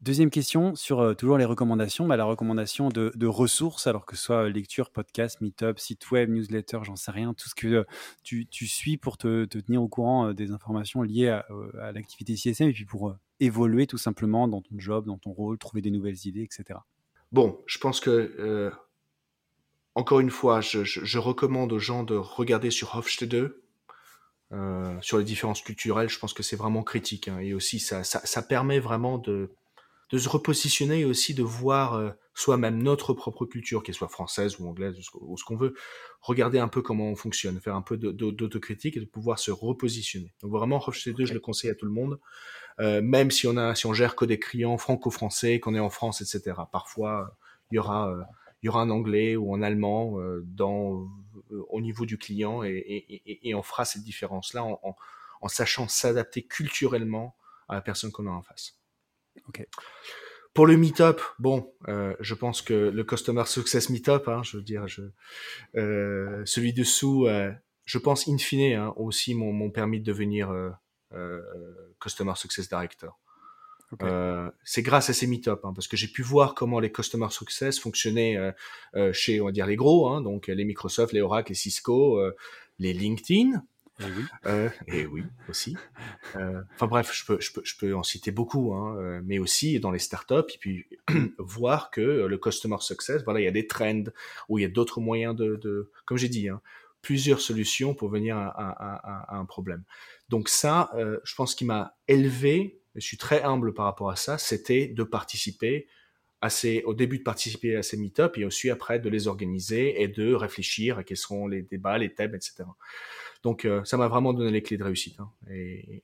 Deuxième 0.01 0.29
question 0.29 0.75
sur 0.75 1.15
toujours 1.15 1.37
les 1.37 1.45
recommandations, 1.45 2.05
bah, 2.05 2.17
la 2.17 2.25
recommandation 2.25 2.89
de, 2.89 3.25
ressources, 3.25 3.87
alors 3.87 4.05
que 4.05 4.15
ce 4.15 4.23
soit 4.23 4.49
lecture, 4.49 4.91
podcast, 4.91 5.41
meetup, 5.41 5.79
site 5.79 6.11
web, 6.11 6.29
newsletter, 6.29 6.79
j'en 6.83 6.95
sais 6.95 7.11
rien, 7.11 7.33
tout 7.33 7.49
ce 7.49 7.55
que 7.55 7.85
tu, 8.23 8.67
suis 8.67 8.97
pour 8.97 9.17
te, 9.17 9.45
tenir 9.45 9.81
au 9.81 9.87
courant 9.87 10.33
des 10.33 10.51
informations 10.51 11.01
liées 11.01 11.29
à, 11.29 11.91
l'activité 11.93 12.35
CSM 12.35 12.69
et 12.69 12.73
puis 12.73 12.85
pour 12.85 13.15
évoluer 13.39 13.87
tout 13.87 13.97
simplement 13.97 14.47
dans 14.47 14.61
ton 14.61 14.77
job, 14.77 15.05
dans 15.05 15.17
ton 15.17 15.31
rôle, 15.31 15.57
trouver 15.57 15.81
des 15.81 15.91
nouvelles 15.91 16.27
idées, 16.27 16.43
etc. 16.43 16.79
Bon, 17.31 17.63
je 17.65 17.79
pense 17.79 17.99
que 17.99 18.71
encore 19.95 20.19
une 20.19 20.29
fois, 20.29 20.59
je, 20.59 21.17
recommande 21.17 21.71
aux 21.71 21.79
gens 21.79 22.03
de 22.03 22.15
regarder 22.15 22.69
sur 22.69 22.95
Hofstede, 22.95 23.55
euh, 24.55 24.95
sur 25.01 25.17
les 25.17 25.23
différences 25.23 25.61
culturelles. 25.61 26.09
Je 26.09 26.17
pense 26.17 26.33
que 26.33 26.43
c'est 26.43 26.55
vraiment 26.55 26.83
critique. 26.83 27.27
Hein. 27.27 27.39
et 27.39 27.53
aussi, 27.53 27.79
ça, 27.79 28.03
ça, 28.03 28.41
permet 28.41 28.79
vraiment 28.79 29.17
de, 29.17 29.51
de 30.11 30.17
se 30.17 30.29
repositionner 30.29 31.01
et 31.01 31.05
aussi 31.05 31.33
de 31.33 31.43
voir 31.43 31.95
euh, 31.95 32.11
soi-même 32.33 32.81
notre 32.81 33.13
propre 33.13 33.45
culture, 33.45 33.83
qu'elle 33.83 33.95
soit 33.95 34.07
française 34.07 34.59
ou 34.59 34.67
anglaise 34.67 34.95
ou 35.13 35.37
ce 35.37 35.43
qu'on 35.43 35.55
veut, 35.55 35.73
regarder 36.21 36.59
un 36.59 36.67
peu 36.67 36.81
comment 36.81 37.09
on 37.09 37.15
fonctionne, 37.15 37.59
faire 37.59 37.75
un 37.75 37.81
peu 37.81 37.97
d'autocritique 37.97 38.97
et 38.97 38.99
de 38.99 39.05
pouvoir 39.05 39.39
se 39.39 39.51
repositionner. 39.51 40.33
Donc 40.41 40.51
vraiment, 40.51 40.81
Hofstede, 40.85 41.25
je 41.25 41.33
le 41.33 41.39
conseille 41.39 41.69
à 41.69 41.75
tout 41.75 41.85
le 41.85 41.91
monde, 41.91 42.19
euh, 42.79 43.01
même 43.01 43.31
si 43.31 43.47
on 43.47 43.57
a, 43.57 43.73
si 43.73 43.85
on 43.85 43.93
gère 43.93 44.15
que 44.15 44.25
des 44.25 44.39
clients 44.39 44.77
franco-français, 44.77 45.59
qu'on 45.59 45.75
est 45.75 45.79
en 45.79 45.89
France, 45.89 46.21
etc. 46.21 46.57
Parfois, 46.71 47.37
il 47.71 47.75
y 47.75 47.79
aura 47.79 48.09
euh, 48.09 48.21
il 48.61 48.67
y 48.67 48.69
aura 48.69 48.81
un 48.81 48.89
anglais 48.89 49.35
ou 49.35 49.53
un 49.53 49.61
allemand 49.61 50.19
euh, 50.19 50.41
dans, 50.45 51.07
euh, 51.51 51.65
au 51.69 51.81
niveau 51.81 52.05
du 52.05 52.17
client 52.17 52.63
et, 52.63 52.71
et, 52.71 53.49
et, 53.49 53.55
on 53.55 53.63
fera 53.63 53.85
cette 53.85 54.03
différence-là 54.03 54.63
en, 54.63 54.95
en, 55.41 55.47
sachant 55.47 55.87
s'adapter 55.87 56.43
culturellement 56.43 57.35
à 57.67 57.75
la 57.75 57.81
personne 57.81 58.11
qu'on 58.11 58.27
a 58.27 58.31
en 58.31 58.41
face. 58.41 58.79
Pour 60.55 60.67
le 60.67 60.77
meetup, 60.77 61.19
bon, 61.37 61.73
euh, 61.89 62.15
je 62.21 62.33
pense 62.33 62.61
que 62.61 62.73
le 62.73 63.03
Customer 63.03 63.43
Success 63.45 63.89
Meetup, 63.89 64.27
hein, 64.27 64.41
je 64.41 64.55
veux 64.55 64.63
dire, 64.63 64.87
je, 64.87 65.01
euh, 65.75 66.41
celui 66.45 66.71
dessous, 66.71 67.27
euh, 67.27 67.51
je 67.83 67.97
pense 67.97 68.29
in 68.29 68.37
fine 68.37 68.73
hein, 68.73 68.93
aussi 68.95 69.35
m'ont 69.35 69.69
permis 69.69 69.99
de 69.99 70.05
devenir 70.05 70.49
Customer 71.99 72.33
Success 72.35 72.69
Director. 72.69 73.19
Euh, 74.03 74.49
c'est 74.63 74.81
grâce 74.81 75.09
à 75.09 75.13
ces 75.13 75.27
meet-up, 75.27 75.61
hein, 75.63 75.73
parce 75.73 75.87
que 75.87 75.97
j'ai 75.97 76.07
pu 76.07 76.21
voir 76.21 76.55
comment 76.55 76.79
les 76.79 76.91
customer 76.91 77.29
success 77.29 77.79
fonctionnaient 77.79 78.37
euh, 78.37 78.51
euh, 78.95 79.13
chez, 79.13 79.41
on 79.41 79.45
va 79.45 79.51
dire, 79.51 79.67
les 79.67 79.75
gros, 79.75 80.09
hein, 80.09 80.21
donc 80.21 80.47
les 80.47 80.65
Microsoft, 80.65 81.13
les 81.13 81.21
Oracle, 81.21 81.51
les 81.51 81.55
Cisco, 81.55 82.19
les 82.79 82.93
LinkedIn. 82.93 83.63
Et 84.01 84.03
oui, 84.03 84.69
et 84.87 85.05
oui 85.05 85.23
aussi. 85.47 85.77
Enfin 86.33 86.87
bref, 86.87 87.11
je 87.13 87.25
peux, 87.25 87.39
je 87.39 87.53
peux, 87.53 87.61
je 87.63 87.77
peux 87.77 87.95
en 87.95 88.03
citer 88.03 88.31
beaucoup, 88.31 88.73
hein, 88.73 89.21
mais 89.23 89.39
aussi 89.39 89.79
dans 89.79 89.91
les 89.91 89.99
startups, 89.99 90.53
et 90.53 90.57
puis 90.59 90.85
voir 91.39 91.91
que 91.91 92.01
le 92.01 92.37
customer 92.37 92.77
success, 92.81 93.23
voilà, 93.23 93.39
il 93.39 93.45
y 93.45 93.47
a 93.47 93.51
des 93.51 93.67
trends, 93.67 94.03
où 94.49 94.59
il 94.59 94.63
y 94.63 94.65
a 94.65 94.69
d'autres 94.69 94.99
moyens 94.99 95.33
de, 95.35 95.55
de 95.55 95.91
comme 96.05 96.17
j'ai 96.17 96.27
dit, 96.27 96.49
hein, 96.49 96.61
plusieurs 97.01 97.39
solutions 97.39 97.93
pour 97.93 98.09
venir 98.09 98.35
à, 98.35 98.49
à, 98.49 99.35
à, 99.35 99.37
un 99.37 99.45
problème. 99.45 99.83
Donc 100.27 100.49
ça, 100.49 100.91
je 101.23 101.35
pense 101.35 101.55
qu'il 101.55 101.67
m'a 101.67 101.95
élevé 102.09 102.81
je 102.95 103.05
suis 103.05 103.17
très 103.17 103.43
humble 103.43 103.73
par 103.73 103.85
rapport 103.85 104.09
à 104.09 104.15
ça, 104.15 104.37
c'était 104.37 104.87
de 104.87 105.03
participer 105.03 105.87
au 106.85 106.93
début 106.93 107.19
de 107.19 107.23
participer 107.23 107.75
à 107.75 107.83
ces 107.83 107.97
meet-up 107.97 108.37
et 108.37 108.45
aussi 108.45 108.69
après 108.69 108.99
de 108.99 109.09
les 109.09 109.27
organiser 109.27 110.01
et 110.01 110.07
de 110.07 110.33
réfléchir 110.33 110.97
à 110.97 111.03
quels 111.03 111.17
seront 111.17 111.47
les 111.47 111.63
débats, 111.63 111.97
les 111.97 112.13
thèmes, 112.13 112.35
etc. 112.35 112.63
Donc 113.43 113.65
euh, 113.65 113.83
ça 113.83 113.97
m'a 113.97 114.07
vraiment 114.07 114.33
donné 114.33 114.51
les 114.51 114.61
clés 114.61 114.77
de 114.77 114.83
réussite. 114.83 115.19
Hein. 115.19 115.31
et, 115.49 116.03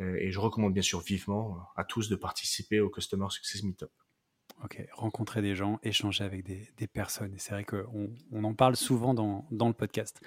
je 0.00 0.38
recommande 0.38 0.74
bien 0.74 0.82
sûr 0.82 1.00
vivement 1.00 1.58
à 1.74 1.82
tous 1.82 2.08
de 2.08 2.14
participer 2.14 2.78
au 2.78 2.88
Customer 2.88 3.26
Success 3.30 3.64
Meetup. 3.64 3.90
Ok, 4.62 4.80
rencontrer 4.92 5.42
des 5.42 5.56
gens, 5.56 5.80
échanger 5.82 6.22
avec 6.22 6.44
des, 6.44 6.86
personnes. 6.86 7.34
C'est 7.38 7.52
vrai 7.52 7.64
qu'on 7.64 8.10
on 8.30 8.44
en 8.44 8.54
parle 8.54 8.76
souvent 8.76 9.12
dans 9.12 9.68
le 9.68 9.72
podcast. 9.72 10.20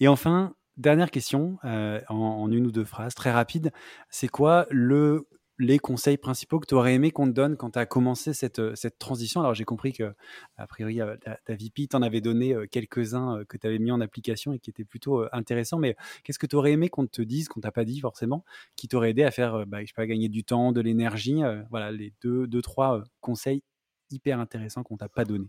Et 0.00 0.08
enfin, 0.08 0.54
Dernière 0.76 1.12
question, 1.12 1.58
euh, 1.64 2.00
en, 2.08 2.50
une 2.50 2.66
ou 2.66 2.72
deux 2.72 2.84
phrases, 2.84 3.14
très 3.14 3.30
rapide. 3.30 3.70
C'est 4.10 4.26
quoi 4.26 4.66
le, 4.70 5.28
les 5.56 5.78
conseils 5.78 6.16
principaux 6.16 6.58
que 6.58 6.66
tu 6.66 6.74
aurais 6.74 6.94
aimé 6.94 7.12
qu'on 7.12 7.26
te 7.26 7.30
donne 7.30 7.56
quand 7.56 7.70
tu 7.70 7.78
as 7.78 7.86
commencé 7.86 8.32
cette, 8.32 8.58
euh, 8.58 8.74
cette 8.74 8.98
transition? 8.98 9.40
Alors, 9.40 9.54
j'ai 9.54 9.64
compris 9.64 9.92
que, 9.92 10.12
a 10.56 10.66
priori, 10.66 11.00
euh, 11.00 11.16
ta, 11.18 11.36
ta 11.44 11.54
VP 11.54 11.86
t'en 11.86 12.02
avait 12.02 12.20
donné 12.20 12.56
quelques-uns 12.72 13.44
que 13.48 13.56
tu 13.56 13.68
avais 13.68 13.78
mis 13.78 13.92
en 13.92 14.00
application 14.00 14.52
et 14.52 14.58
qui 14.58 14.70
étaient 14.70 14.84
plutôt 14.84 15.24
intéressants. 15.32 15.78
Mais 15.78 15.94
qu'est-ce 16.24 16.40
que 16.40 16.46
tu 16.46 16.56
aurais 16.56 16.72
aimé 16.72 16.88
qu'on 16.88 17.06
te 17.06 17.22
dise, 17.22 17.48
qu'on 17.48 17.60
t'a 17.60 17.70
pas 17.70 17.84
dit 17.84 18.00
forcément, 18.00 18.44
qui 18.74 18.88
t'aurait 18.88 19.10
aidé 19.10 19.22
à 19.22 19.30
faire, 19.30 19.66
bah, 19.66 19.80
je 19.82 19.86
sais 19.86 19.92
pas, 19.94 20.06
gagner 20.06 20.28
du 20.28 20.42
temps, 20.42 20.72
de 20.72 20.80
l'énergie 20.80 21.40
Voilà, 21.70 21.92
les 21.92 22.12
deux, 22.20 22.48
deux 22.48 22.62
trois 22.62 23.04
conseils 23.20 23.62
hyper 24.10 24.40
intéressants 24.40 24.82
qu'on 24.82 24.96
t'a 24.96 25.08
pas 25.08 25.24
donné. 25.24 25.46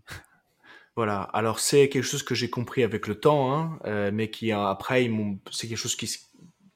Voilà. 0.96 1.22
Alors 1.22 1.60
c'est 1.60 1.90
quelque 1.90 2.04
chose 2.04 2.24
que 2.24 2.36
j'ai 2.36 2.50
compris 2.50 2.84
avec 2.84 3.08
le 3.08 3.20
temps, 3.20 3.54
hein, 3.54 3.80
euh, 3.86 4.12
mais 4.14 4.30
qui 4.30 4.52
après 4.52 5.10
c'est 5.52 5.68
quelque 5.68 5.78
chose 5.78 5.96
qui 5.96 6.10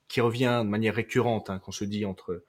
qui 0.09 0.21
revient 0.21 0.61
de 0.63 0.69
manière 0.69 0.95
récurrente 0.95 1.49
hein, 1.49 1.59
qu'on 1.59 1.71
se 1.71 1.85
dit 1.85 2.03
entre 2.03 2.43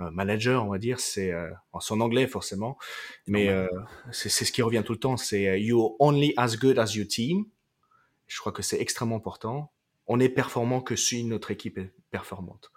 euh, 0.00 0.10
managers, 0.10 0.54
on 0.62 0.68
va 0.68 0.78
dire, 0.78 1.00
c'est 1.00 1.32
euh, 1.32 1.50
en 1.72 1.80
son 1.80 2.00
anglais 2.00 2.28
forcément, 2.28 2.78
mais 3.26 3.48
euh, 3.48 3.66
c'est 4.12 4.28
ce 4.28 4.52
qui 4.52 4.62
revient 4.62 4.82
tout 4.84 4.92
le 4.92 4.98
temps, 4.98 5.16
c'est 5.16 5.60
you're 5.60 5.96
only 5.98 6.34
as 6.36 6.56
good 6.56 6.78
as 6.78 6.94
your 6.94 7.06
team. 7.06 7.46
Je 8.26 8.38
crois 8.38 8.52
que 8.52 8.62
c'est 8.62 8.80
extrêmement 8.80 9.16
important. 9.16 9.72
On 10.06 10.20
est 10.20 10.28
performant 10.28 10.80
que 10.80 10.94
si 10.94 11.24
notre 11.24 11.50
équipe 11.50 11.78
est 11.78 11.92
performante. 12.10 12.70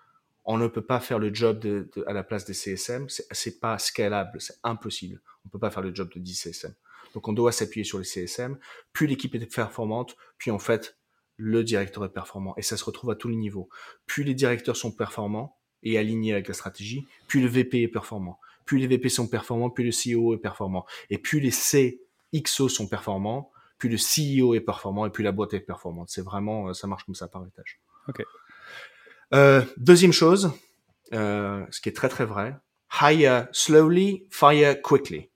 on 0.46 0.58
ne 0.58 0.68
peut 0.68 0.86
pas 0.86 1.00
faire 1.00 1.20
le 1.20 1.34
job 1.34 1.60
de, 1.60 1.90
à 2.08 2.14
la 2.14 2.24
place 2.24 2.46
des 2.46 2.54
CSM, 2.54 3.08
c'est 3.10 3.60
pas 3.60 3.78
scalable, 3.78 4.42
c'est 4.42 4.58
impossible. 4.64 5.22
On 5.46 5.50
peut 5.50 5.60
pas 5.60 5.70
faire 5.70 5.84
le 5.84 5.94
job 5.94 6.10
de 6.14 6.20
10 6.20 6.36
CSM. 6.36 6.74
Donc 7.14 7.28
on 7.28 7.34
doit 7.34 7.52
s'appuyer 7.52 7.84
sur 7.84 7.98
les 7.98 8.06
CSM. 8.06 8.58
Plus 8.94 9.08
l'équipe 9.08 9.34
est 9.36 9.54
performante, 9.54 10.16
puis 10.38 10.52
en 10.52 10.60
fait 10.60 10.98
le 11.38 11.64
directeur 11.64 12.06
est 12.06 12.14
performant. 12.14 12.54
Et 12.58 12.62
ça 12.62 12.78
se 12.78 12.84
retrouve 12.84 13.10
à 13.10 13.16
tous 13.16 13.28
les 13.28 13.36
niveaux. 13.36 13.70
Plus 14.06 14.24
les 14.24 14.36
directeurs 14.36 14.76
sont 14.76 14.92
performants 14.92 15.58
et 15.84 15.98
alignés 15.98 16.34
avec 16.34 16.48
la 16.48 16.54
stratégie, 16.54 17.08
plus 17.28 17.42
le 17.42 17.48
VP 17.48 17.82
est 17.82 17.88
performant. 17.88 18.40
Plus 18.66 18.78
les 18.78 18.88
VP 18.88 19.10
sont 19.10 19.28
performants, 19.28 19.70
plus 19.70 19.84
le 19.84 19.92
CEO 19.92 20.36
est 20.36 20.38
performant. 20.38 20.86
Et 21.10 21.18
plus 21.18 21.40
les 21.40 21.50
CXO 21.52 22.70
sont 22.70 22.88
performants, 22.88 23.52
plus 23.80 23.90
le 23.90 23.98
CEO 23.98 24.54
est 24.54 24.62
performant 24.62 25.08
et 25.08 25.10
plus 25.10 25.24
la 25.24 25.32
boîte 25.32 25.56
est 25.56 25.60
performante. 25.60 26.10
C'est 26.10 26.22
vraiment, 26.22 26.70
euh, 26.70 26.74
ça 26.74 26.86
marche 26.86 27.04
comme 27.04 27.16
ça 27.16 27.28
par 27.28 27.44
étage. 27.46 27.82
Ok. 28.08 28.24
Euh, 29.34 29.64
deuxième 29.78 30.14
chose, 30.14 30.52
euh, 31.14 31.66
ce 31.72 31.82
qui 31.82 31.90
est 31.90 31.94
très 31.94 32.10
très 32.10 32.26
vrai, 32.26 32.56
hire 33.02 33.48
slowly, 33.52 34.28
fire 34.30 34.80
quickly. 34.82 35.31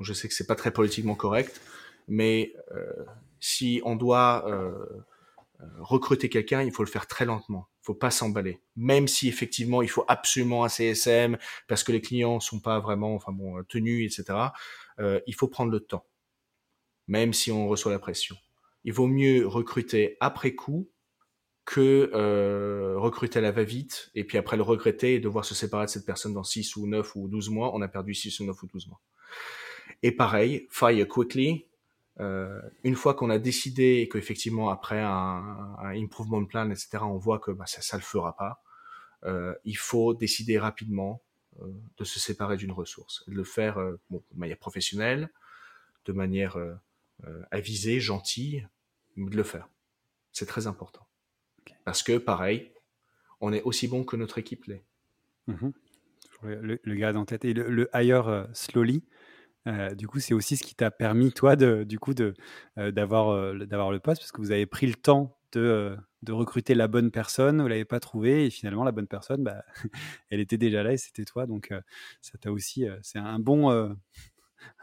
Je 0.00 0.12
sais 0.12 0.28
que 0.28 0.34
c'est 0.34 0.46
pas 0.46 0.54
très 0.54 0.72
politiquement 0.72 1.14
correct, 1.14 1.60
mais 2.06 2.52
euh, 2.72 3.04
si 3.40 3.80
on 3.84 3.96
doit 3.96 4.44
euh, 4.48 4.72
euh, 5.60 5.66
recruter 5.80 6.28
quelqu'un, 6.28 6.62
il 6.62 6.72
faut 6.72 6.84
le 6.84 6.88
faire 6.88 7.06
très 7.06 7.24
lentement. 7.24 7.68
Il 7.82 7.86
faut 7.86 7.94
pas 7.94 8.10
s'emballer. 8.10 8.60
Même 8.76 9.08
si 9.08 9.28
effectivement 9.28 9.82
il 9.82 9.88
faut 9.88 10.04
absolument 10.08 10.64
un 10.64 10.68
CSM 10.68 11.36
parce 11.66 11.82
que 11.82 11.92
les 11.92 12.00
clients 12.00 12.40
sont 12.40 12.60
pas 12.60 12.78
vraiment, 12.80 13.14
enfin 13.14 13.32
bon, 13.32 13.62
tenus, 13.64 14.18
etc. 14.18 14.38
Euh, 15.00 15.20
il 15.26 15.34
faut 15.34 15.48
prendre 15.48 15.72
le 15.72 15.80
temps. 15.80 16.06
Même 17.08 17.32
si 17.32 17.50
on 17.50 17.66
reçoit 17.68 17.92
la 17.92 17.98
pression. 17.98 18.36
Il 18.84 18.92
vaut 18.92 19.06
mieux 19.06 19.46
recruter 19.46 20.16
après 20.20 20.54
coup 20.54 20.90
que 21.64 22.10
euh, 22.14 22.94
recruter 22.98 23.40
à 23.40 23.42
la 23.42 23.50
va-vite 23.50 24.10
et 24.14 24.24
puis 24.24 24.38
après 24.38 24.56
le 24.56 24.62
regretter 24.62 25.14
et 25.14 25.20
devoir 25.20 25.44
se 25.44 25.54
séparer 25.54 25.86
de 25.86 25.90
cette 25.90 26.06
personne 26.06 26.32
dans 26.32 26.44
6 26.44 26.76
ou 26.76 26.86
9 26.86 27.16
ou 27.16 27.28
12 27.28 27.50
mois. 27.50 27.74
On 27.74 27.82
a 27.82 27.88
perdu 27.88 28.14
6 28.14 28.40
ou 28.40 28.44
9 28.46 28.62
ou 28.62 28.66
12 28.66 28.88
mois. 28.88 29.00
Et 30.02 30.12
pareil, 30.12 30.66
fire 30.70 31.06
quickly. 31.08 31.66
Euh, 32.20 32.60
une 32.82 32.96
fois 32.96 33.14
qu'on 33.14 33.30
a 33.30 33.38
décidé 33.38 34.00
et 34.00 34.08
qu'effectivement 34.08 34.70
après 34.70 35.00
un, 35.00 35.76
un, 35.78 36.02
improvement 36.02 36.44
plan, 36.44 36.68
etc., 36.70 36.98
on 37.02 37.16
voit 37.16 37.38
que 37.38 37.52
bah, 37.52 37.66
ça, 37.66 37.80
ça 37.80 37.96
le 37.96 38.02
fera 38.02 38.36
pas, 38.36 38.60
euh, 39.24 39.54
il 39.64 39.76
faut 39.76 40.14
décider 40.14 40.58
rapidement 40.58 41.22
euh, 41.62 41.66
de 41.96 42.04
se 42.04 42.20
séparer 42.20 42.56
d'une 42.56 42.70
ressource, 42.70 43.24
de 43.28 43.34
le 43.34 43.42
faire 43.42 43.78
euh, 43.78 43.98
bon, 44.10 44.22
de 44.32 44.38
manière 44.38 44.58
professionnelle, 44.58 45.28
de 46.04 46.12
manière 46.12 46.56
euh, 46.56 46.74
avisée, 47.50 47.98
gentille, 47.98 48.68
mais 49.16 49.30
de 49.30 49.36
le 49.36 49.42
faire. 49.42 49.68
C'est 50.32 50.46
très 50.46 50.68
important. 50.68 51.04
Parce 51.84 52.04
que, 52.04 52.18
pareil, 52.18 52.70
on 53.40 53.52
est 53.52 53.62
aussi 53.62 53.88
bon 53.88 54.04
que 54.04 54.16
notre 54.16 54.38
équipe 54.38 54.66
l'est. 54.66 54.84
Mmh 55.46 55.70
le, 56.44 56.78
le, 56.80 56.94
gars 56.94 57.12
en 57.14 57.24
tête. 57.24 57.44
Et 57.44 57.52
le, 57.52 57.68
le 57.68 57.90
hire 57.92 58.46
slowly, 58.52 59.02
euh, 59.66 59.94
du 59.94 60.06
coup, 60.06 60.20
c'est 60.20 60.34
aussi 60.34 60.56
ce 60.56 60.62
qui 60.62 60.74
t'a 60.74 60.90
permis, 60.90 61.32
toi, 61.32 61.56
de, 61.56 61.84
du 61.84 61.98
coup, 61.98 62.14
euh, 62.20 62.90
d'avoir, 62.90 63.30
euh, 63.30 63.66
d'avoir 63.66 63.90
le 63.90 64.00
poste, 64.00 64.22
parce 64.22 64.32
que 64.32 64.40
vous 64.40 64.52
avez 64.52 64.66
pris 64.66 64.86
le 64.86 64.94
temps 64.94 65.38
de, 65.52 65.96
de 66.22 66.32
recruter 66.32 66.74
la 66.74 66.88
bonne 66.88 67.10
personne, 67.10 67.60
vous 67.60 67.68
l'avez 67.68 67.84
pas 67.84 68.00
trouvé, 68.00 68.46
et 68.46 68.50
finalement, 68.50 68.84
la 68.84 68.92
bonne 68.92 69.06
personne, 69.06 69.42
bah, 69.42 69.64
elle 70.30 70.40
était 70.40 70.58
déjà 70.58 70.82
là 70.82 70.92
et 70.92 70.96
c'était 70.96 71.24
toi. 71.24 71.46
Donc, 71.46 71.72
ça 72.20 72.38
t'a 72.38 72.50
aussi, 72.50 72.86
c'est 73.02 73.18
un 73.18 73.38
bon, 73.38 73.70
un 73.70 73.96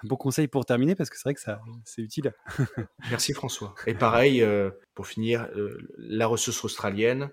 bon 0.03 0.15
conseil 0.17 0.47
pour 0.47 0.65
terminer, 0.65 0.95
parce 0.95 1.09
que 1.09 1.17
c'est 1.17 1.23
vrai 1.23 1.33
que 1.33 1.41
ça, 1.41 1.61
c'est 1.83 2.01
utile. 2.01 2.33
Merci 3.09 3.33
François. 3.33 3.73
Et 3.87 3.95
pareil, 3.95 4.45
pour 4.93 5.07
finir, 5.07 5.49
la 5.97 6.27
ressource 6.27 6.63
australienne, 6.63 7.31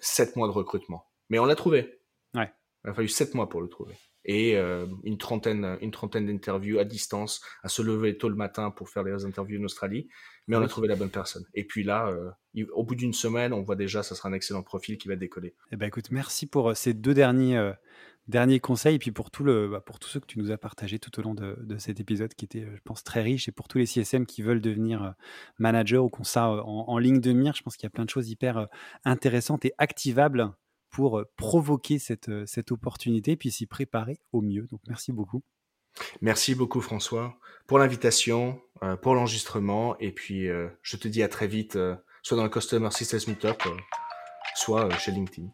sept 0.00 0.36
mois 0.36 0.46
de 0.46 0.52
recrutement. 0.52 1.06
Mais 1.30 1.38
on 1.38 1.44
l'a 1.44 1.56
trouvé. 1.56 2.00
Ouais. 2.34 2.52
Il 2.84 2.90
a 2.90 2.94
fallu 2.94 3.08
sept 3.08 3.34
mois 3.34 3.48
pour 3.48 3.60
le 3.60 3.68
trouver 3.68 3.94
et 4.24 4.56
euh, 4.56 4.86
une 5.04 5.18
trentaine, 5.18 5.78
une 5.80 5.90
trentaine 5.90 6.26
d'interviews 6.26 6.78
à 6.78 6.84
distance, 6.84 7.40
à 7.62 7.68
se 7.68 7.82
lever 7.82 8.18
tôt 8.18 8.28
le 8.28 8.34
matin 8.34 8.70
pour 8.70 8.88
faire 8.88 9.02
les 9.02 9.24
interviews 9.24 9.60
en 9.60 9.64
Australie. 9.64 10.08
Mais 10.50 10.56
on 10.56 10.62
a 10.62 10.68
trouvé 10.68 10.88
la 10.88 10.96
bonne 10.96 11.10
personne. 11.10 11.44
Et 11.54 11.64
puis 11.64 11.84
là, 11.84 12.08
euh, 12.08 12.64
au 12.72 12.82
bout 12.82 12.96
d'une 12.96 13.12
semaine, 13.12 13.52
on 13.52 13.62
voit 13.62 13.76
déjà, 13.76 14.02
ça 14.02 14.16
sera 14.16 14.28
un 14.28 14.32
excellent 14.32 14.64
profil 14.64 14.98
qui 14.98 15.06
va 15.06 15.14
décoller. 15.14 15.54
Eh 15.70 15.76
ben 15.76 15.86
écoute, 15.86 16.10
merci 16.10 16.46
pour 16.46 16.70
euh, 16.70 16.74
ces 16.74 16.92
deux 16.92 17.14
derniers, 17.14 17.56
euh, 17.56 17.72
derniers 18.26 18.58
conseils, 18.58 18.96
et 18.96 18.98
puis 18.98 19.12
pour, 19.12 19.30
tout 19.30 19.44
le, 19.44 19.68
bah, 19.68 19.80
pour 19.80 20.00
tous 20.00 20.08
ceux 20.08 20.18
que 20.18 20.26
tu 20.26 20.40
nous 20.40 20.50
as 20.50 20.58
partagés 20.58 20.98
tout 20.98 21.16
au 21.20 21.22
long 21.22 21.34
de, 21.34 21.56
de, 21.60 21.78
cet 21.78 22.00
épisode, 22.00 22.34
qui 22.34 22.46
était, 22.46 22.66
je 22.74 22.80
pense, 22.84 23.04
très 23.04 23.22
riche, 23.22 23.48
et 23.48 23.52
pour 23.52 23.68
tous 23.68 23.78
les 23.78 23.86
CSM 23.86 24.26
qui 24.26 24.42
veulent 24.42 24.60
devenir 24.60 25.14
manager 25.58 26.04
ou 26.04 26.08
qu'on 26.08 26.24
ça 26.24 26.48
en, 26.48 26.84
en, 26.88 26.98
ligne 26.98 27.20
de 27.20 27.32
mire, 27.32 27.54
je 27.54 27.62
pense 27.62 27.76
qu'il 27.76 27.84
y 27.84 27.86
a 27.86 27.90
plein 27.90 28.04
de 28.04 28.10
choses 28.10 28.28
hyper 28.28 28.66
intéressantes 29.04 29.64
et 29.64 29.72
activables 29.78 30.50
pour 30.90 31.22
provoquer 31.36 31.98
cette, 31.98 32.30
cette 32.46 32.72
opportunité, 32.72 33.36
puis 33.36 33.50
s'y 33.50 33.66
préparer 33.66 34.18
au 34.32 34.40
mieux. 34.40 34.66
Donc 34.70 34.80
merci 34.88 35.12
beaucoup. 35.12 35.42
Merci 36.20 36.54
beaucoup 36.54 36.80
François 36.80 37.38
pour 37.66 37.78
l'invitation, 37.78 38.60
euh, 38.82 38.96
pour 38.96 39.14
l'enregistrement, 39.14 39.96
et 39.98 40.10
puis 40.10 40.48
euh, 40.48 40.68
je 40.82 40.96
te 40.96 41.06
dis 41.06 41.22
à 41.22 41.28
très 41.28 41.46
vite, 41.46 41.76
euh, 41.76 41.94
soit 42.22 42.36
dans 42.36 42.42
le 42.42 42.48
Customer 42.48 42.90
Success 42.90 43.28
Meetup, 43.28 43.62
soit 44.56 44.90
chez 44.98 45.12
LinkedIn. 45.12 45.46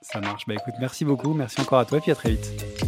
Ça 0.00 0.20
marche. 0.20 0.46
Bah 0.46 0.54
écoute, 0.54 0.74
merci 0.80 1.04
beaucoup, 1.04 1.34
merci 1.34 1.60
encore 1.60 1.80
à 1.80 1.84
toi, 1.84 1.98
et 1.98 2.00
puis 2.00 2.10
à 2.10 2.14
très 2.14 2.30
vite. 2.30 2.87